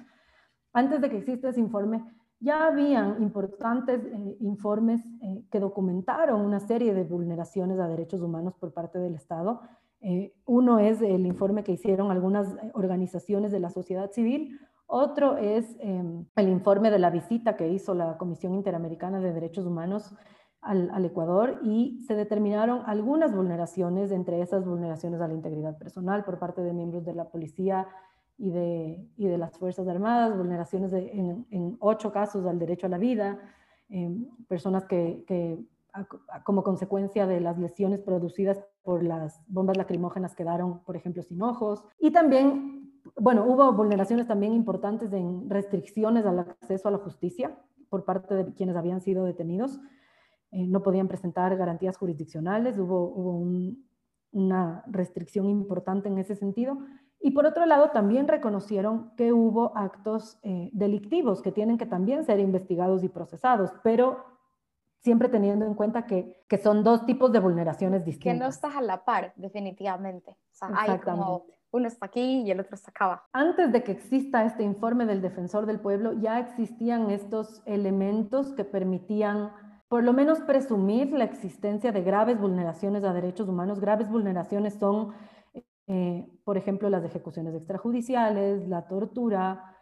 Antes 0.74 1.00
de 1.00 1.10
que 1.10 1.18
exista 1.18 1.50
ese 1.50 1.60
informe, 1.60 2.04
ya 2.40 2.68
habían 2.68 3.22
importantes 3.22 4.04
eh, 4.04 4.38
informes 4.42 5.02
eh, 5.22 5.46
que 5.50 5.60
documentaron 5.60 6.42
una 6.42 6.60
serie 6.60 6.94
de 6.94 7.04
vulneraciones 7.04 7.80
a 7.80 7.88
derechos 7.88 8.22
humanos 8.22 8.56
por 8.60 8.74
parte 8.74 9.00
del 9.00 9.16
Estado 9.16 9.62
eh, 10.02 10.34
uno 10.46 10.80
es 10.80 11.02
el 11.02 11.26
informe 11.26 11.64
que 11.64 11.72
hicieron 11.72 12.12
algunas 12.12 12.54
eh, 12.54 12.72
organizaciones 12.74 13.52
de 13.52 13.60
la 13.60 13.70
sociedad 13.70 14.12
civil, 14.12 14.60
otro 14.88 15.38
es 15.38 15.76
em, 15.80 16.26
el 16.36 16.50
informe 16.50 16.92
de 16.92 17.00
la 17.00 17.10
visita 17.10 17.56
que 17.56 17.70
hizo 17.70 17.96
la 17.96 18.18
Comisión 18.18 18.54
Interamericana 18.54 19.20
de 19.20 19.34
Derechos 19.34 19.66
Humanos 19.66 20.14
al, 20.62 21.06
Ecuador 21.06 21.60
y 21.64 22.04
se 22.08 22.16
determinaron 22.16 22.82
algunas 22.88 23.36
vulneraciones, 23.36 24.12
entre 24.12 24.42
esas 24.42 24.66
vulneraciones 24.66 25.22
a 25.22 25.28
la 25.28 25.34
integridad 25.34 25.78
personal 25.78 26.24
por 26.24 26.40
parte 26.40 26.62
de 26.62 26.74
miembros 26.74 27.06
de 27.06 27.14
la 27.14 27.30
policía 27.30 27.88
y 28.38 28.50
de, 28.50 29.08
y 29.16 29.28
de 29.28 29.38
las 29.38 29.58
Fuerzas 29.58 29.88
Armadas, 29.88 30.36
vulneraciones 30.36 30.92
en, 30.94 31.78
ocho 31.80 32.12
casos 32.12 32.46
al 32.46 32.58
derecho 32.58 32.88
a 32.88 32.90
la 32.90 32.98
vida, 32.98 33.40
em, 33.90 34.26
personas 34.48 34.86
que 34.86 35.24
como 36.44 36.64
consecuencia 36.64 37.28
de 37.28 37.40
las 37.40 37.58
lesiones 37.58 38.02
producidas 38.02 38.64
por 38.84 39.04
las 39.04 39.42
bombas 39.48 39.78
lacrimógenas 39.78 40.36
quedaron, 40.36 40.84
por 40.84 40.96
ejemplo, 40.96 41.24
sin 41.24 41.42
ojos. 41.42 41.84
Y 42.00 42.12
también, 42.12 43.02
bueno, 43.20 43.46
hubo 43.46 43.72
vulneraciones 43.74 44.28
también 44.28 44.54
importantes 44.54 45.12
en 45.14 45.50
restricciones 45.50 46.26
al 46.26 46.40
acceso 46.40 46.88
a 46.88 46.92
la 46.92 46.98
justicia 46.98 47.58
por 47.90 48.04
parte 48.04 48.36
de 48.36 48.54
quienes 48.54 48.76
habían 48.76 49.02
sido 49.02 49.26
detenidos. 49.26 49.80
Eh, 50.52 50.68
no 50.68 50.84
podían 50.84 51.08
presentar 51.08 51.56
garantías 51.58 51.98
jurisdiccionales, 51.98 52.78
hubo, 52.78 53.44
una 54.32 54.84
restricción 54.88 55.50
importante 55.50 56.10
en 56.10 56.18
ese 56.18 56.36
sentido. 56.36 56.78
Y 57.22 57.32
por 57.32 57.46
otro 57.46 57.66
lado, 57.66 57.92
también 57.92 58.28
reconocieron 58.28 59.12
que 59.16 59.32
hubo 59.32 59.76
actos 59.78 60.38
eh, 60.44 60.70
delictivos 60.74 61.42
que 61.42 61.54
tienen 61.54 61.78
que 61.78 61.86
también 61.86 62.26
ser 62.26 62.40
investigados 62.40 63.04
y 63.04 63.10
procesados, 63.10 63.72
pero 63.82 64.35
siempre 65.06 65.30
teniendo 65.30 65.68
en 65.68 65.76
cuenta 65.76 66.08
que, 66.08 66.44
que 66.48 66.58
son 66.58 66.84
dos 66.84 67.06
tipos 67.06 67.32
de 67.32 67.40
vulneraciones 67.40 68.04
distintas. 68.04 68.34
Que 68.34 68.40
no 68.40 68.48
estás 68.48 68.76
a 68.76 68.82
la 68.82 69.06
par, 69.06 69.34
definitivamente. 69.36 70.32
O 70.32 70.56
sea, 70.56 70.70
hay 70.76 70.98
como 70.98 71.46
uno 71.70 71.88
está 71.88 72.08
aquí 72.08 72.42
y 72.42 72.50
el 72.50 72.60
otro 72.60 72.74
está 72.74 72.90
acá. 72.90 73.24
Antes 73.32 73.72
de 73.72 73.84
que 73.84 73.92
exista 73.92 74.44
este 74.46 74.64
informe 74.64 75.06
del 75.06 75.22
defensor 75.22 75.68
del 75.68 75.80
pueblo, 75.80 76.14
ya 76.14 76.40
existían 76.40 77.12
estos 77.12 77.62
elementos 77.68 78.54
que 78.54 78.64
permitían 78.64 79.52
por 79.88 80.04
lo 80.04 80.12
menos 80.12 80.40
presumir 80.40 81.12
la 81.12 81.26
existencia 81.26 81.92
de 81.92 82.02
graves 82.02 82.40
vulneraciones 82.40 83.04
a 83.04 83.14
derechos 83.14 83.48
humanos. 83.48 83.80
Graves 83.80 84.10
vulneraciones 84.10 84.74
son, 84.74 85.14
eh, 85.86 86.26
por 86.44 86.58
ejemplo, 86.58 86.90
las 86.90 87.04
ejecuciones 87.04 87.54
extrajudiciales, 87.54 88.68
la 88.68 88.88
tortura, 88.88 89.75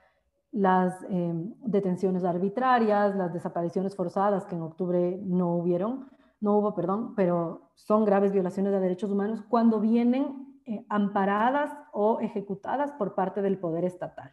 las 0.53 1.03
em, 1.09 1.53
detenciones 1.61 2.23
arbitrarias, 2.23 3.15
las 3.15 3.33
desapariciones 3.33 3.95
forzadas, 3.95 4.45
que 4.45 4.55
en 4.55 4.61
octubre 4.61 5.19
no 5.23 5.55
hubieron, 5.55 6.09
no 6.39 6.57
hubo, 6.57 6.75
perdón, 6.75 7.15
pero 7.15 7.71
son 7.75 8.05
graves 8.05 8.31
violaciones 8.31 8.71
de 8.71 8.79
derechos 8.79 9.11
humanos 9.11 9.41
cuando 9.49 9.79
vienen 9.79 10.61
eh, 10.65 10.85
amparadas 10.89 11.75
o 11.91 12.19
ejecutadas 12.21 12.91
por 12.93 13.15
parte 13.15 13.41
del 13.41 13.57
poder 13.57 13.83
estatal. 13.83 14.31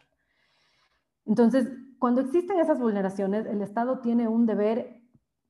Entonces, 1.25 1.67
cuando 1.99 2.21
existen 2.21 2.59
esas 2.59 2.79
vulneraciones, 2.79 3.45
el 3.47 3.61
Estado 3.61 3.99
tiene 3.99 4.27
un 4.27 4.45
deber 4.45 5.01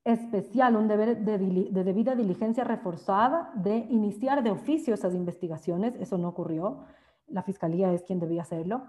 especial, 0.03 0.75
un 0.75 0.87
deber 0.87 1.19
de, 1.19 1.37
debida 1.83 2.15
diligencia 2.15 2.63
reforzada 2.63 3.51
de 3.55 3.77
iniciar 3.89 4.41
de 4.41 4.51
oficio 4.51 4.93
esas 4.93 5.13
investigaciones. 5.13 5.95
Eso 5.99 6.17
no 6.17 6.29
ocurrió. 6.29 6.85
La 7.27 7.43
Fiscalía 7.43 7.93
es 7.93 8.03
quien 8.03 8.19
debía 8.19 8.41
hacerlo. 8.41 8.85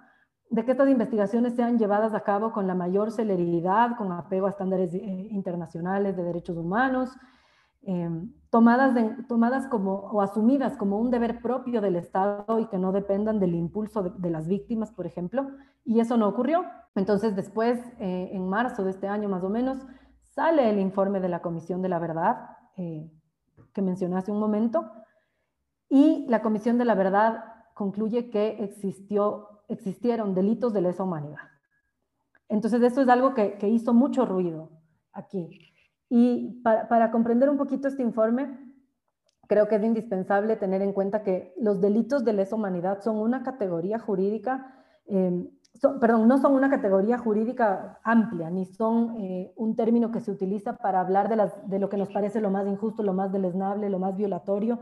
De 0.53 0.65
que 0.65 0.73
estas 0.73 0.89
investigaciones 0.89 1.55
sean 1.55 1.79
llevadas 1.79 2.13
a 2.13 2.21
cabo 2.21 2.53
con 2.53 2.67
la 2.67 2.75
mayor 2.75 3.11
celeridad, 3.11 3.97
con 3.97 4.13
apego 4.13 4.47
a 4.47 4.51
estándares 4.51 4.93
eh, 4.93 5.01
internacionales 5.31 6.15
de 6.15 6.23
derechos 6.23 6.57
humanos, 6.57 7.11
em, 7.83 8.33
tomadas, 8.51 8.95
tomadas 9.27 9.67
como 9.67 9.95
o 9.95 10.21
asumidas 10.21 10.77
como 10.77 10.99
un 10.99 11.11
deber 11.11 11.41
propio 11.41 11.81
del 11.81 11.97
Estado 11.97 12.59
y 12.61 12.67
que 12.67 12.77
no 12.77 12.93
dependan 12.93 13.41
del 13.41 13.55
impulso 13.55 14.03
de, 14.03 14.31
las 14.31 14.47
víctimas, 14.47 14.93
por 14.93 15.07
ejemplo. 15.07 15.51
Y 15.85 16.01
eso 16.01 16.19
no 16.19 16.29
ocurrió. 16.29 16.67
Entonces, 16.95 17.35
después, 17.35 17.81
eh, 17.99 18.29
en 18.33 18.47
marzo 18.47 18.85
de 18.85 18.91
este 18.91 19.09
año 19.09 19.29
más 19.29 19.43
o 19.43 19.49
menos, 19.49 19.79
sale 20.35 20.69
el 20.69 20.79
informe 20.79 21.19
de 21.21 21.31
la 21.31 21.41
Comisión 21.41 21.81
de 21.81 21.89
la 21.89 21.99
Verdad, 21.99 22.59
eh, 22.77 23.11
que 23.73 23.83
mencioné 23.83 24.17
hace 24.17 24.31
un 24.31 24.39
momento, 24.39 24.91
y 25.89 26.27
la 26.29 26.43
Comisión 26.43 26.77
de 26.77 26.85
la 26.85 26.95
Verdad 26.95 27.45
concluye 27.75 28.31
que 28.31 28.63
existió, 28.63 29.52
existieron 29.73 30.35
delitos 30.35 30.73
de 30.73 30.83
lesa 30.83 31.03
humanidad. 31.03 31.41
Entonces, 32.49 32.83
esto 32.83 33.01
es 33.01 33.09
algo 33.09 33.35
que, 33.35 33.59
hizo 33.69 33.95
mucho 33.95 34.27
ruido 34.27 34.71
aquí. 35.13 35.49
Y 36.09 36.63
para, 36.63 37.11
comprender 37.11 37.49
un 37.49 37.57
poquito 37.57 37.89
este 37.89 38.03
informe, 38.03 38.59
creo 39.49 39.69
que 39.69 39.77
es 39.77 39.83
indispensable 39.83 40.57
tener 40.57 40.83
en 40.83 40.93
cuenta 40.93 41.23
que 41.23 41.55
los 41.59 41.81
delitos 41.81 42.25
de 42.25 42.35
lesa 42.35 42.57
humanidad 42.57 43.01
son 43.01 43.17
una 43.17 43.43
categoría 43.43 43.99
jurídica 43.99 44.83
eh, 45.07 45.49
perdón, 46.01 46.29
no 46.29 46.39
son 46.39 46.55
una 46.55 46.71
categoría 46.71 47.19
jurídica 47.19 47.99
amplia, 48.05 48.51
ni 48.51 48.67
son 48.67 49.17
eh, 49.19 49.53
un 49.57 49.75
término 49.75 50.13
que 50.13 50.21
se 50.21 50.31
utiliza 50.31 50.77
para 50.77 51.01
hablar 51.01 51.29
de, 51.29 51.37
las, 51.37 51.69
de 51.69 51.79
lo 51.79 51.89
que 51.89 51.97
nos 51.97 52.11
parece 52.11 52.41
lo 52.41 52.51
más 52.51 52.67
injusto, 52.67 53.03
lo 53.03 53.13
más 53.13 53.33
deleznable, 53.33 53.91
lo 53.91 53.99
más 53.99 54.17
violatorio, 54.17 54.79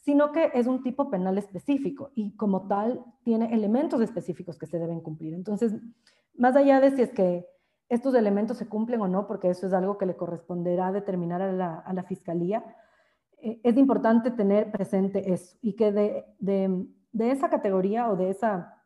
sino 0.00 0.32
que 0.32 0.50
es 0.54 0.66
un 0.66 0.82
tipo 0.82 1.10
penal 1.10 1.38
específico 1.38 2.10
y 2.14 2.34
como 2.36 2.66
tal 2.66 3.04
tiene 3.22 3.54
elementos 3.54 4.00
específicos 4.00 4.58
que 4.58 4.66
se 4.66 4.78
deben 4.78 5.00
cumplir. 5.00 5.34
Entonces, 5.34 5.74
más 6.36 6.56
allá 6.56 6.80
de 6.80 6.90
si 6.96 7.02
es 7.02 7.10
que 7.10 7.46
estos 7.88 8.14
elementos 8.14 8.56
se 8.56 8.68
cumplen 8.68 9.00
o 9.02 9.08
no, 9.08 9.26
porque 9.26 9.50
eso 9.50 9.66
es 9.66 9.72
algo 9.72 9.98
que 9.98 10.06
le 10.06 10.16
corresponderá 10.16 10.92
determinar 10.92 11.42
a 11.42 11.92
la, 11.92 12.04
Fiscalía, 12.04 12.64
eh, 13.42 13.60
es 13.62 13.76
importante 13.76 14.30
tener 14.30 14.70
presente 14.70 15.32
eso 15.32 15.56
y 15.60 15.74
que 15.74 15.92
de, 15.92 16.24
de, 16.38 16.86
de 17.12 17.30
esa 17.30 17.50
categoría 17.50 18.08
o 18.10 18.16
de 18.16 18.30
esa 18.30 18.80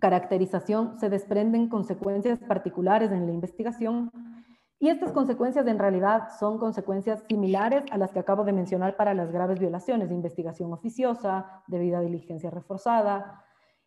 caracterización 0.00 0.98
se 1.00 1.10
desprenden 1.10 1.68
consecuencias 1.68 2.38
particulares 2.38 3.10
en 3.10 3.26
la 3.26 3.32
investigación 3.32 4.10
y 4.78 4.88
estas 4.88 5.12
consecuencias 5.12 5.66
en 5.66 5.78
realidad 5.78 6.28
son 6.38 6.58
consecuencias 6.58 7.22
similares 7.28 7.84
a 7.90 7.96
las 7.96 8.12
que 8.12 8.18
acabo 8.18 8.44
de 8.44 8.52
mencionar 8.52 8.96
para 8.96 9.14
las 9.14 9.32
graves 9.32 9.58
violaciones, 9.58 10.10
de 10.10 10.14
investigación 10.14 10.72
oficiosa, 10.72 11.62
debida 11.66 12.00
diligencia 12.00 12.50
reforzada, 12.50 13.42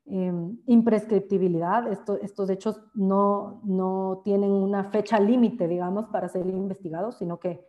em, 0.06 0.58
imprescriptibilidad. 0.66 1.88
estos 1.92 2.50
hechos 2.50 2.82
no, 2.96 3.62
no 3.64 4.22
tienen 4.24 4.52
una 4.52 4.86
fecha 4.86 5.20
límite, 5.20 5.68
digamos, 5.68 6.08
para 6.08 6.28
ser 6.28 6.48
investigados, 6.48 7.20
sino 7.20 7.40
que 7.40 7.64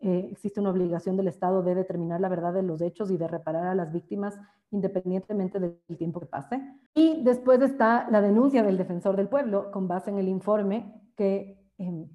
eh, 0.00 0.28
existe 0.32 0.60
una 0.60 0.70
obligación 0.70 1.16
del 1.16 1.28
Estado 1.28 1.62
de 1.62 1.76
determinar 1.76 2.20
la 2.20 2.28
verdad 2.28 2.52
de 2.52 2.62
los 2.62 2.82
hechos 2.82 3.10
y 3.10 3.16
de 3.16 3.28
reparar 3.28 3.68
a 3.68 3.74
las 3.74 3.92
víctimas 3.92 4.38
independientemente 4.72 5.60
del 5.60 5.78
tiempo 5.96 6.18
que 6.18 6.26
pase. 6.26 6.60
Y 6.92 7.22
después 7.22 7.62
está 7.62 8.10
la 8.10 8.20
denuncia 8.20 8.64
del 8.64 8.76
defensor 8.76 9.16
del 9.16 9.28
pueblo 9.28 9.70
con 9.70 9.86
base 9.86 10.10
en 10.10 10.18
el 10.18 10.28
informe 10.28 11.00
que 11.16 11.70
em, 11.78 12.08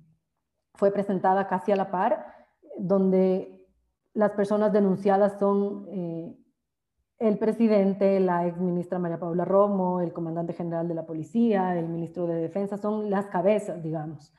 fue 0.79 0.91
presentada 0.91 1.47
casi 1.47 1.71
a 1.71 1.75
la 1.75 1.91
par, 1.91 2.25
donde 2.77 3.67
las 4.13 4.31
personas 4.31 4.73
denunciadas 4.73 5.37
son 5.37 5.85
eh, 5.91 6.35
el 7.19 7.37
presidente, 7.37 8.19
la 8.19 8.47
ex 8.47 8.57
ministra 8.57 8.97
María 8.97 9.19
Paula 9.19 9.45
Romo, 9.45 10.01
el 10.01 10.13
comandante 10.13 10.53
general 10.53 10.87
de 10.87 10.95
la 10.95 11.05
policía, 11.05 11.77
el 11.77 11.89
ministro 11.89 12.25
de 12.25 12.35
defensa, 12.35 12.77
son 12.77 13.09
las 13.09 13.27
cabezas, 13.27 13.83
digamos 13.83 14.33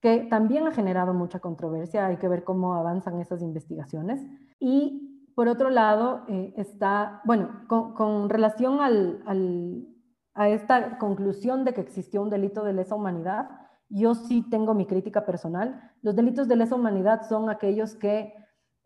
que 0.00 0.20
también 0.30 0.66
ha 0.66 0.72
generado 0.72 1.12
mucha 1.12 1.40
controversia. 1.40 2.06
Hay 2.06 2.16
que 2.16 2.28
ver 2.28 2.42
cómo 2.42 2.74
avanzan 2.74 3.20
esas 3.20 3.42
investigaciones. 3.42 4.24
Y 4.58 5.28
por 5.34 5.48
otro 5.48 5.70
lado, 5.70 6.24
eh, 6.28 6.54
está, 6.56 7.20
bueno, 7.24 7.66
con, 7.68 8.28
relación 8.28 8.78
a 8.80 10.48
esta 10.48 10.98
conclusión 10.98 11.64
de 11.64 11.74
que 11.74 11.82
existió 11.82 12.22
un 12.22 12.30
delito 12.30 12.64
de 12.64 12.72
lesa 12.72 12.94
humanidad, 12.94 13.50
yo 13.90 14.14
sí 14.14 14.42
tengo 14.48 14.72
mi 14.72 14.86
crítica 14.86 15.26
personal. 15.26 15.92
Los 16.00 16.16
delitos 16.16 16.48
de 16.48 16.56
lesa 16.56 16.76
humanidad 16.76 17.28
son 17.28 17.50
aquellos 17.50 17.94
que, 17.94 18.34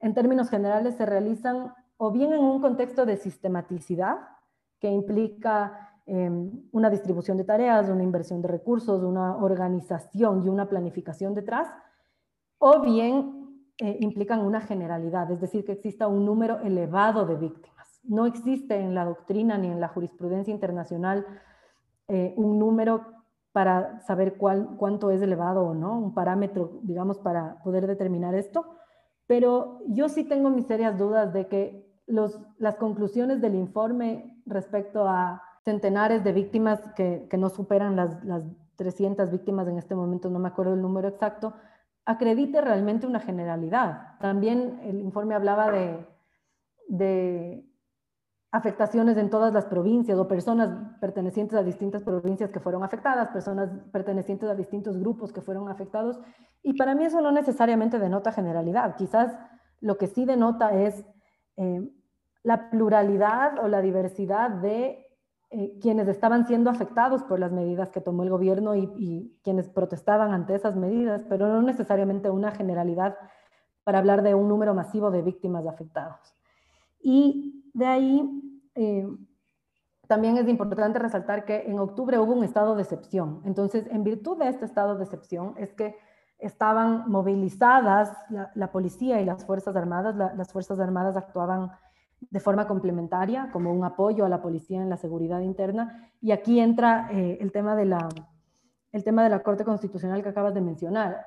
en 0.01 0.15
términos 0.15 0.51
generales, 0.51 0.97
se 0.97 1.07
realizan 1.07 1.73
o 1.97 2.11
bien 2.11 2.33
en 2.33 2.41
un 2.41 2.61
contexto 2.61 3.07
de 3.07 3.17
sistematicidad, 3.17 4.17
que 4.81 4.91
implica 4.91 5.95
Em, 6.07 6.69
una 6.73 6.91
distribución 6.91 7.39
de 7.39 7.45
tareas, 7.45 7.89
una 7.89 8.03
inversión 8.03 8.43
de 8.43 8.49
recursos, 8.49 9.03
una 9.03 9.39
organización 9.39 10.45
y 10.45 10.51
una 10.51 10.69
planificación 10.69 11.35
detrás, 11.35 11.67
o 12.59 12.83
bien 12.83 13.65
eh, 13.79 13.97
implican 14.01 14.41
una 14.41 14.61
generalidad, 14.61 15.31
es 15.31 15.41
decir, 15.41 15.65
que 15.65 15.73
exista 15.73 16.07
un 16.07 16.27
número 16.27 16.61
elevado 16.61 17.25
de 17.25 17.37
víctimas. 17.37 18.01
No 18.03 18.27
existe 18.27 18.79
en 18.79 18.95
la 18.95 19.07
doctrina 19.07 19.57
ni 19.57 19.69
en 19.69 19.81
la 19.81 19.89
jurisprudencia 19.89 20.53
internacional 20.53 21.27
eh, 22.09 22.35
un 22.37 22.59
número 22.59 23.07
para 23.55 24.01
saber 24.01 24.37
cuánto 24.37 25.13
es 25.13 25.23
elevado 25.23 25.63
o 25.65 25.75
no, 25.75 25.97
un 25.97 26.13
parámetro, 26.13 26.81
digamos, 26.83 27.21
para 27.21 27.63
poder 27.63 27.87
determinar 27.87 28.35
esto. 28.35 28.67
Pero 29.29 29.79
yo 29.87 30.09
sí 30.09 30.25
tengo 30.25 30.51
mis 30.51 30.67
serias 30.67 30.99
dudas 30.99 31.33
de 31.33 31.47
que 31.47 31.89
las 32.59 32.75
conclusiones 32.79 33.41
del 33.41 33.55
informe 33.55 34.43
respecto 34.45 35.07
a 35.07 35.41
centenares 35.65 36.25
de 36.25 36.33
víctimas 36.33 36.81
que, 36.97 37.29
no 37.39 37.49
superan 37.49 37.95
las, 37.95 38.25
las 38.25 38.43
300 38.75 39.31
víctimas 39.31 39.69
en 39.69 39.79
este 39.79 39.95
momento, 39.95 40.29
no 40.31 40.41
me 40.41 40.49
acuerdo 40.49 40.75
el 40.75 40.83
número 40.83 41.07
exacto, 41.07 41.55
acredite 42.05 42.61
realmente 42.61 43.07
una 43.07 43.21
generalidad. 43.21 44.19
También 44.19 44.81
el 44.83 45.01
informe 45.01 45.37
hablaba 45.37 45.71
de 46.89 47.65
afectaciones 48.55 49.17
en 49.17 49.31
todas 49.31 49.53
las 49.53 49.65
provincias 49.65 50.17
o 50.17 50.29
personas 50.29 50.71
pertenecientes 51.01 51.59
a 51.59 51.65
distintas 51.65 52.05
provincias 52.05 52.51
que 52.51 52.61
fueron 52.61 52.85
afectadas, 52.85 53.31
personas 53.31 53.69
pertenecientes 53.91 54.49
a 54.49 54.55
distintos 54.55 54.97
grupos 54.97 55.33
que 55.33 55.41
fueron 55.41 55.69
afectados. 55.69 56.21
Y 56.63 56.75
para 56.75 56.95
mí 56.95 57.05
eso 57.05 57.21
no 57.21 57.33
necesariamente 57.33 57.99
denota 57.99 58.31
generalidad. 58.31 58.95
Quizás 58.95 59.37
lo 59.81 59.99
que 59.99 60.07
sí 60.07 60.25
denota 60.25 60.73
es 60.73 61.05
eh, 61.57 61.91
la 62.45 62.71
pluralidad 62.71 63.59
o 63.59 63.67
la 63.67 63.83
diversidad 63.83 64.51
de 64.51 65.05
eh, 65.51 65.77
quienes 65.83 66.07
estaban 66.07 66.47
siendo 66.47 66.71
afectados 66.71 67.25
por 67.25 67.41
las 67.41 67.51
medidas 67.51 67.91
que 67.91 68.01
tomó 68.01 68.23
el 68.23 68.31
gobierno 68.31 68.77
y, 68.77 69.37
quienes 69.43 69.69
protestaban 69.69 70.33
ante 70.33 70.55
esas 70.55 70.77
medidas, 70.77 71.25
pero 71.29 71.49
no 71.49 71.61
necesariamente 71.61 72.31
una 72.31 72.53
generalidad 72.53 73.17
para 73.83 73.99
hablar 73.99 74.23
de 74.23 74.37
un 74.37 74.47
número 74.47 74.75
masivo 74.75 75.11
de 75.11 75.23
víctimas 75.23 75.67
afectados. 75.67 76.37
Y 77.01 77.63
de 77.75 77.87
ahí 77.87 78.44
eh, 78.75 79.07
también 80.07 80.37
es 80.37 80.49
importante 80.49 80.99
resaltar 80.99 81.45
que 81.45 81.63
en 81.67 81.79
octubre 81.79 82.19
hubo 82.19 82.33
un 82.33 82.45
estado 82.45 82.75
de 82.75 82.83
excepción. 82.83 83.41
Entonces, 83.45 83.87
en 83.91 84.05
virtud 84.05 84.39
de 84.39 84.49
este 84.49 84.65
estado 84.65 84.97
de 84.97 85.05
excepción, 85.05 85.55
es 85.57 85.73
que 85.73 85.97
estaban 86.39 87.11
movilizadas 87.11 88.13
la, 88.55 88.71
policía 88.71 89.21
y 89.21 89.25
las 89.25 89.47
Fuerzas 89.47 89.75
Armadas. 89.77 90.15
las 90.37 90.53
Fuerzas 90.53 90.79
Armadas 90.79 91.17
actuaban 91.17 91.71
de 92.21 92.41
forma 92.41 92.67
complementaria, 92.67 93.51
como 93.53 93.73
un 93.73 93.85
apoyo 93.85 94.25
a 94.25 94.29
la 94.29 94.43
policía 94.43 94.83
en 94.83 94.91
la 94.91 94.97
seguridad 94.97 95.41
interna. 95.41 96.11
Y 96.21 96.33
aquí 96.33 96.61
entra 96.61 97.09
eh, 97.11 97.39
el, 97.41 97.53
tema 97.53 97.77
de 97.77 97.87
la, 97.87 98.09
el 98.93 99.05
tema 99.05 99.23
de 99.25 99.31
la 99.31 99.43
Corte 99.43 99.65
Constitucional 99.65 100.23
que 100.23 100.29
acabas 100.29 100.55
de 100.55 100.61
mencionar. 100.61 101.27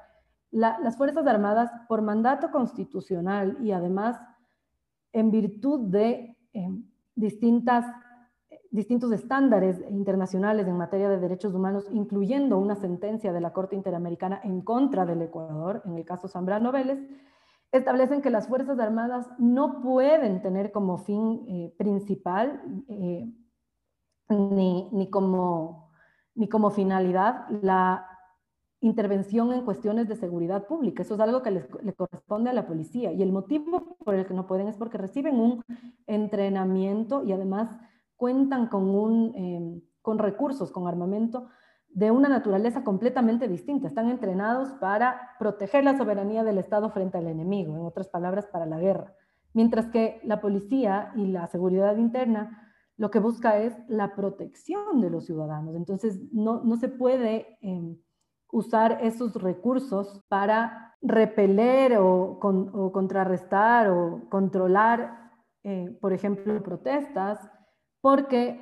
las 0.52 0.98
Fuerzas 0.98 1.26
Armadas, 1.26 1.72
por 1.88 2.02
mandato 2.02 2.52
constitucional 2.52 3.58
y 3.60 3.72
además 3.72 4.20
en 5.14 5.32
virtud 5.32 5.90
de 5.90 6.38
em, 6.54 6.84
distintas, 7.18 7.86
distintos 8.72 9.12
estándares 9.12 9.84
internacionales 9.90 10.68
en 10.68 10.78
materia 10.78 11.10
de 11.10 11.20
derechos 11.20 11.54
humanos, 11.54 11.90
incluyendo 11.92 12.58
una 12.58 12.76
sentencia 12.76 13.34
de 13.34 13.42
la 13.42 13.52
Corte 13.52 13.76
Interamericana 13.76 14.40
en 14.44 14.62
contra 14.62 15.06
del 15.06 15.24
Ecuador, 15.24 15.82
en 15.86 15.98
el 15.98 16.06
caso 16.06 16.28
Zambrano 16.28 16.72
Vélez, 16.72 17.00
establecen 17.72 18.22
que 18.22 18.30
las 18.30 18.48
Fuerzas 18.48 18.80
Armadas 18.80 19.28
no 19.40 19.82
pueden 19.82 20.42
tener 20.42 20.72
como 20.72 21.00
fin 21.00 21.44
eh, 21.48 21.76
principal 21.78 22.62
eh, 22.88 23.30
ni, 24.30 24.90
ni, 24.92 25.10
como, 25.10 25.92
ni 26.36 26.48
como 26.48 26.70
finalidad 26.70 27.50
la 27.50 28.07
intervención 28.80 29.52
en 29.54 29.66
cuestiones 29.66 30.08
de 30.08 30.16
seguridad 30.16 30.68
pública. 30.68 31.02
Eso 31.02 31.16
es 31.16 31.20
algo 31.20 31.42
que 31.42 31.52
le 31.52 31.94
corresponde 31.94 32.50
a 32.50 32.54
la 32.54 32.68
policía. 32.68 33.12
Y 33.12 33.24
el 33.24 33.32
motivo 33.32 33.98
por 34.04 34.16
el 34.16 34.26
que 34.26 34.34
no 34.34 34.46
pueden 34.48 34.68
es 34.68 34.78
porque 34.78 34.98
reciben 34.98 35.40
un 35.40 35.64
entrenamiento 36.06 37.24
y 37.24 37.32
además 37.32 37.70
cuentan 38.16 38.68
con, 38.68 38.90
un, 38.90 39.34
em, 39.36 39.82
con 40.02 40.20
recursos, 40.20 40.72
con 40.72 40.88
armamento 40.88 41.48
de 41.90 42.12
una 42.12 42.30
naturaleza 42.30 42.84
completamente 42.84 43.48
distinta. 43.48 43.88
Están 43.88 44.10
entrenados 44.10 44.70
para 44.74 45.32
proteger 45.40 45.84
la 45.84 45.98
soberanía 45.98 46.44
del 46.44 46.58
Estado 46.60 46.92
frente 46.92 47.18
al 47.18 47.28
enemigo, 47.28 47.76
en 47.76 47.86
otras 47.86 48.10
palabras, 48.10 48.46
para 48.48 48.66
la 48.66 48.80
guerra. 48.80 49.16
Mientras 49.54 49.88
que 49.88 50.20
la 50.24 50.40
policía 50.40 51.12
y 51.16 51.26
la 51.28 51.48
seguridad 51.48 51.98
interna 51.98 52.64
lo 52.98 53.12
que 53.12 53.20
busca 53.20 53.60
es 53.60 53.76
la 53.88 54.16
protección 54.16 55.02
de 55.02 55.10
los 55.10 55.26
ciudadanos. 55.26 55.76
Entonces, 55.76 56.20
no, 56.32 56.64
no 56.64 56.76
se 56.78 56.90
puede... 56.90 57.58
Em, 57.62 57.98
usar 58.52 59.00
esos 59.02 59.34
recursos 59.36 60.22
para 60.28 60.96
repeler 61.02 61.98
o, 61.98 62.40
contrarrestar 62.94 63.90
o 63.90 64.28
controlar, 64.30 65.32
eh, 65.64 65.98
por 66.02 66.14
ejemplo, 66.14 66.62
protestas, 66.64 67.40
porque 68.02 68.60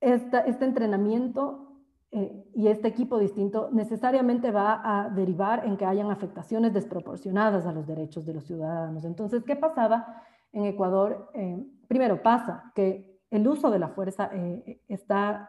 este 0.00 0.64
entrenamiento 0.64 1.66
eh, 2.10 2.44
y 2.54 2.68
este 2.68 2.88
equipo 2.88 3.18
distinto 3.18 3.68
necesariamente 3.70 4.50
va 4.50 4.80
a 4.82 5.10
derivar 5.10 5.64
en 5.66 5.76
que 5.76 5.84
hayan 5.84 6.10
afectaciones 6.10 6.72
desproporcionadas 6.72 7.66
a 7.66 7.72
los 7.72 7.86
derechos 7.86 8.26
de 8.26 8.34
los 8.34 8.44
ciudadanos. 8.44 9.04
Entonces, 9.04 9.44
¿qué 9.44 9.56
pasaba 9.56 10.22
en 10.52 10.64
Ecuador? 10.64 11.30
Eh, 11.34 11.64
primero, 11.86 12.22
pasa 12.22 12.72
que 12.74 13.20
el 13.30 13.46
uso 13.46 13.70
de 13.70 13.78
la 13.78 13.88
fuerza 13.88 14.28
está 14.88 15.48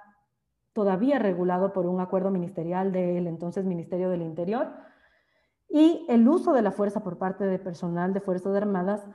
todavía 0.73 1.19
regulado 1.19 1.73
por 1.73 1.85
un 1.85 1.99
acuerdo 1.99 2.31
ministerial 2.31 2.91
del 2.91 3.27
entonces 3.27 3.65
Ministerio 3.65 4.09
del 4.09 4.21
Interior, 4.21 4.69
y 5.69 6.05
el 6.09 6.27
uso 6.27 6.53
de 6.53 6.61
la 6.61 6.71
fuerza 6.71 7.01
por 7.01 7.17
parte 7.17 7.45
de 7.45 7.57
personal 7.57 8.13
de 8.13 8.19
Fuerzas 8.19 8.55
Armadas 8.55 9.07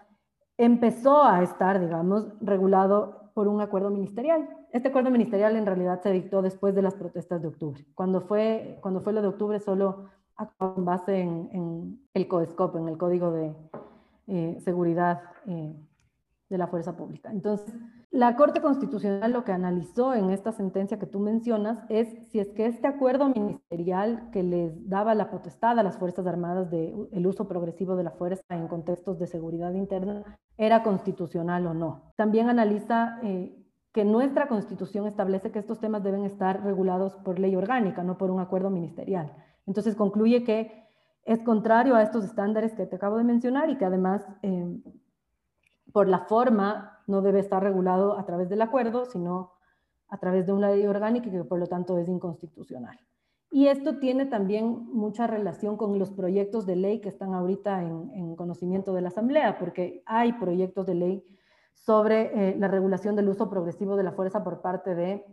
empezó 0.56 1.22
a 1.22 1.42
estar, 1.42 1.80
digamos, 1.80 2.28
regulado 2.40 3.30
por 3.34 3.48
un 3.48 3.60
acuerdo 3.60 3.90
ministerial. 3.90 4.48
Este 4.72 4.88
acuerdo 4.88 5.10
ministerial 5.10 5.54
en 5.56 5.66
realidad 5.66 6.00
se 6.02 6.10
dictó 6.10 6.40
después 6.40 6.74
de 6.74 6.80
las 6.80 6.94
protestas 6.94 7.42
de 7.42 7.48
octubre. 7.48 7.84
Cuando 7.94 8.22
fue, 8.22 8.78
cuando 8.80 9.02
fue 9.02 9.12
lo 9.12 9.20
de 9.20 9.28
octubre 9.28 9.60
solo 9.60 10.06
actuó 10.36 10.74
con 10.74 10.86
base 10.86 11.20
en, 11.20 12.00
el 12.14 12.28
CODESCOP, 12.28 12.76
en 12.76 12.88
el 12.88 12.96
Código 12.96 13.30
de 13.30 13.54
eh, 14.28 14.58
Seguridad 14.64 15.22
eh, 15.46 15.74
de 16.48 16.58
la 16.58 16.66
Fuerza 16.66 16.96
Pública. 16.96 17.30
Entonces, 17.30 17.74
la 18.10 18.36
Corte 18.36 18.60
Constitucional 18.62 19.32
lo 19.32 19.44
que 19.44 19.52
analizó 19.52 20.14
en 20.14 20.30
esta 20.30 20.52
sentencia 20.52 20.98
que 20.98 21.06
tú 21.06 21.18
mencionas 21.18 21.84
es 21.88 22.28
si 22.28 22.38
es 22.38 22.48
que 22.52 22.66
este 22.66 22.86
acuerdo 22.86 23.28
ministerial 23.28 24.30
que 24.32 24.42
les 24.42 24.88
daba 24.88 25.14
la 25.14 25.30
potestad 25.30 25.78
a 25.78 25.82
las 25.82 25.98
Fuerzas 25.98 26.26
Armadas 26.26 26.70
del 26.70 27.08
el 27.12 27.26
uso 27.26 27.48
progresivo 27.48 27.96
de 27.96 28.04
la 28.04 28.12
fuerza 28.12 28.42
en 28.50 28.68
contextos 28.68 29.18
de 29.18 29.26
seguridad 29.26 29.72
interna 29.74 30.38
era 30.56 30.82
constitucional 30.82 31.66
o 31.66 31.74
no. 31.74 32.12
También 32.16 32.48
analiza 32.48 33.18
eh, 33.22 33.54
que 33.92 34.04
nuestra 34.04 34.48
constitución 34.48 35.06
establece 35.06 35.50
que 35.50 35.58
estos 35.58 35.80
temas 35.80 36.02
deben 36.02 36.24
estar 36.24 36.62
regulados 36.62 37.16
por 37.16 37.38
ley 37.38 37.56
orgánica, 37.56 38.02
no 38.02 38.16
por 38.16 38.30
un 38.30 38.40
acuerdo 38.40 38.70
ministerial. 38.70 39.32
Entonces 39.66 39.94
concluye 39.94 40.44
que 40.44 40.86
es 41.24 41.42
contrario 41.42 41.96
a 41.96 42.02
estos 42.02 42.24
estándares 42.24 42.72
que 42.74 42.86
te 42.86 42.96
acabo 42.96 43.18
de 43.18 43.24
mencionar 43.24 43.68
y 43.68 43.76
que 43.76 43.84
además 43.84 44.24
eh, 44.42 44.80
por 45.92 46.08
la 46.08 46.20
forma 46.20 46.95
no 47.06 47.22
debe 47.22 47.40
estar 47.40 47.62
regulado 47.62 48.18
a 48.18 48.24
través 48.24 48.48
del 48.48 48.62
acuerdo, 48.62 49.04
sino 49.06 49.52
a 50.08 50.18
través 50.18 50.46
de 50.46 50.52
una 50.52 50.70
ley 50.70 50.86
orgánica 50.86 51.30
que 51.30 51.44
por 51.44 51.58
lo 51.58 51.66
tanto 51.66 51.98
es 51.98 52.08
inconstitucional. 52.08 52.98
Y 53.50 53.68
esto 53.68 53.98
tiene 53.98 54.26
también 54.26 54.86
mucha 54.92 55.26
relación 55.26 55.76
con 55.76 55.98
los 55.98 56.10
proyectos 56.10 56.66
de 56.66 56.76
ley 56.76 57.00
que 57.00 57.08
están 57.08 57.32
ahorita 57.32 57.82
en, 57.82 58.36
conocimiento 58.36 58.92
de 58.92 59.02
la 59.02 59.08
Asamblea, 59.08 59.58
porque 59.58 60.02
hay 60.04 60.32
proyectos 60.34 60.86
de 60.86 60.94
ley 60.94 61.24
sobre 61.74 62.50
eh, 62.50 62.56
la 62.58 62.68
regulación 62.68 63.16
del 63.16 63.28
uso 63.28 63.48
progresivo 63.48 63.96
de 63.96 64.02
la 64.02 64.12
fuerza 64.12 64.42
por 64.42 64.60
parte 64.60 64.94
de 64.94 65.24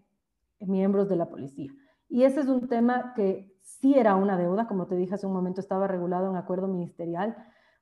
miembros 0.60 1.10
de 1.10 1.16
la 1.16 1.30
policía. 1.30 1.72
Y 2.08 2.24
ese 2.24 2.42
es 2.42 2.48
un 2.48 2.68
tema 2.68 3.14
que 3.16 3.52
sí 3.62 3.96
era 3.96 4.16
una 4.16 4.38
deuda, 4.38 4.68
como 4.68 4.86
te 4.88 4.96
dije 4.96 5.16
hace 5.16 5.26
un 5.26 5.34
momento, 5.34 5.60
estaba 5.60 5.88
regulado 5.88 6.30
en 6.30 6.38
acuerdo 6.38 6.68
ministerial, 6.68 7.36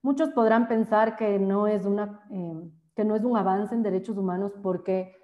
Muchos 0.03 0.31
podrán 0.31 0.67
pensar 0.67 1.15
que 1.15 1.37
no 1.37 1.67
es, 1.67 1.85
una, 1.85 2.21
eh, 2.31 2.71
que 3.02 3.06
no 3.06 3.16
es 3.16 3.24
un 3.24 3.36
avance 3.36 3.74
en 3.74 3.82
derechos 3.82 4.16
humanos 4.16 4.54
porque 4.62 5.16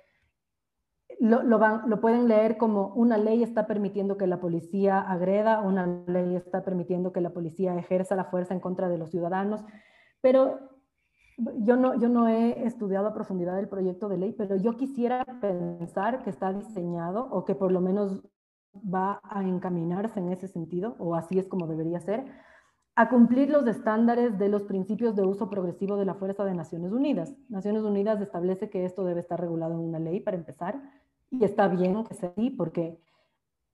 lo, 1.20 1.44
lo, 1.44 2.02
pueden 2.02 2.28
leer 2.28 2.58
como 2.58 2.88
una 2.96 3.20
ley 3.20 3.44
está 3.44 3.68
permitiendo 3.68 4.18
que 4.18 4.26
la 4.26 4.40
policía 4.40 5.00
agreda, 5.00 5.62
una 5.62 5.86
ley 6.08 6.36
está 6.36 6.64
permitiendo 6.64 7.14
que 7.14 7.22
la 7.22 7.30
policía 7.30 7.78
ejerza 7.78 8.16
la 8.16 8.26
fuerza 8.26 8.56
en 8.56 8.62
contra 8.62 8.90
de 8.90 8.98
los 8.98 9.12
ciudadanos, 9.12 9.64
pero 10.22 10.58
yo 11.60 11.76
no, 11.76 11.94
yo 12.00 12.10
no 12.10 12.28
he 12.28 12.66
estudiado 12.66 13.10
a 13.10 13.14
profundidad 13.14 13.60
el 13.60 13.70
proyecto 13.70 14.10
de 14.10 14.18
ley, 14.18 14.34
pero 14.36 14.56
yo 14.56 14.76
quisiera 14.76 15.24
pensar 15.40 16.24
que 16.24 16.32
está 16.32 16.52
diseñado 16.52 17.28
o 17.30 17.46
que 17.46 17.54
por 17.54 17.72
lo 17.72 17.80
menos 17.80 18.24
va 18.74 19.20
a 19.22 19.44
encaminarse 19.44 20.20
en 20.20 20.32
ese 20.32 20.48
sentido, 20.48 20.96
o 20.98 21.14
así 21.14 21.38
es 21.38 21.48
como 21.48 21.68
debería 21.68 22.00
ser, 22.00 22.26
a 22.98 23.10
cumplir 23.10 23.52
los 23.52 23.68
estándares 23.68 24.40
de 24.40 24.50
los 24.50 24.64
principios 24.64 25.16
de 25.16 25.22
uso 25.22 25.52
progresivo 25.52 25.98
de 25.98 26.06
la 26.06 26.16
fuerza 26.16 26.44
de 26.44 26.56
Naciones 26.56 26.92
Unidas. 26.92 27.32
Naciones 27.48 27.84
Unidas 27.84 28.20
establece 28.22 28.72
que 28.72 28.86
esto 28.86 29.06
debe 29.06 29.20
estar 29.20 29.40
regulado 29.40 29.76
en 29.76 29.82
una 29.82 30.00
ley 30.00 30.20
para 30.20 30.36
empezar, 30.36 30.82
y 31.30 31.44
está 31.44 31.68
bien 31.68 32.04
que 32.06 32.16
sea 32.16 32.30
así, 32.30 32.50
porque 32.50 33.00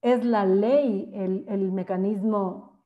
es 0.02 0.26
la 0.26 0.46
ley 0.46 1.10
el, 1.14 1.72
mecanismo 1.72 2.84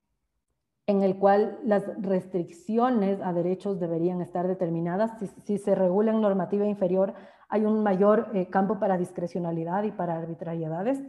en 0.85 1.01
el 1.01 1.17
cual 1.17 1.57
las 1.63 1.83
restricciones 1.99 3.19
a 3.19 3.33
derechos 3.33 3.79
deberían 3.79 4.21
estar 4.21 4.47
determinadas. 4.47 5.13
Si, 5.43 5.57
se 5.57 5.73
regula 5.73 6.11
en 6.11 6.21
normativa 6.21 6.67
inferior, 6.67 7.15
hay 7.49 7.65
un 7.65 7.81
mayor 7.81 8.29
eh, 8.35 8.47
campo 8.47 8.79
para 8.79 8.99
discrecionalidad 8.99 9.85
y 9.85 9.91
para 9.91 10.15
arbitrariedades. 10.15 11.01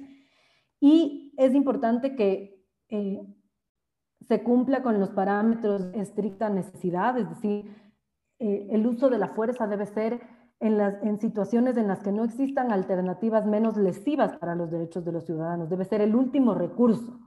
Y 0.81 1.35
es 1.37 1.55
importante 1.55 2.16
que 2.16 2.64
eh, 2.89 3.20
se 4.29 4.43
cumpla 4.43 4.83
con 4.83 5.01
los 5.01 5.11
parámetros 5.11 5.89
estricta 5.95 6.51
necesidad, 6.51 7.18
es 7.18 7.29
decir, 7.29 7.74
eh, 8.39 8.68
el 8.70 8.87
uso 8.87 9.09
de 9.09 9.18
la 9.18 9.29
fuerza 9.29 9.66
debe 9.66 9.87
ser 9.87 10.20
en, 10.61 10.76
las, 10.76 11.03
en 11.03 11.18
situaciones 11.18 11.76
en 11.76 11.89
las 11.89 12.03
que 12.03 12.12
no 12.12 12.24
existan 12.24 12.70
alternativas 12.70 13.47
menos 13.47 13.76
lesivas 13.76 14.37
para 14.37 14.55
los 14.55 14.70
derechos 14.70 15.05
de 15.05 15.12
los 15.12 15.24
ciudadanos, 15.24 15.70
debe 15.70 15.85
ser 15.85 16.03
el 16.03 16.14
último 16.14 16.55
recurso. 16.55 17.20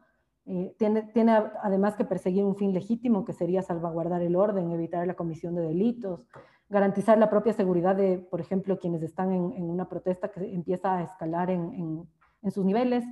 Eh, 0.46 0.76
tiene, 0.78 1.04
tiene 1.14 1.34
además 1.64 1.96
que 1.96 2.06
perseguir 2.06 2.44
un 2.44 2.56
fin 2.56 2.74
legítimo 2.74 3.26
que 3.26 3.34
sería 3.34 3.62
salvaguardar 3.62 4.22
el 4.22 4.36
orden, 4.36 4.72
evitar 4.72 5.06
la 5.08 5.14
comisión 5.16 5.56
de 5.56 5.62
delitos, 5.62 6.26
garantizar 6.70 7.18
la 7.18 7.30
propia 7.30 7.54
seguridad 7.54 7.96
de, 7.96 8.20
por 8.20 8.42
ejemplo, 8.42 8.80
quienes 8.80 9.02
están 9.02 9.32
en, 9.32 9.70
una 9.70 9.90
protesta 9.90 10.32
que 10.32 10.54
empieza 10.54 10.98
a 10.98 11.04
escalar 11.04 11.50
en, 11.50 11.74
en, 11.74 12.08
en 12.42 12.52
sus 12.52 12.66
niveles 12.66 13.04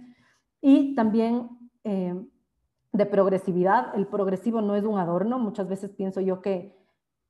y 0.61 0.95
también 0.95 1.49
eh, 1.83 2.15
de 2.91 3.05
progresividad. 3.05 3.95
El 3.95 4.07
progresivo 4.07 4.61
no 4.61 4.75
es 4.75 4.83
un 4.83 4.97
adorno. 4.97 5.39
Muchas 5.39 5.67
veces 5.67 5.91
pienso 5.91 6.21
yo 6.21 6.41
que, 6.41 6.75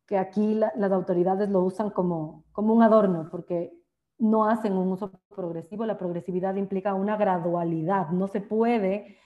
que 0.05 0.17
aquí 0.17 0.55
las 0.55 0.91
autoridades 0.91 1.49
lo 1.49 1.61
usan 1.61 1.89
como, 1.89 2.43
como 2.51 2.73
un 2.73 2.83
adorno, 2.83 3.27
porque 3.29 3.73
no 4.17 4.45
hacen 4.45 4.73
un 4.73 4.91
uso 4.91 5.11
progresivo. 5.35 5.85
La 5.85 5.97
progresividad 5.97 6.55
implica 6.55 6.93
una 6.93 7.17
gradualidad. 7.17 8.09
No 8.09 8.27
se 8.27 8.41
puede, 8.41 9.17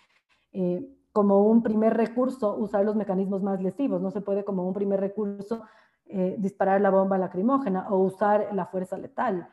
eh, 0.51 0.87
como 1.11 1.43
un 1.43 1.61
primer 1.61 1.95
recurso, 1.95 2.55
usar 2.55 2.85
los 2.85 2.95
mecanismos 2.95 3.43
más 3.43 3.61
lesivos. 3.61 4.01
No 4.01 4.11
se 4.11 4.21
puede, 4.21 4.43
como 4.43 4.67
un 4.67 4.73
primer 4.73 4.99
recurso, 4.99 5.63
eh, 6.05 6.35
disparar 6.37 6.81
la 6.81 6.89
bomba 6.89 7.17
lacrimógena 7.17 7.87
o 7.89 7.97
usar 7.97 8.49
la 8.53 8.65
fuerza 8.65 8.97
letal. 8.97 9.47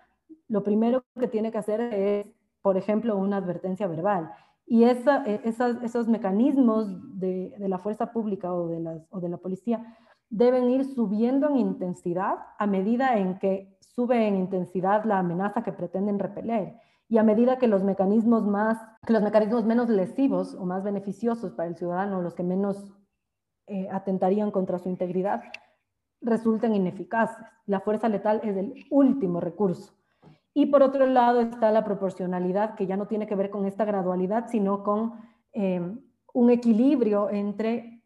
Lo 0.49 0.63
primero 0.63 1.05
que 1.19 1.29
tiene 1.29 1.53
que 1.53 1.59
hacer 1.59 1.81
es, 1.81 2.27
por 2.61 2.77
ejemplo, 2.77 3.17
una 3.17 3.39
advertencia 3.39 3.87
verbal. 3.87 4.33
Y 4.71 4.85
esa, 4.85 5.25
e, 5.27 5.41
esos 5.45 6.07
mecanismos 6.07 6.87
de, 7.19 7.53
la 7.59 7.81
fuerza 7.81 8.13
pública 8.13 8.55
o 8.55 8.69
de, 8.69 9.29
la 9.29 9.37
policía 9.39 9.97
deben 10.29 10.71
ir 10.71 10.85
subiendo 10.85 11.49
en 11.49 11.57
intensidad 11.57 12.37
a 12.57 12.69
medida 12.69 13.19
en 13.19 13.41
que 13.41 13.77
sube 13.81 14.29
en 14.29 14.37
intensidad 14.37 15.03
la 15.05 15.19
amenaza 15.19 15.65
que 15.65 15.73
pretenden 15.73 16.21
repeler 16.21 16.77
y 17.09 17.19
a 17.19 17.25
medida 17.25 17.59
que 17.59 17.67
los 17.67 17.83
mecanismos 17.83 18.47
más 18.47 18.79
que 19.05 19.13
los 19.13 19.23
mecanismos 19.23 19.65
menos 19.65 19.89
lesivos 19.89 20.55
o 20.55 20.65
más 20.65 20.85
beneficiosos 20.85 21.51
para 21.51 21.69
el 21.69 21.75
ciudadano 21.75 22.23
los 22.23 22.35
que 22.35 22.45
menos 22.45 22.95
eh, 23.67 23.89
atentarían 23.91 24.53
contra 24.53 24.79
su 24.79 24.89
integridad 24.89 25.43
resulten 26.21 26.77
ineficaces. 26.77 27.45
La 27.67 27.81
fuerza 27.81 28.09
letal 28.09 28.41
es 28.45 28.57
el 28.57 28.87
último 28.89 29.41
recurso. 29.41 30.00
Y 30.53 30.67
por 30.67 30.83
otro 30.83 31.07
lado 31.07 31.41
está 31.41 31.71
la 31.71 31.85
proporcionalidad, 31.85 32.75
que 32.75 32.87
ya 32.87 32.97
no 32.97 33.07
tiene 33.07 33.27
que 33.27 33.37
ver 33.37 33.51
con 33.51 33.67
esta 33.67 33.85
gradualidad, 33.85 34.49
sino 34.49 34.83
con 34.83 35.13
eh, 35.53 35.81
un 36.33 36.51
equilibrio 36.51 37.31
entre 37.31 38.03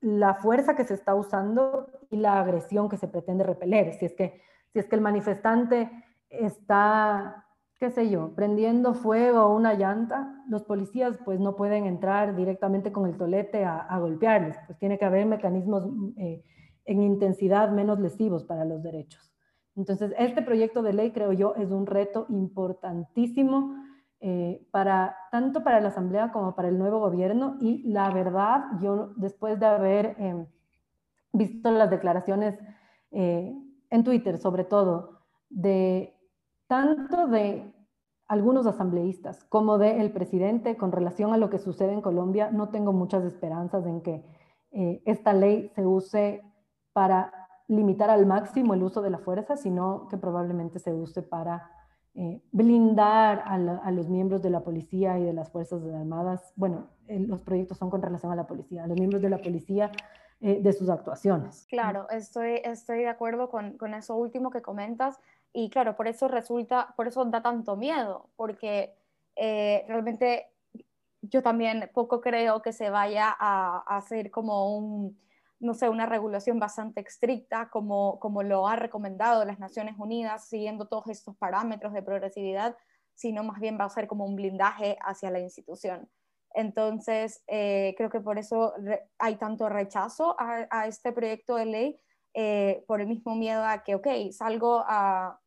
la 0.00 0.34
fuerza 0.34 0.76
que 0.76 0.84
se 0.84 0.94
está 0.94 1.14
usando 1.14 1.88
y 2.10 2.16
la 2.16 2.40
agresión 2.40 2.88
que 2.88 2.96
se 2.96 3.08
pretende 3.08 3.44
repeler. 3.44 3.94
Si 3.94 4.06
es 4.06 4.14
que, 4.14 4.40
si 4.72 4.78
es 4.78 4.86
que 4.86 4.96
el 4.96 5.02
manifestante 5.02 5.90
está, 6.28 7.46
qué 7.78 7.90
sé 7.90 8.08
yo, 8.08 8.34
prendiendo 8.34 8.94
fuego 8.94 9.38
a 9.40 9.54
una 9.54 9.74
llanta, 9.74 10.42
los 10.48 10.62
policías 10.62 11.18
pues 11.24 11.38
no 11.40 11.56
pueden 11.56 11.86
entrar 11.86 12.34
directamente 12.34 12.92
con 12.92 13.06
el 13.06 13.16
tolete 13.16 13.64
a, 13.64 13.98
golpearles, 13.98 14.56
pues 14.66 14.78
tiene 14.78 14.98
que 14.98 15.04
haber 15.04 15.26
mecanismos 15.26 15.84
eh, 16.16 16.42
en 16.84 17.02
intensidad 17.02 17.70
menos 17.70 18.00
lesivos 18.00 18.44
para 18.44 18.64
los 18.64 18.82
derechos. 18.82 19.29
Entonces, 19.80 20.12
este 20.18 20.42
proyecto 20.42 20.82
de 20.82 20.92
ley, 20.92 21.10
creo 21.10 21.32
yo, 21.32 21.54
es 21.54 21.70
un 21.70 21.86
reto 21.86 22.26
importantísimo 22.28 23.82
eh, 24.20 24.68
para, 24.70 25.16
tanto 25.30 25.64
para 25.64 25.80
la 25.80 25.88
Asamblea 25.88 26.32
como 26.32 26.54
para 26.54 26.68
el 26.68 26.78
nuevo 26.78 27.00
gobierno. 27.00 27.56
Y 27.60 27.82
la 27.90 28.10
verdad, 28.10 28.64
yo 28.78 29.14
después 29.16 29.58
de 29.58 29.64
haber 29.64 30.16
em, 30.18 30.46
visto 31.32 31.70
las 31.70 31.88
declaraciones 31.88 32.58
eh, 33.10 33.54
en 33.88 34.04
Twitter, 34.04 34.36
sobre 34.36 34.64
todo, 34.64 35.22
de 35.48 36.14
tanto 36.66 37.26
de 37.26 37.72
algunos 38.28 38.66
asambleístas 38.66 39.44
como 39.44 39.78
del 39.78 40.12
presidente 40.12 40.76
con 40.76 40.92
relación 40.92 41.32
a 41.32 41.38
lo 41.38 41.48
que 41.48 41.58
sucede 41.58 41.94
en 41.94 42.02
Colombia, 42.02 42.50
no 42.50 42.68
tengo 42.68 42.92
muchas 42.92 43.24
esperanzas 43.24 43.86
en 43.86 44.02
que 44.02 44.26
eh, 44.72 45.02
esta 45.06 45.32
ley 45.32 45.70
se 45.74 45.86
use 45.86 46.42
para 46.92 47.39
limitar 47.70 48.10
al 48.10 48.26
máximo 48.26 48.74
el 48.74 48.82
uso 48.82 49.00
de 49.00 49.10
la 49.10 49.18
fuerza, 49.18 49.56
sino 49.56 50.08
que 50.08 50.16
probablemente 50.16 50.80
se 50.80 50.92
use 50.92 51.22
para 51.22 51.70
eh, 52.14 52.42
blindar 52.50 53.44
a, 53.46 53.90
los 53.92 54.08
miembros 54.08 54.42
de 54.42 54.50
la 54.50 54.60
policía 54.60 55.18
y 55.20 55.24
de 55.24 55.32
las 55.32 55.50
Fuerzas 55.50 55.80
Armadas. 55.84 56.52
Bueno, 56.56 56.88
los 57.06 57.40
proyectos 57.42 57.78
son 57.78 57.88
con 57.88 58.02
relación 58.02 58.32
a 58.32 58.36
la 58.36 58.48
policía, 58.48 58.82
a 58.82 58.86
los 58.88 58.98
miembros 58.98 59.22
de 59.22 59.30
la 59.30 59.38
policía 59.38 59.92
eh, 60.40 60.60
de 60.60 60.72
sus 60.72 60.88
actuaciones. 60.88 61.66
Claro, 61.70 62.10
estoy, 62.10 62.60
estoy 62.64 62.98
de 62.98 63.08
acuerdo 63.08 63.48
con, 63.48 63.78
con, 63.78 63.94
eso 63.94 64.16
último 64.16 64.50
que 64.50 64.62
comentas 64.62 65.20
y 65.52 65.70
claro, 65.70 65.94
por 65.94 66.08
eso 66.08 66.26
resulta, 66.26 66.92
por 66.96 67.06
eso 67.06 67.24
da 67.26 67.40
tanto 67.40 67.76
miedo, 67.76 68.30
porque 68.34 68.96
eh, 69.36 69.84
realmente 69.86 70.46
yo 71.22 71.40
también 71.40 71.88
poco 71.94 72.20
creo 72.20 72.62
que 72.62 72.72
se 72.72 72.90
vaya 72.90 73.28
a 73.38 73.84
hacer 73.96 74.32
como 74.32 74.76
un 74.76 75.16
no 75.60 75.74
sé, 75.74 75.88
una 75.88 76.06
regulación 76.06 76.58
bastante 76.58 77.02
estricta 77.02 77.68
como, 77.70 78.18
como 78.18 78.42
lo 78.42 78.66
ha 78.66 78.76
recomendado 78.76 79.44
las 79.44 79.58
Naciones 79.58 79.94
Unidas, 79.98 80.48
siguiendo 80.48 80.88
todos 80.88 81.08
estos 81.08 81.36
parámetros 81.36 81.92
de 81.92 82.02
progresividad, 82.02 82.76
sino 83.14 83.44
más 83.44 83.60
bien 83.60 83.78
va 83.78 83.84
a 83.84 83.90
ser 83.90 84.06
como 84.06 84.24
un 84.24 84.36
blindaje 84.36 84.96
hacia 85.02 85.30
la 85.30 85.40
institución. 85.40 86.08
Entonces, 86.54 87.44
eh, 87.46 87.94
creo 87.96 88.10
que 88.10 88.20
por 88.20 88.38
eso 88.38 88.72
hay 89.18 89.36
tanto 89.36 89.68
rechazo 89.68 90.34
a, 90.38 90.86
este 90.86 91.12
proyecto 91.12 91.56
de 91.56 91.66
ley, 91.66 92.00
eh, 92.34 92.84
por 92.86 93.00
el 93.00 93.06
mismo 93.06 93.34
miedo 93.34 93.64
a 93.64 93.82
que, 93.82 93.94
ok, 93.94 94.08
salgo 94.32 94.82
a, 94.86 95.38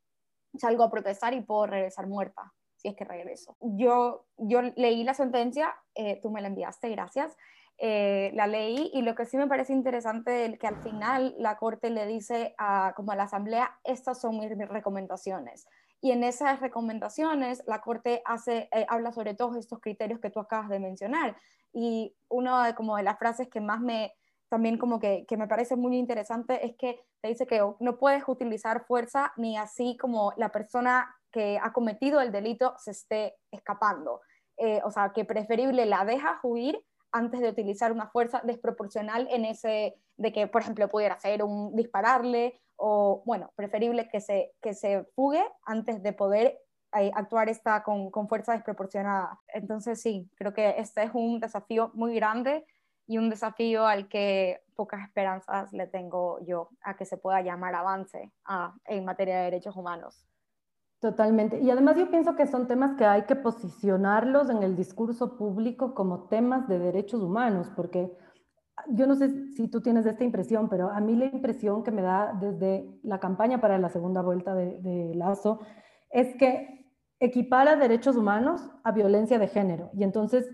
salgo 0.58 0.84
a 0.84 0.92
protestar 0.92 1.34
y 1.34 1.42
puedo 1.42 1.66
regresar 1.66 2.08
muerta, 2.08 2.54
si 2.76 2.90
es 2.90 2.96
que 2.96 3.04
regreso. 3.04 3.58
Yo, 3.60 4.28
yo 4.38 4.62
leí 4.62 5.04
la 5.04 5.14
sentencia, 5.14 5.74
eh, 5.96 6.20
tú 6.22 6.30
me 6.30 6.42
la 6.42 6.48
enviaste, 6.48 6.90
gracias. 6.90 7.36
Eh, 7.78 8.32
la 8.34 8.48
ley 8.48 8.92
y 8.94 9.02
lo 9.02 9.16
que 9.16 9.26
sí 9.26 9.36
me 9.36 9.48
parece 9.48 9.74
interesante 9.74 10.46
es 10.46 10.60
que 10.60 10.68
al 10.68 10.82
final 10.82 11.36
la 11.38 11.58
Corte 11.58 11.90
le 11.90 12.06
dice 12.06 12.54
a, 12.58 12.94
como 12.96 13.12
a 13.12 13.16
la 13.16 13.24
Asamblea, 13.24 13.80
estas 13.84 14.22
son 14.22 14.40
mis 14.40 14.56
recomendaciones. 14.70 15.68
Y 16.00 16.12
en 16.12 16.24
esas 16.24 16.60
recomendaciones 16.60 17.64
la 17.66 17.82
Corte 17.82 18.22
hace, 18.26 18.70
eh, 18.72 18.86
habla 18.90 19.12
sobre 19.12 19.34
todos 19.34 19.58
estos 19.58 19.80
criterios 19.80 20.20
que 20.20 20.30
tú 20.30 20.40
acabas 20.40 20.70
de 20.70 20.80
mencionar. 20.80 21.36
Y 21.74 22.16
una 22.30 22.68
de, 22.68 22.76
como 22.76 22.98
de 22.98 23.04
las 23.04 23.18
frases 23.18 23.48
que 23.50 23.62
más 23.62 23.80
me, 23.80 24.14
también 24.50 24.78
como 24.78 25.00
que, 25.00 25.26
que, 25.28 25.38
me 25.38 25.48
parece 25.48 25.76
muy 25.76 25.98
interesante 25.98 26.66
es 26.66 26.76
que 26.76 27.00
te 27.22 27.30
dice 27.30 27.48
que 27.48 27.62
no 27.80 27.98
puedes 27.98 28.24
utilizar 28.28 28.86
fuerza 28.86 29.34
ni 29.38 29.58
así 29.58 29.98
como 29.98 30.34
la 30.38 30.50
persona 30.50 31.16
que 31.32 31.58
ha 31.62 31.74
cometido 31.74 32.22
el 32.22 32.32
delito 32.32 32.76
se 32.78 32.92
esté 32.92 33.36
escapando. 33.52 34.22
Eh, 34.58 34.82
o 34.86 34.92
sea, 34.92 35.12
que 35.14 35.26
preferible 35.26 35.86
la 35.86 36.06
dejas 36.06 36.38
huir 36.44 36.80
antes 37.14 37.40
de 37.40 37.50
utilizar 37.50 37.92
una 37.92 38.08
fuerza 38.08 38.42
desproporcional 38.44 39.28
en 39.32 39.46
ese, 39.46 39.96
de 40.18 40.34
que, 40.34 40.48
por 40.48 40.62
ejemplo, 40.62 40.90
pudiera 40.90 41.18
ser 41.20 41.44
un 41.44 41.76
dispararle 41.76 42.60
o, 42.76 43.24
bueno, 43.26 43.52
preferible 43.56 44.10
que 44.10 44.20
se, 44.20 44.52
que 44.62 44.74
se 44.74 45.06
fugue 45.16 45.44
antes 45.64 46.04
de 46.04 46.12
poder 46.12 46.60
eh, 46.96 47.12
actuar 47.14 47.50
esta 47.50 47.84
con, 47.84 48.12
con, 48.12 48.28
fuerza 48.28 48.54
desproporcionada. 48.54 49.40
Entonces, 49.48 50.02
sí, 50.02 50.30
creo 50.36 50.54
que 50.54 50.76
este 50.78 51.04
es 51.04 51.12
un 51.14 51.40
desafío 51.40 51.92
muy 51.94 52.16
grande 52.16 52.66
y 53.08 53.20
un 53.20 53.30
desafío 53.30 53.86
al 53.86 54.08
que 54.10 54.62
pocas 54.76 55.04
esperanzas 55.04 55.72
le 55.72 55.88
tengo 55.88 56.40
yo 56.46 56.70
a 56.82 56.96
que 56.96 57.06
se 57.06 57.18
pueda 57.18 57.42
llamar 57.42 57.76
avance 57.76 58.32
a, 58.46 58.74
en 58.86 59.06
materia 59.06 59.38
de 59.38 59.44
derechos 59.46 59.76
humanos. 59.76 60.26
Totalmente. 61.04 61.60
Y 61.60 61.70
además 61.70 61.98
yo 61.98 62.10
pienso 62.10 62.34
que 62.38 62.48
son 62.48 62.66
temas 62.66 62.96
que 62.96 63.04
hay 63.04 63.24
que 63.24 63.36
posicionarlos 63.36 64.50
en 64.50 64.64
el 64.64 64.78
discurso 64.78 65.36
público 65.38 65.94
como 65.94 66.30
temas 66.30 66.66
de 66.70 66.80
derechos 66.80 67.22
humanos, 67.22 67.70
porque 67.76 68.16
yo 68.88 69.06
no 69.06 69.14
sé 69.16 69.52
si 69.52 69.68
tú 69.68 69.82
tienes 69.82 70.06
esta 70.06 70.24
impresión, 70.24 70.70
pero 70.70 70.90
a 70.90 71.02
mí 71.02 71.18
la 71.18 71.26
impresión 71.26 71.84
que 71.84 71.92
me 71.92 72.04
da 72.04 72.32
desde 72.40 73.02
la 73.04 73.20
campaña 73.20 73.60
para 73.60 73.78
la 73.80 73.90
segunda 73.90 74.22
vuelta 74.22 74.56
de, 74.56 75.12
Lazo 75.14 75.60
es 76.10 76.38
que 76.38 76.90
equipara 77.20 77.76
derechos 77.76 78.16
humanos 78.16 78.72
a 78.86 78.94
violencia 78.94 79.38
de 79.40 79.50
género. 79.50 79.90
Y 79.94 80.04
entonces 80.04 80.50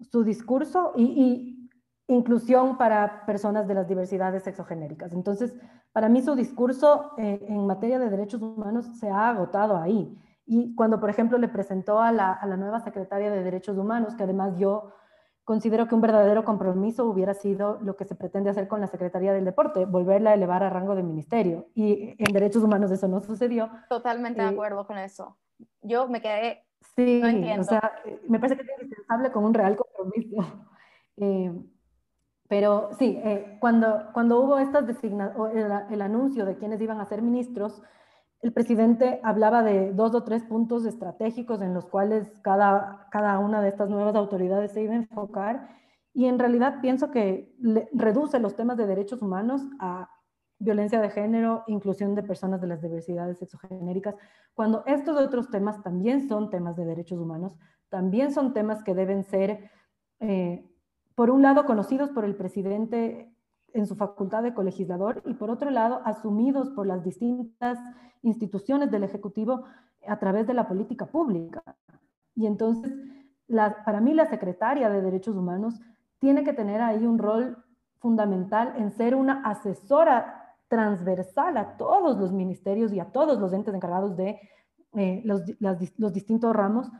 su 0.00 0.22
discurso 0.22 0.92
y 0.96 1.70
inclusión 2.08 2.76
para 2.76 3.24
personas 3.24 3.66
de 3.66 3.72
las 3.72 3.88
diversidades 3.88 4.42
sexogenéricas. 4.42 5.14
Entonces, 5.14 5.54
para 5.94 6.08
mí 6.08 6.22
su 6.22 6.34
discurso 6.34 7.12
eh, 7.18 7.46
en 7.48 7.68
materia 7.68 8.00
de 8.00 8.10
derechos 8.10 8.42
humanos 8.42 8.84
se 8.98 9.08
ha 9.08 9.28
agotado 9.28 9.76
ahí. 9.76 10.12
Y 10.44 10.74
cuando, 10.74 10.98
por 10.98 11.08
ejemplo, 11.08 11.38
le 11.38 11.46
presentó 11.46 12.00
a 12.00 12.10
la, 12.10 12.44
nueva 12.58 12.80
secretaria 12.80 13.30
de 13.30 13.44
Derechos 13.44 13.78
Humanos, 13.78 14.16
que 14.16 14.24
además 14.24 14.58
yo 14.58 14.90
considero 15.44 15.86
que 15.86 15.94
un 15.94 16.00
verdadero 16.00 16.44
compromiso 16.44 17.06
hubiera 17.06 17.32
sido 17.32 17.78
lo 17.80 17.96
que 17.96 18.06
se 18.06 18.16
pretende 18.16 18.50
hacer 18.50 18.66
con 18.66 18.80
la 18.80 18.88
Secretaría 18.88 19.32
del 19.32 19.44
Deporte, 19.44 19.84
volverla 19.84 20.30
a 20.30 20.34
elevar 20.34 20.64
a 20.64 20.68
rango 20.68 20.96
de 20.96 21.04
ministerio. 21.04 21.68
Y 21.76 22.16
en 22.18 22.32
Derechos 22.32 22.64
Humanos 22.64 22.90
eso 22.90 23.06
no 23.06 23.20
sucedió. 23.20 23.70
Totalmente 23.88 24.42
de 24.42 24.48
acuerdo 24.48 24.88
con 24.88 24.98
eso. 24.98 25.38
Yo 25.80 26.08
me 26.08 26.20
quedé... 26.20 26.64
Sí, 26.96 27.22
o 27.56 27.62
sea, 27.62 27.92
me 28.28 28.40
parece 28.40 28.56
que 28.56 28.62
es 28.62 28.82
indispensable 28.82 29.30
con 29.30 29.44
un 29.44 29.54
real 29.54 29.76
compromiso. 29.76 30.36
Eh, 31.16 31.52
pero 32.48 32.90
sí, 32.98 33.18
eh, 33.24 33.56
cuando, 33.60 34.04
cuando 34.12 34.40
hubo 34.40 34.58
estas 34.58 34.84
el, 35.02 35.72
el 35.90 36.02
anuncio 36.02 36.44
de 36.44 36.56
quienes 36.56 36.80
iban 36.80 37.00
a 37.00 37.06
ser 37.06 37.22
ministros, 37.22 37.82
el 38.44 38.52
presidente 38.52 39.20
hablaba 39.22 39.62
de 39.62 39.92
dos 39.92 40.14
o 40.14 40.22
tres 40.22 40.44
puntos 40.44 40.84
estratégicos 40.84 41.62
en 41.62 41.72
los 41.72 41.86
cuales 41.86 42.28
cada, 42.42 43.08
cada 43.10 43.38
una 43.38 43.62
de 43.62 43.68
estas 43.68 43.88
nuevas 43.88 44.14
autoridades 44.14 44.72
se 44.72 44.82
iba 44.82 44.92
a 44.92 44.96
enfocar. 44.96 45.68
Y 46.12 46.26
en 46.26 46.38
realidad 46.38 46.80
pienso 46.82 47.10
que 47.10 47.56
reduce 47.94 48.38
los 48.38 48.54
temas 48.54 48.76
de 48.76 48.86
derechos 48.86 49.22
humanos 49.22 49.62
a 49.80 50.10
violencia 50.58 51.00
de 51.00 51.08
género, 51.08 51.64
inclusión 51.66 52.14
de 52.14 52.22
personas 52.22 52.60
de 52.60 52.66
las 52.66 52.82
diversidades 52.82 53.38
sexogenéricas, 53.38 54.14
cuando 54.52 54.84
estos 54.86 55.16
otros 55.18 55.50
temas 55.50 55.82
también 55.82 56.28
son 56.28 56.50
temas 56.50 56.76
de 56.76 56.84
derechos 56.84 57.18
humanos, 57.18 57.56
también 57.88 58.30
son 58.30 58.52
temas 58.52 58.82
que 58.84 58.94
deben 58.94 59.24
ser 59.24 59.70
eh, 60.20 60.70
por 61.14 61.30
un 61.30 61.42
lado, 61.42 61.64
conocidos 61.64 62.10
por 62.10 62.24
el 62.24 62.36
presidente 62.36 63.32
en 63.72 63.86
su 63.86 63.96
facultad 63.96 64.42
de 64.42 64.54
colegislador 64.54 65.22
y 65.26 65.34
por 65.34 65.50
otro 65.50 65.70
lado, 65.70 66.00
asumidos 66.04 66.70
por 66.70 66.86
las 66.86 67.04
distintas 67.04 67.78
instituciones 68.22 68.90
del 68.90 69.04
Ejecutivo 69.04 69.64
a 70.06 70.18
través 70.18 70.46
de 70.46 70.54
la 70.54 70.68
política 70.68 71.06
pública. 71.06 71.62
Y 72.34 72.46
entonces, 72.46 72.92
para 73.84 74.00
mí, 74.00 74.14
la 74.14 74.26
secretaria 74.26 74.88
de 74.88 75.02
Derechos 75.02 75.36
Humanos 75.36 75.80
tiene 76.18 76.44
que 76.44 76.52
tener 76.52 76.80
ahí 76.80 77.04
un 77.04 77.18
rol 77.18 77.64
fundamental 77.98 78.74
en 78.76 78.90
ser 78.92 79.14
una 79.14 79.42
asesora 79.42 80.56
transversal 80.68 81.56
a 81.56 81.76
todos 81.76 82.18
los 82.18 82.32
ministerios 82.32 82.92
y 82.92 83.00
a 83.00 83.12
todos 83.12 83.38
los 83.38 83.52
entes 83.52 83.74
encargados 83.74 84.16
de 84.16 84.40
eh, 84.94 85.22
los, 85.24 85.42
los 85.58 86.12
distintos 86.12 86.54
ramos 86.54 86.90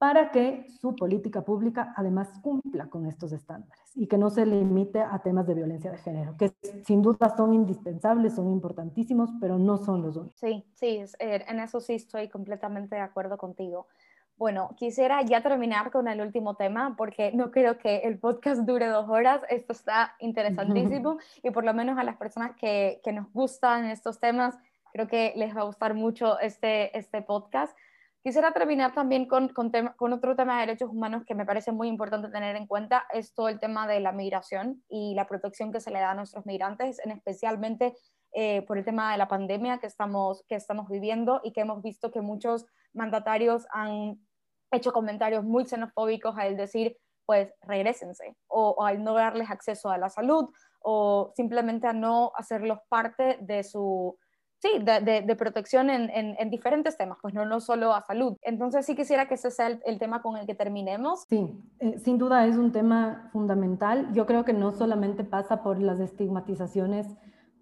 para 0.00 0.30
que 0.30 0.66
su 0.80 0.96
política 0.96 1.42
pública 1.42 1.92
además 1.94 2.30
cumpla 2.40 2.88
con 2.88 3.04
estos 3.04 3.32
estándares 3.32 3.94
y 3.94 4.06
que 4.06 4.16
no 4.16 4.30
se 4.30 4.46
limite 4.46 5.02
a 5.02 5.18
temas 5.18 5.46
de 5.46 5.52
violencia 5.52 5.90
de 5.90 5.98
género, 5.98 6.38
que 6.38 6.54
sin 6.86 7.02
duda 7.02 7.36
son 7.36 7.52
indispensables, 7.52 8.34
son 8.34 8.48
importantísimos, 8.48 9.28
pero 9.42 9.58
no 9.58 9.76
son 9.76 10.00
los 10.00 10.16
únicos. 10.16 10.40
Sí, 10.40 10.64
sí, 10.72 11.04
eh, 11.18 11.44
en 11.46 11.60
eso 11.60 11.82
sí 11.82 11.96
estoy 11.96 12.28
completamente 12.28 12.94
de 12.94 13.02
acuerdo 13.02 13.36
contigo. 13.36 13.88
Bueno, 14.38 14.70
quisiera 14.78 15.20
ya 15.20 15.42
terminar 15.42 15.90
con 15.90 16.08
el 16.08 16.22
último 16.22 16.54
tema 16.54 16.94
porque 16.96 17.30
no 17.32 17.50
creo 17.50 17.76
que 17.76 17.98
el 17.98 18.18
podcast 18.18 18.62
dure 18.62 18.86
dos 18.86 19.06
horas. 19.06 19.42
Esto 19.50 19.74
está 19.74 20.14
interesantísimo 20.18 21.18
y 21.42 21.50
por 21.50 21.66
lo 21.66 21.74
menos 21.74 21.98
a 21.98 22.04
las 22.04 22.16
personas 22.16 22.56
que, 22.56 23.02
que 23.04 23.12
nos 23.12 23.30
gustan 23.34 23.84
estos 23.84 24.18
temas, 24.18 24.58
creo 24.94 25.08
que 25.08 25.34
les 25.36 25.54
va 25.54 25.60
a 25.60 25.64
gustar 25.64 25.92
mucho 25.92 26.40
este, 26.40 26.96
este 26.96 27.20
podcast. 27.20 27.76
Quisiera 28.22 28.52
terminar 28.52 28.92
también 28.92 29.26
con, 29.26 29.48
con, 29.48 29.72
con, 29.96 30.12
otro 30.12 30.36
tema 30.36 30.54
de 30.60 30.66
derechos 30.66 30.90
humanos 30.90 31.24
que 31.26 31.34
me 31.34 31.46
parece 31.46 31.72
muy 31.72 31.88
importante 31.88 32.28
tener 32.28 32.54
en 32.54 32.66
cuenta, 32.66 33.06
es 33.14 33.32
todo 33.32 33.48
el 33.48 33.58
tema 33.58 33.86
de 33.86 34.00
la 34.00 34.12
migración 34.12 34.84
y 34.90 35.14
la 35.14 35.26
protección 35.26 35.72
que 35.72 35.80
se 35.80 35.90
le 35.90 36.00
da 36.00 36.10
a 36.10 36.14
nuestros 36.14 36.44
migrantes, 36.44 36.98
en 37.02 37.12
especialmente 37.12 37.94
eh, 38.32 38.60
por 38.66 38.76
el 38.76 38.84
tema 38.84 39.12
de 39.12 39.18
la 39.18 39.26
pandemia 39.26 39.78
que 39.78 39.86
estamos, 39.86 40.44
que 40.48 40.54
estamos 40.54 40.90
viviendo 40.90 41.40
y 41.42 41.52
que 41.52 41.62
hemos 41.62 41.82
visto 41.82 42.10
que 42.10 42.20
muchos 42.20 42.66
mandatarios 42.92 43.66
han 43.72 44.20
hecho 44.70 44.92
comentarios 44.92 45.42
muy 45.42 45.64
xenofóbicos 45.64 46.36
al 46.36 46.58
decir, 46.58 46.98
pues 47.24 47.54
regresense, 47.62 48.36
o, 48.48 48.74
o 48.76 48.84
al 48.84 49.02
no 49.02 49.14
darles 49.14 49.50
acceso 49.50 49.88
a 49.88 49.96
la 49.96 50.10
salud, 50.10 50.50
o 50.80 51.32
simplemente 51.34 51.86
a 51.86 51.94
no 51.94 52.32
hacerlos 52.36 52.80
parte 52.90 53.38
de 53.40 53.64
su 53.64 54.18
sí, 54.60 54.68
de, 54.82 55.22
de, 55.22 55.36
protección 55.36 55.90
en, 55.90 56.10
en, 56.10 56.50
diferentes 56.50 56.96
temas, 56.96 57.18
pues 57.20 57.34
no, 57.34 57.44
no 57.46 57.60
solo 57.60 57.94
a 57.94 58.02
salud. 58.02 58.36
Entonces 58.42 58.84
sí 58.84 58.94
quisiera 58.94 59.26
que 59.26 59.34
ese 59.34 59.50
sea 59.50 59.68
el, 59.68 59.98
tema 59.98 60.22
con 60.22 60.36
el 60.36 60.46
que 60.46 60.54
terminemos. 60.54 61.24
Sí, 61.28 61.50
eh, 61.78 61.98
sin 61.98 62.18
duda 62.18 62.46
es 62.46 62.56
un 62.56 62.70
tema 62.70 63.30
fundamental. 63.32 64.12
Yo 64.12 64.26
creo 64.26 64.44
que 64.44 64.52
no 64.52 64.72
solamente 64.72 65.24
pasa 65.24 65.62
por 65.62 65.80
las 65.80 65.98
estigmatizaciones 65.98 67.06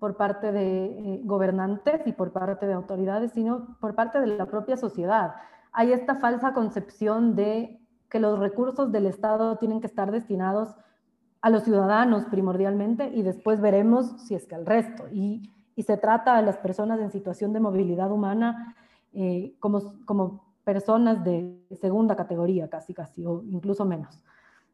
por 0.01 0.17
parte 0.17 0.53
de 0.53 0.87
eh, 0.87 1.21
gobernantes 1.25 2.07
y 2.07 2.13
por 2.13 2.33
parte 2.33 2.67
de 2.67 2.73
autoridades, 2.73 3.33
sino 3.33 3.77
por 3.81 3.95
parte 3.95 4.21
de 4.21 4.27
la 4.27 4.47
propia 4.47 4.77
sociedad. 4.77 5.35
Hay 5.73 5.93
esta 5.93 6.17
falsa 6.17 6.53
concepción 6.53 7.37
de 7.37 7.81
que 8.11 8.19
los 8.19 8.39
recursos 8.39 8.91
del 8.91 9.07
Estado 9.07 9.57
tienen 9.59 9.81
que 9.81 9.87
estar 9.87 10.11
destinados 10.11 10.75
a 11.41 11.51
los 11.51 11.63
ciudadanos 11.63 12.25
primordialmente 12.25 13.11
y 13.15 13.23
después 13.23 13.61
veremos 13.61 14.21
si 14.27 14.35
es 14.35 14.47
que 14.47 14.57
al 14.57 14.67
resto. 14.67 15.05
Y 15.13 15.53
y 15.79 15.85
se 15.85 15.97
trata 15.97 16.37
a 16.37 16.43
las 16.43 16.59
personas 16.59 16.99
en 16.99 17.12
situación 17.12 17.53
de 17.53 17.61
movilidad 17.61 18.11
humana 18.11 18.74
eh, 19.12 19.55
como, 19.61 19.95
como 20.07 20.45
personas 20.64 21.22
de 21.22 21.64
segunda 21.81 22.16
categoría, 22.16 22.68
casi, 22.68 22.93
casi, 22.93 23.24
o 23.24 23.45
incluso 23.45 23.85
menos. 23.85 24.20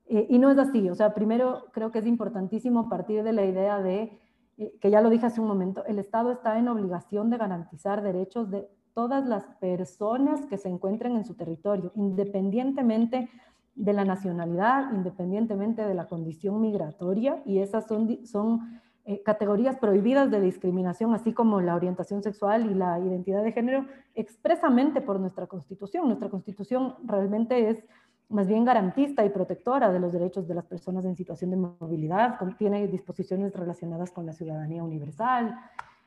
Eh, 0.06 0.26
y 0.30 0.38
no 0.38 0.50
es 0.50 0.56
así, 0.56 0.88
o 0.88 0.94
sea, 0.94 1.12
primero 1.12 1.66
creo 1.72 1.90
que 1.90 1.98
es 1.98 2.06
importantísimo 2.06 2.88
partir 2.88 3.22
de 3.22 3.34
la 3.34 3.44
idea 3.44 3.82
de, 3.82 4.18
eh, 4.56 4.72
que 4.80 4.90
ya 4.90 5.02
lo 5.02 5.10
dije 5.10 5.26
hace 5.26 5.42
un 5.42 5.46
momento, 5.46 5.84
el 5.84 5.98
Estado 5.98 6.32
está 6.32 6.58
en 6.58 6.68
obligación 6.68 7.28
de 7.28 7.36
garantizar 7.36 8.00
derechos 8.00 8.50
de 8.50 8.66
todas 8.94 9.26
las 9.26 9.44
personas 9.60 10.46
que 10.46 10.56
se 10.56 10.70
encuentren 10.70 11.16
en 11.16 11.26
su 11.26 11.34
territorio, 11.34 11.92
independientemente 11.96 13.28
de 13.74 13.92
la 13.92 14.06
nacionalidad, 14.06 14.90
independientemente 14.94 15.82
de 15.82 15.94
la 15.94 16.06
condición 16.06 16.62
migratoria, 16.62 17.42
y 17.44 17.58
esas 17.58 17.86
son, 17.86 18.24
son 18.24 18.80
eh, 19.06 19.22
categorías 19.22 19.76
prohibidas 19.76 20.30
de 20.30 20.40
discriminación, 20.40 21.14
así 21.14 21.32
como 21.32 21.60
la 21.60 21.74
orientación 21.74 22.22
sexual 22.22 22.70
y 22.70 22.74
la 22.74 22.98
identidad 22.98 23.42
de 23.42 23.52
género, 23.52 23.86
expresamente 24.14 25.00
por 25.00 25.20
nuestra 25.20 25.46
Constitución. 25.46 26.06
Nuestra 26.06 26.30
Constitución 26.30 26.94
realmente 27.04 27.68
es 27.68 27.84
más 28.30 28.48
bien 28.48 28.64
garantista 28.64 29.24
y 29.24 29.28
protectora 29.28 29.92
de 29.92 30.00
los 30.00 30.12
derechos 30.12 30.48
de 30.48 30.54
las 30.54 30.64
personas 30.64 31.04
en 31.04 31.16
situación 31.16 31.50
de 31.50 31.56
movilidad, 31.56 32.38
contiene 32.38 32.86
disposiciones 32.88 33.54
relacionadas 33.54 34.10
con 34.10 34.24
la 34.24 34.32
ciudadanía 34.32 34.82
universal. 34.82 35.54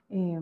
Eh, 0.09 0.41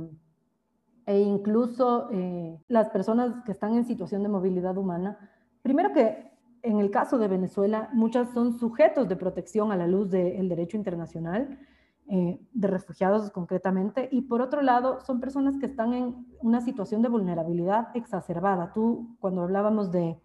e 1.08 1.20
incluso 1.20 2.10
eh, 2.12 2.58
las 2.68 2.89
personas 2.89 3.43
que 3.45 3.51
están 3.51 3.76
en 3.76 3.86
situación 3.86 4.24
de 4.24 4.30
movilidad 4.30 4.76
humana, 4.78 5.30
primero 5.62 5.93
que 5.93 6.32
en 6.64 6.80
el 6.80 6.89
caso 6.89 7.20
de 7.20 7.28
Venezuela, 7.28 7.89
muchas 7.93 8.34
son 8.34 8.58
sujetos 8.58 9.08
de 9.08 9.16
protección 9.16 9.72
a 9.72 9.78
la 9.78 9.86
luz 9.86 10.10
del 10.10 10.49
derecho 10.49 10.78
internacional, 10.78 11.60
eh, 12.08 12.39
de 12.53 12.68
refugiados 12.68 13.32
concretamente, 13.32 14.10
y 14.12 14.22
por 14.22 14.41
otro 14.41 14.62
lado, 14.62 14.99
son 15.01 15.20
personas 15.20 15.58
que 15.58 15.66
están 15.66 15.93
en 15.93 16.28
una 16.39 16.62
situación 16.62 17.01
de 17.01 17.10
vulnerabilidad 17.10 17.88
exacerbada. 17.95 18.74
Tú, 18.74 19.18
cuando 19.20 19.41
hablábamos 19.41 19.91
de 19.91 20.20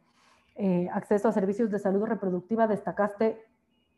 eh, 0.56 0.88
acceso 0.92 1.28
a 1.28 1.32
servicios 1.32 1.70
de 1.70 1.78
salud 1.78 2.04
reproductiva, 2.04 2.66
destacaste 2.66 3.38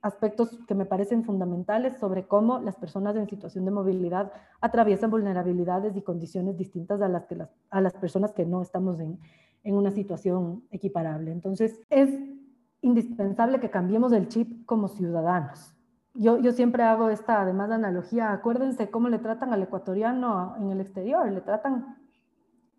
aspectos 0.00 0.60
que 0.68 0.76
me 0.76 0.84
parecen 0.84 1.24
fundamentales 1.24 1.98
sobre 1.98 2.28
cómo 2.28 2.60
las 2.60 2.76
personas 2.76 3.16
en 3.16 3.28
situación 3.28 3.64
de 3.64 3.72
movilidad 3.72 4.32
atraviesan 4.60 5.10
vulnerabilidades 5.10 5.96
y 5.96 6.02
condiciones 6.02 6.56
distintas 6.56 7.00
a 7.02 7.08
las, 7.08 7.26
que 7.26 7.34
las, 7.34 7.50
a 7.70 7.80
las 7.80 7.94
personas 7.94 8.32
que 8.32 8.46
no 8.46 8.62
estamos 8.62 9.00
en, 9.00 9.18
en 9.64 9.74
una 9.74 9.90
situación 9.90 10.62
equiparable. 10.70 11.32
Entonces, 11.32 11.80
es 11.90 12.16
indispensable 12.80 13.58
que 13.58 13.70
cambiemos 13.70 14.12
el 14.12 14.28
chip 14.28 14.64
como 14.66 14.86
ciudadanos 14.86 15.74
yo, 16.14 16.38
yo 16.38 16.52
siempre 16.52 16.82
hago 16.82 17.08
esta, 17.08 17.42
además, 17.42 17.70
analogía. 17.70 18.32
Acuérdense 18.32 18.90
cómo 18.90 19.08
le 19.08 19.18
tratan 19.18 19.52
al 19.52 19.62
ecuatoriano 19.62 20.56
en 20.58 20.70
el 20.70 20.80
exterior. 20.80 21.30
Le 21.30 21.40
tratan 21.40 21.96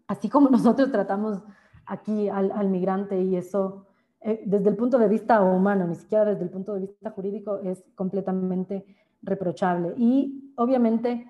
así 0.08 0.30
como 0.30 0.50
nosotros 0.52 0.92
tratamos 0.92 1.42
aquí 1.86 2.30
al, 2.30 2.52
al 2.52 2.70
migrante 2.70 3.22
y 3.22 3.36
eso, 3.36 3.88
eh, 4.22 4.44
desde 4.46 4.70
el 4.70 4.76
punto 4.76 4.98
de 4.98 5.08
vista 5.08 5.42
humano, 5.42 5.88
ni 5.88 5.96
siquiera 5.96 6.26
desde 6.26 6.44
el 6.44 6.50
punto 6.50 6.74
de 6.74 6.82
vista 6.82 7.12
jurídico, 7.12 7.60
es 7.60 7.84
completamente 7.96 8.86
reprochable. 9.22 9.94
Y 9.98 10.54
obviamente, 10.58 11.30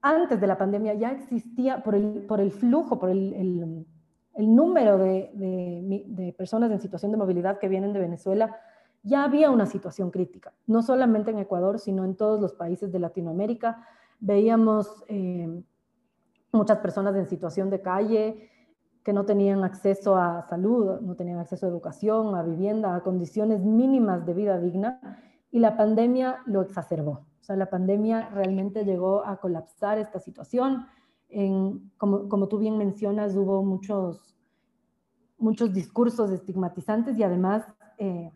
antes 0.00 0.40
de 0.40 0.46
la 0.46 0.58
pandemia 0.58 0.94
ya 0.94 1.12
existía, 1.12 1.82
por 1.82 1.94
el, 1.94 2.24
por 2.26 2.40
el 2.40 2.50
flujo, 2.50 2.98
por 2.98 3.10
el, 3.10 3.34
el, 3.34 3.86
el 4.34 4.54
número 4.54 4.98
de, 4.98 5.30
de, 5.34 6.04
de 6.06 6.32
personas 6.32 6.70
en 6.70 6.80
situación 6.80 7.12
de 7.12 7.18
movilidad 7.18 7.58
que 7.58 7.68
vienen 7.68 7.92
de 7.92 8.00
Venezuela, 8.00 8.56
ya 9.02 9.24
había 9.24 9.50
una 9.50 9.66
situación 9.66 10.10
crítica, 10.10 10.52
no 10.66 10.82
solamente 10.82 11.30
en 11.30 11.38
Ecuador, 11.38 11.78
sino 11.78 12.04
en 12.04 12.14
todos 12.14 12.40
los 12.40 12.52
países 12.52 12.92
de 12.92 12.98
Latinoamérica. 12.98 13.86
Veíamos 14.20 15.04
eh, 15.08 15.62
muchas 16.52 16.78
personas 16.78 17.16
en 17.16 17.26
situación 17.26 17.70
de 17.70 17.80
calle 17.80 18.50
que 19.02 19.12
no 19.12 19.24
tenían 19.24 19.64
acceso 19.64 20.16
a 20.16 20.42
salud, 20.42 21.00
no 21.00 21.16
tenían 21.16 21.40
acceso 21.40 21.66
a 21.66 21.68
educación, 21.68 22.36
a 22.36 22.42
vivienda, 22.42 22.94
a 22.94 23.02
condiciones 23.02 23.60
mínimas 23.60 24.24
de 24.24 24.34
vida 24.34 24.60
digna, 24.60 25.00
y 25.50 25.58
la 25.58 25.76
pandemia 25.76 26.38
lo 26.46 26.62
exacerbó. 26.62 27.26
O 27.40 27.44
sea, 27.44 27.56
la 27.56 27.68
pandemia 27.68 28.30
realmente 28.30 28.84
llegó 28.84 29.26
a 29.26 29.38
colapsar 29.38 29.98
esta 29.98 30.20
situación. 30.20 30.86
En, 31.28 31.90
como, 31.98 32.28
como 32.28 32.46
tú 32.46 32.58
bien 32.58 32.78
mencionas, 32.78 33.34
hubo 33.34 33.64
muchos, 33.64 34.36
muchos 35.36 35.72
discursos 35.74 36.30
estigmatizantes 36.30 37.18
y 37.18 37.24
además 37.24 37.64
eh, 37.98 38.30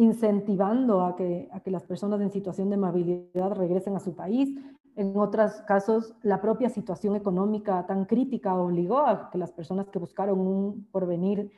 incentivando 0.00 1.02
a 1.02 1.14
que, 1.14 1.50
a 1.52 1.60
que 1.60 1.70
las 1.70 1.84
personas 1.84 2.22
en 2.22 2.30
situación 2.30 2.70
de 2.70 2.78
movilidad 2.78 3.52
regresen 3.52 3.96
a 3.96 4.00
su 4.00 4.14
país. 4.14 4.48
En 4.96 5.14
otros 5.14 5.60
casos, 5.66 6.14
la 6.22 6.40
propia 6.40 6.70
situación 6.70 7.16
económica 7.16 7.84
tan 7.86 8.06
crítica 8.06 8.54
obligó 8.54 9.00
a 9.00 9.28
que 9.30 9.36
las 9.36 9.52
personas 9.52 9.90
que 9.90 9.98
buscaron 9.98 10.40
un 10.40 10.86
porvenir 10.90 11.52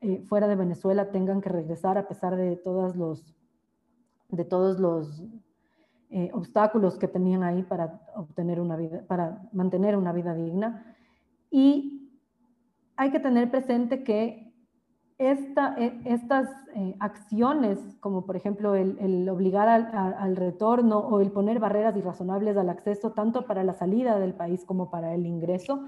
eh, 0.00 0.22
fuera 0.26 0.48
de 0.48 0.56
Venezuela 0.56 1.10
tengan 1.10 1.42
que 1.42 1.50
regresar 1.50 1.98
a 1.98 2.08
pesar 2.08 2.36
de 2.36 2.56
todos 2.56 2.96
los, 2.96 3.36
de 4.30 4.46
todos 4.46 4.80
los 4.80 5.22
eh, 6.08 6.30
obstáculos 6.32 6.96
que 6.98 7.06
tenían 7.06 7.42
ahí 7.42 7.62
para 7.64 8.00
obtener 8.16 8.62
una 8.62 8.76
vida, 8.76 9.04
para 9.06 9.42
mantener 9.52 9.94
una 9.94 10.14
vida 10.14 10.34
digna. 10.34 10.96
Y 11.50 12.10
hay 12.96 13.10
que 13.10 13.20
tener 13.20 13.50
presente 13.50 14.04
que 14.04 14.53
e, 15.18 16.00
estas 16.04 16.48
eh, 16.74 16.96
acciones, 16.98 17.78
como 18.00 18.26
por 18.26 18.36
ejemplo 18.36 18.74
el, 18.74 19.28
obligar 19.28 19.68
al, 19.68 20.36
retorno 20.36 20.98
o 20.98 21.20
el 21.20 21.30
poner 21.30 21.60
barreras 21.60 21.96
irrazonables 21.96 22.56
al 22.56 22.68
acceso, 22.68 23.12
tanto 23.12 23.46
para 23.46 23.62
la 23.62 23.74
salida 23.74 24.18
del 24.18 24.34
país 24.34 24.64
como 24.64 24.90
para 24.90 25.14
el 25.14 25.26
ingreso, 25.26 25.84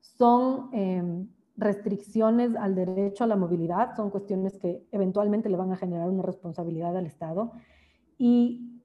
son 0.00 0.70
em, 0.72 1.28
restricciones 1.56 2.56
al 2.56 2.74
derecho 2.74 3.24
a 3.24 3.26
la 3.26 3.36
movilidad, 3.36 3.94
son 3.94 4.10
cuestiones 4.10 4.58
que 4.58 4.86
eventualmente 4.90 5.48
le 5.48 5.56
van 5.56 5.72
a 5.72 5.76
generar 5.76 6.08
una 6.08 6.22
responsabilidad 6.22 6.96
al 6.96 7.06
Estado. 7.06 7.52
Y 8.18 8.82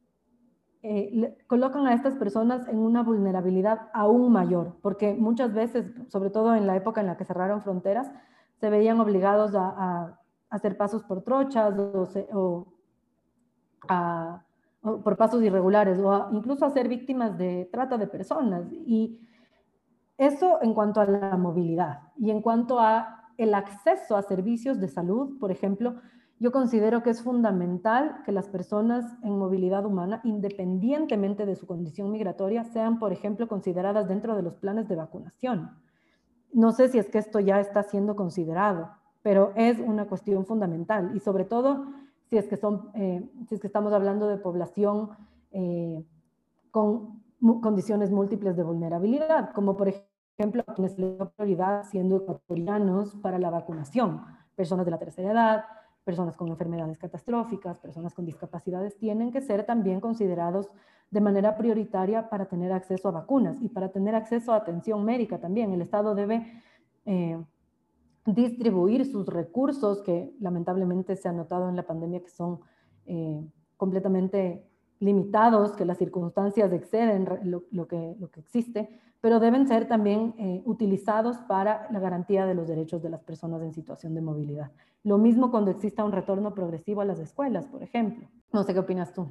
eh, 0.83 1.37
colocan 1.47 1.85
a 1.85 1.93
estas 1.93 2.15
personas 2.15 2.67
en 2.67 2.79
una 2.79 3.03
vulnerabilidad 3.03 3.89
aún 3.93 4.31
mayor, 4.31 4.77
porque 4.81 5.13
muchas 5.13 5.53
veces, 5.53 5.91
sobre 6.07 6.29
todo 6.29 6.55
en 6.55 6.65
la 6.65 6.75
época 6.75 7.01
en 7.01 7.07
la 7.07 7.17
que 7.17 7.25
cerraron 7.25 7.61
fronteras, 7.61 8.11
se 8.61 8.69
veían 8.69 8.99
obligados 8.99 9.53
a, 9.55 10.17
hacer 10.51 10.77
pasos 10.77 11.03
por 11.03 11.23
trochas 11.23 11.73
o, 12.33 12.67
por 14.81 15.17
pasos 15.17 15.41
irregulares 15.41 15.97
o 15.99 16.29
incluso 16.33 16.65
a 16.65 16.69
ser 16.69 16.87
víctimas 16.87 17.37
de 17.37 17.69
trata 17.71 17.97
de 17.97 18.05
personas. 18.05 18.71
Y 18.71 19.19
eso 20.17 20.59
en 20.61 20.73
cuanto 20.73 21.01
a 21.01 21.05
la 21.05 21.37
movilidad 21.37 22.01
y 22.17 22.29
en 22.29 22.41
cuanto 22.41 22.79
a 22.79 23.29
el 23.37 23.55
acceso 23.55 24.15
a 24.15 24.21
servicios 24.21 24.79
de 24.79 24.89
salud, 24.89 25.39
por 25.39 25.51
ejemplo, 25.51 25.95
yo 26.37 26.51
considero 26.51 27.01
que 27.01 27.11
es 27.11 27.23
fundamental 27.23 28.21
que 28.25 28.31
las 28.31 28.49
personas 28.49 29.05
en 29.23 29.39
movilidad 29.39 29.85
humana, 29.85 30.21
independientemente 30.23 31.45
de 31.45 31.55
su 31.55 31.65
condición 31.65 32.11
migratoria, 32.11 32.63
sean, 32.65 32.99
por 32.99 33.13
ejemplo, 33.13 33.47
consideradas 33.47 34.07
dentro 34.07 34.35
de 34.35 34.43
los 34.43 34.55
planes 34.55 34.87
de 34.87 34.95
vacunación. 34.95 35.71
No 36.53 36.71
sé 36.71 36.89
si 36.89 36.97
es 36.97 37.09
que 37.09 37.17
esto 37.17 37.39
ya 37.39 37.59
está 37.59 37.83
siendo 37.83 38.15
considerado. 38.15 38.89
pero 39.23 39.51
es 39.55 39.79
una 39.79 40.05
cuestión 40.05 40.45
fundamental 40.45 41.11
y 41.15 41.19
sobre 41.19 41.45
todo 41.45 41.85
si 42.29 42.37
es 42.37 42.47
que, 42.47 42.57
son, 42.57 42.89
eh, 42.95 43.21
si 43.47 43.55
es 43.55 43.61
que 43.61 43.67
estamos 43.67 43.93
hablando 43.93 44.27
de 44.27 44.37
población 44.37 45.11
eh, 45.51 46.03
con 46.71 47.21
condiciones 47.61 48.09
múltiples 48.09 48.55
de 48.55 48.63
vulnerabilidad, 48.63 49.51
como 49.53 49.75
por 49.75 49.89
ejemplo 49.89 50.63
quienes 50.75 50.97
le 50.97 51.17
dan 51.17 51.31
prioridad 51.35 51.83
siendo 51.83 52.17
ecuatorianos 52.17 53.15
para 53.15 53.37
la 53.37 53.49
vacunación, 53.49 54.21
personas 54.55 54.85
de 54.85 54.91
la 54.91 54.97
tercera 54.97 55.31
edad, 55.31 55.65
personas 56.03 56.35
con 56.35 56.49
enfermedades 56.49 56.97
catastróficas, 56.97 57.79
personas 57.79 58.13
con 58.13 58.25
discapacidades, 58.25 58.97
tienen 58.97 59.31
que 59.31 59.41
ser 59.41 59.65
también 59.65 59.99
considerados 59.99 60.69
de 61.11 61.21
manera 61.21 61.57
prioritaria 61.57 62.29
para 62.29 62.45
tener 62.45 62.71
acceso 62.71 63.09
a 63.09 63.11
vacunas 63.11 63.57
y 63.61 63.69
para 63.69 63.89
tener 63.89 64.15
acceso 64.15 64.53
a 64.53 64.57
atención 64.57 65.03
médica 65.03 65.39
también. 65.39 65.73
El 65.73 65.81
Estado 65.81 66.15
debe 66.15 66.63
eh, 67.05 67.37
distribuir 68.25 69.05
sus 69.05 69.25
recursos, 69.25 70.01
que 70.01 70.33
lamentablemente 70.39 71.15
se 71.15 71.27
ha 71.27 71.33
notado 71.33 71.69
en 71.69 71.75
la 71.75 71.83
pandemia 71.83 72.21
que 72.21 72.29
son 72.29 72.59
eh, 73.05 73.43
completamente 73.77 74.65
limitados, 74.99 75.73
que 75.73 75.85
las 75.85 75.97
circunstancias 75.97 76.71
exceden 76.71 77.27
lo, 77.43 77.87
que, 77.87 78.15
existe, 78.37 78.89
pero 79.19 79.39
deben 79.39 79.67
ser 79.67 79.87
también 79.87 80.35
eh, 80.37 80.61
utilizados 80.65 81.37
para 81.39 81.91
la 81.91 81.99
garantía 81.99 82.45
de 82.45 82.53
los 82.53 82.67
derechos 82.67 83.01
de 83.01 83.09
las 83.09 83.23
personas 83.23 83.61
en 83.63 83.73
situación 83.73 84.13
de 84.13 84.21
movilidad. 84.21 84.71
Lo 85.03 85.17
mismo 85.17 85.49
cuando 85.49 85.71
exista 85.71 86.03
un 86.03 86.11
retorno 86.11 86.53
progresivo 86.53 87.01
a 87.01 87.05
las 87.05 87.19
escuelas, 87.19 87.65
por 87.67 87.81
ejemplo. 87.81 88.27
No 88.51 88.63
sé 88.63 88.73
qué 88.73 88.79
opinas 88.79 89.13
tú. 89.13 89.27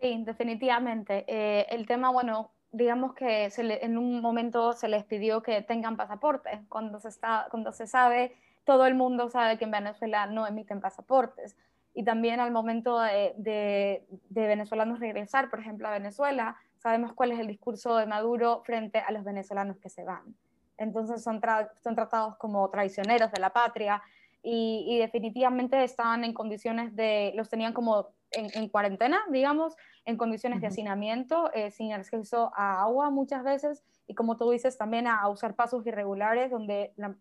Sí, 0.00 0.22
definitivamente. 0.24 1.24
Eh, 1.28 1.66
el 1.70 1.86
tema, 1.86 2.10
bueno, 2.10 2.52
digamos 2.72 3.14
que 3.14 3.50
en 3.58 3.98
un 3.98 4.20
momento 4.22 4.72
se 4.72 4.88
les 4.88 5.04
pidió 5.04 5.42
que 5.42 5.60
tengan 5.62 5.96
pasaporte, 5.96 6.64
cuando 6.68 6.98
se, 7.00 7.08
está, 7.08 7.46
cuando 7.50 7.72
se 7.72 7.86
sabe, 7.86 8.34
todo 8.64 8.86
el 8.86 8.94
mundo 8.94 9.28
sabe 9.28 9.58
que 9.58 9.64
en 9.64 9.70
Venezuela 9.70 10.26
no 10.26 10.46
emiten 10.46 10.80
pasaportes. 10.80 11.56
Y 11.92 12.04
también 12.04 12.40
al 12.40 12.52
momento 12.52 13.00
de, 13.00 13.34
de, 13.36 14.46
venezolanos 14.46 15.00
regresar, 15.00 15.50
por 15.50 15.58
ejemplo, 15.58 15.88
a 15.88 15.90
Venezuela, 15.90 16.56
sabemos 16.76 17.12
cuál 17.12 17.32
es 17.32 17.40
el 17.40 17.48
discurso 17.48 17.96
de 17.96 18.06
Maduro 18.06 18.62
frente 18.64 19.00
a 19.00 19.10
los 19.10 19.24
venezolanos 19.24 19.78
que 19.78 19.88
se 19.90 20.04
van. 20.04 20.36
Entonces 20.78 21.22
son, 21.22 21.40
son 21.82 21.94
tratados 21.94 22.36
como 22.36 22.70
traicioneros 22.70 23.32
de 23.32 23.40
la 23.40 23.52
patria 23.52 24.00
y, 24.42 24.86
y 24.88 24.98
definitivamente 24.98 25.82
estaban 25.84 26.24
en 26.24 26.32
condiciones 26.32 26.94
de, 26.96 27.32
los 27.34 27.48
tenían 27.48 27.72
como 27.72 28.14
en, 28.32 28.68
cuarentena, 28.68 29.20
digamos, 29.30 29.76
en 30.04 30.16
condiciones 30.16 30.60
de 30.60 30.68
hacinamiento, 30.68 31.52
eh, 31.52 31.70
sin 31.70 31.92
acceso 31.92 32.52
a 32.54 32.82
agua 32.82 33.10
muchas 33.10 33.42
veces, 33.42 33.84
y 34.06 34.14
como 34.14 34.36
tú 34.36 34.50
dices, 34.50 34.78
también 34.78 35.06
a, 35.06 35.28
usar 35.28 35.54
pasos 35.56 35.86
irregulares 35.86 36.50
donde 36.50 36.92
la, 36.96 37.16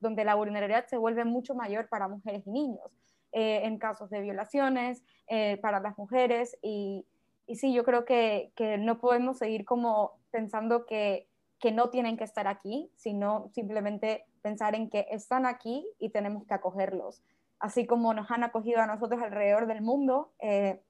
donde 0.00 0.24
la 0.24 0.34
vulnerabilidad 0.34 0.86
se 0.86 0.98
vuelve 0.98 1.24
mucho 1.24 1.54
mayor 1.54 1.88
para 1.88 2.08
mujeres 2.08 2.46
y 2.46 2.50
niños, 2.50 2.90
eh, 3.32 3.62
en 3.64 3.78
casos 3.78 4.10
de 4.10 4.20
violaciones, 4.20 5.02
eh, 5.28 5.58
para 5.58 5.80
las 5.80 5.96
mujeres, 5.98 6.56
y, 6.62 7.06
y, 7.46 7.56
sí, 7.56 7.72
yo 7.72 7.84
creo 7.84 8.04
que, 8.04 8.52
que, 8.54 8.78
no 8.78 9.00
podemos 9.00 9.38
seguir 9.38 9.64
como 9.64 10.18
pensando 10.30 10.86
que, 10.86 11.28
que 11.58 11.72
no 11.72 11.90
tienen 11.90 12.16
que 12.16 12.24
estar 12.24 12.46
aquí, 12.46 12.90
sino 12.96 13.48
simplemente 13.54 14.26
pensar 14.44 14.74
en 14.74 14.90
que 14.90 15.06
están 15.10 15.46
aquí 15.46 15.84
y 15.98 16.10
tenemos 16.10 16.46
que 16.46 16.54
acogerlos 16.54 17.22
así 17.64 17.86
como 17.86 18.12
nos 18.12 18.30
han 18.30 18.44
acogido 18.44 18.82
a 18.82 18.86
nosotros 18.86 19.22
alrededor 19.22 19.66
del 19.66 19.80
mundo, 19.80 20.32
eh, 20.38 20.82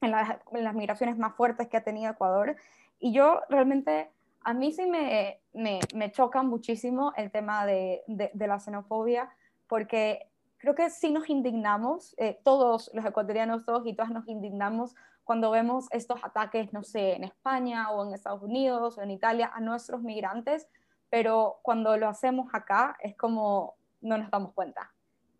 en, 0.00 0.10
las, 0.10 0.74
migraciones 0.74 1.18
más 1.18 1.34
fuertes 1.36 1.68
que 1.68 1.76
ha 1.76 1.84
tenido 1.84 2.10
Ecuador. 2.10 2.56
Y 2.98 3.12
yo 3.12 3.42
realmente, 3.50 4.10
a 4.40 4.54
mí 4.54 4.72
sí 4.72 4.86
me, 4.86 5.40
me, 5.52 6.12
choca 6.12 6.42
muchísimo 6.42 7.12
el 7.18 7.30
tema 7.30 7.66
de, 7.66 8.02
la 8.34 8.58
xenofobia, 8.58 9.28
porque 9.68 10.26
creo 10.56 10.74
que 10.74 10.88
sí 10.88 11.12
nos 11.12 11.28
indignamos, 11.28 12.14
eh, 12.16 12.40
todos 12.42 12.90
los 12.94 13.04
ecuatorianos, 13.04 13.66
todos 13.66 13.86
y 13.86 13.94
todas 13.94 14.10
nos 14.10 14.26
indignamos 14.26 14.94
cuando 15.24 15.50
vemos 15.50 15.86
estos 15.90 16.24
ataques, 16.24 16.72
no 16.72 16.82
sé, 16.82 17.14
en 17.14 17.24
España 17.24 17.90
o 17.90 18.06
en 18.06 18.14
Estados 18.14 18.42
Unidos 18.42 18.96
o 18.96 19.02
en 19.02 19.10
Italia 19.10 19.50
a 19.54 19.60
nuestros 19.60 20.02
migrantes, 20.02 20.66
pero 21.12 21.58
cuando 21.60 21.94
lo 21.98 22.08
hacemos 22.08 22.48
acá 22.54 22.96
es 23.00 23.14
como 23.18 23.74
no 24.00 24.16
nos 24.16 24.30
damos 24.30 24.54
cuenta 24.54 24.90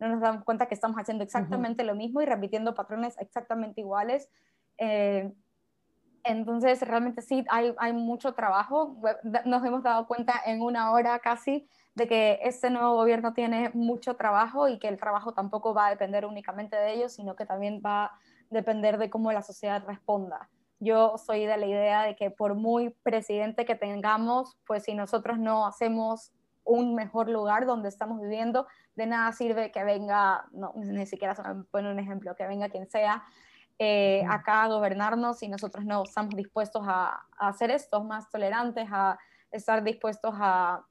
no 0.03 0.09
nos 0.09 0.21
damos 0.21 0.43
cuenta 0.43 0.67
que 0.67 0.75
estamos 0.75 0.97
haciendo 0.97 1.23
exactamente 1.23 1.83
lo 1.83 1.95
mismo 1.95 2.21
y 2.21 2.25
repitiendo 2.25 2.73
patrones 2.73 3.15
exactamente 3.19 3.79
iguales. 3.79 4.29
Eh, 4.77 5.31
entonces, 6.25 6.81
realmente 6.81 7.21
sí, 7.21 7.45
hay, 7.49 7.73
hay 7.77 7.93
mucho 7.93 8.33
trabajo. 8.33 8.97
Nos 9.45 9.65
hemos 9.65 9.81
dado 9.81 10.05
cuenta 10.05 10.33
en 10.45 10.61
una 10.61 10.91
hora 10.91 11.19
casi 11.19 11.69
de 11.95 12.07
que 12.07 12.39
este 12.43 12.69
nuevo 12.69 12.95
gobierno 12.95 13.33
tiene 13.33 13.71
mucho 13.73 14.15
trabajo 14.15 14.67
y 14.67 14.77
que 14.77 14.89
el 14.89 14.97
trabajo 14.97 15.33
tampoco 15.33 15.73
va 15.73 15.87
a 15.87 15.89
depender 15.91 16.25
únicamente 16.25 16.75
de 16.75 16.93
ellos, 16.93 17.13
sino 17.13 17.35
que 17.35 17.45
también 17.45 17.81
va 17.85 18.05
a 18.05 18.19
depender 18.49 18.97
de 18.97 19.09
cómo 19.09 19.31
la 19.31 19.41
sociedad 19.41 19.83
responda. 19.85 20.49
Yo 20.83 21.17
soy 21.17 21.45
de 21.45 21.57
la 21.57 21.65
idea 21.65 22.03
de 22.03 22.15
que 22.15 22.29
por 22.29 22.55
muy 22.55 22.89
presidente 23.03 23.65
que 23.65 23.75
tengamos, 23.75 24.57
pues 24.65 24.83
si 24.83 24.93
nosotros 24.93 25.39
no 25.39 25.65
hacemos 25.65 26.31
un 26.65 26.95
mejor 26.95 27.29
lugar 27.29 27.65
donde 27.65 27.89
estamos 27.89 28.21
viviendo, 28.21 28.67
de 28.95 29.05
nada 29.05 29.31
sirve 29.33 29.71
que 29.71 29.83
venga, 29.83 30.45
no, 30.51 30.73
ni 30.75 31.05
siquiera 31.05 31.35
se 31.35 31.43
me 31.43 31.63
pone 31.65 31.91
un 31.91 31.99
ejemplo, 31.99 32.35
que 32.35 32.47
venga 32.47 32.69
quien 32.69 32.89
sea 32.89 33.23
eh, 33.79 34.23
acá 34.29 34.63
a 34.63 34.67
gobernarnos 34.67 35.41
y 35.41 35.47
nosotros 35.47 35.83
no 35.83 36.03
estamos 36.03 36.35
dispuestos 36.35 36.83
a, 36.85 37.25
hacer 37.37 37.71
esto, 37.71 38.03
más 38.03 38.29
tolerantes, 38.29 38.87
a 38.91 39.17
estar 39.51 39.83
dispuestos 39.83 40.33
a, 40.37 40.85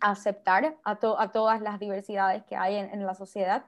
aceptar 0.00 0.76
a, 0.84 0.90
a, 0.90 1.32
todas 1.32 1.60
las 1.60 1.78
diversidades 1.78 2.42
que 2.44 2.56
hay 2.56 2.76
en, 2.76 3.06
la 3.06 3.14
sociedad. 3.14 3.64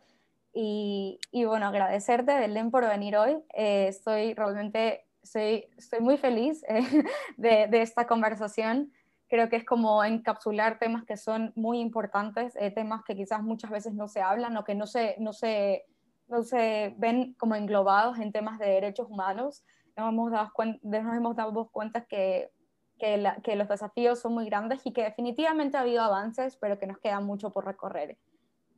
Y, 0.53 1.21
y, 1.31 1.45
bueno, 1.45 1.67
agradecerte, 1.67 2.35
Belén, 2.39 2.71
por 2.71 2.87
venir 2.87 3.17
hoy. 3.17 3.43
Eh, 3.55 3.89
estoy 3.89 4.35
realmente, 4.35 5.06
estoy, 5.27 5.67
estoy 5.77 6.01
muy 6.01 6.17
feliz 6.17 6.65
eh, 6.69 6.81
de, 7.37 7.67
de, 7.69 7.83
esta 7.83 8.07
conversación 8.07 8.93
creo 9.29 9.49
que 9.49 9.57
es 9.57 9.65
como 9.65 10.05
encapsular 10.05 10.79
temas 10.79 11.05
que 11.05 11.17
son 11.17 11.53
muy 11.57 11.81
importantes, 11.81 12.55
eh, 12.57 12.71
temas 12.71 13.03
que 13.05 13.17
quizás 13.17 13.43
muchas 13.43 13.71
veces 13.71 13.95
no 13.95 14.09
se 14.09 14.21
hablan 14.21 14.57
o 14.57 14.65
que 14.65 14.75
no 14.75 14.87
se, 14.87 15.17
no 15.19 15.33
se, 15.33 15.85
no 16.29 16.43
se 16.43 16.95
ven 16.99 17.35
como 17.35 17.55
englobados 17.55 18.19
en 18.19 18.33
temas 18.33 18.59
de 18.59 18.67
derechos 18.67 19.09
humanos. 19.11 19.65
Nos 19.97 20.11
hemos 20.11 20.31
dado, 20.31 20.53
nos 20.83 21.17
hemos 21.17 21.37
dado 21.37 21.69
cuenta 21.71 22.05
que, 22.05 22.51
que, 22.99 23.33
que, 23.43 23.57
los 23.57 23.69
desafíos 23.69 24.21
son 24.21 24.35
muy 24.35 24.47
grandes 24.47 24.81
y 24.85 24.93
que 24.93 25.03
definitivamente 25.03 25.77
ha 25.77 25.81
habido 25.81 26.03
avances, 26.03 26.57
pero 26.57 26.79
que 26.79 26.87
nos 26.87 26.99
queda 26.99 27.21
mucho 27.21 27.51
por 27.51 27.67
recorrer. 27.67 28.17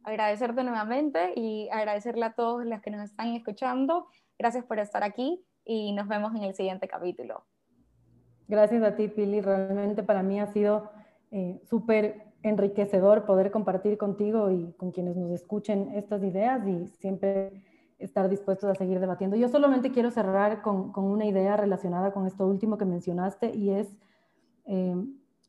Agradecerte 0.05 0.63
nuevamente 0.63 1.33
y 1.37 1.69
agradecerle 1.71 2.25
a 2.25 2.33
todos 2.33 2.65
los 2.65 2.81
que 2.81 2.91
nos 2.91 3.03
están 3.03 3.35
escuchando. 3.35 4.07
Gracias 4.39 4.65
por 4.65 4.79
estar 4.79 5.03
aquí 5.03 5.45
y 5.69 5.93
nos 5.93 6.09
vemos 6.09 6.35
en 6.35 6.43
el 6.43 6.55
siguiente 6.55 6.89
capítulo. 6.89 7.45
Gracias 8.49 8.83
a 8.83 8.97
ti, 8.97 9.09
Pili. 9.09 9.43
Realmente 9.43 10.03
para 10.03 10.23
mí 10.23 10.41
ha 10.41 10.47
sido 10.47 10.91
eh, 11.31 11.61
súper 11.69 12.33
enriquecedor 12.43 13.27
poder 13.27 13.51
compartir 13.51 13.99
contigo 13.99 14.51
y 14.51 14.73
con 14.79 14.93
quienes 14.93 15.17
nos 15.17 15.31
escuchen 15.31 15.91
estas 15.95 16.23
ideas 16.25 16.67
y 16.67 16.89
siempre 16.89 17.63
estar 17.99 18.31
dispuestos 18.31 18.71
a 18.71 18.75
seguir 18.75 18.99
debatiendo. 18.99 19.37
Yo 19.37 19.49
solamente 19.49 19.93
quiero 19.93 20.11
cerrar 20.11 20.63
con, 20.63 20.91
una 20.97 21.27
idea 21.27 21.59
relacionada 21.59 22.13
con 22.13 22.27
esto 22.27 22.47
último 22.47 22.79
que 22.79 22.87
mencionaste 22.87 23.55
y 23.55 23.71
es 23.71 23.95
eh, 24.65 24.97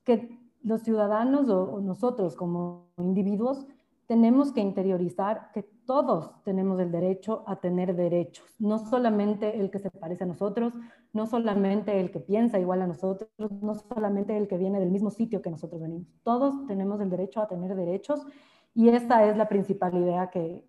que 0.04 0.38
los 0.62 0.82
ciudadanos 0.82 1.48
o 1.48 1.80
nosotros 1.80 2.36
como 2.36 2.90
individuos 2.98 3.66
tenemos 4.10 4.52
que 4.52 4.60
interiorizar 4.60 5.52
que 5.54 5.62
todos 5.86 6.32
tenemos 6.44 6.80
el 6.80 6.92
derecho 6.92 7.44
a 7.46 7.58
tener 7.58 7.96
derechos, 7.96 8.56
no 8.58 8.80
solamente 8.80 9.60
el 9.60 9.70
que 9.70 9.78
se 9.78 9.92
parece 9.92 10.24
a 10.24 10.28
nosotros, 10.28 10.74
no 11.14 11.28
solamente 11.28 12.00
el 12.00 12.10
que 12.10 12.20
piensa 12.20 12.58
igual 12.58 12.82
a 12.82 12.88
nosotros, 12.88 13.30
no 13.38 13.76
solamente 13.76 14.36
el 14.36 14.48
que 14.48 14.58
viene 14.58 14.80
del 14.80 14.90
mismo 14.90 15.12
sitio 15.12 15.44
que 15.44 15.52
nosotros 15.52 15.80
venimos. 15.80 16.08
Todos 16.24 16.66
tenemos 16.66 17.00
el 17.02 17.12
derecho 17.12 17.40
a 17.40 17.48
tener 17.48 17.76
derechos 17.76 18.26
y 18.74 18.90
esta 18.90 19.26
es 19.26 19.38
la 19.38 19.48
principal 19.48 19.96
idea 19.96 20.32
que, 20.32 20.66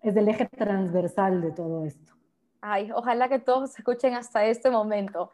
es 0.00 0.14
del 0.14 0.28
eje 0.28 0.46
transversal 0.46 1.42
de 1.42 1.52
todo 1.52 1.84
esto. 1.84 2.14
Ay, 2.62 2.90
ojalá 2.92 3.28
que 3.28 3.40
todos 3.40 3.78
escuchen 3.78 4.14
hasta 4.14 4.46
este 4.46 4.70
momento. 4.70 5.30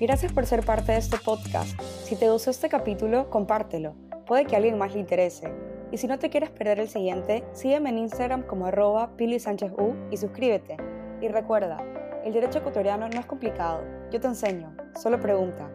Gracias 0.00 0.32
por 0.32 0.46
ser 0.46 0.64
parte 0.64 0.92
de 0.92 0.98
este 0.98 1.18
podcast. 1.18 1.78
Si 1.82 2.16
te 2.16 2.30
gustó 2.30 2.50
este 2.50 2.70
capítulo, 2.70 3.28
compártelo 3.28 3.94
puede 4.32 4.46
que 4.46 4.54
a 4.54 4.56
alguien 4.56 4.78
más 4.78 4.94
le 4.94 5.00
interese. 5.00 5.52
Y 5.90 5.98
si 5.98 6.06
no 6.06 6.18
te 6.18 6.30
quieres 6.30 6.48
perder 6.48 6.80
el 6.80 6.88
siguiente, 6.88 7.44
sígueme 7.52 7.90
en 7.90 7.98
Instagram 7.98 8.44
como 8.44 8.64
arroba 8.64 9.14
Pili 9.14 9.38
Sánchez 9.38 9.72
U 9.72 9.94
y 10.10 10.16
suscríbete. 10.16 10.78
Y 11.20 11.28
recuerda, 11.28 11.84
el 12.24 12.32
derecho 12.32 12.60
ecuatoriano 12.60 13.10
no 13.10 13.20
es 13.20 13.26
complicado, 13.26 13.82
yo 14.10 14.20
te 14.20 14.28
enseño, 14.28 14.74
solo 14.98 15.20
pregunta. 15.20 15.70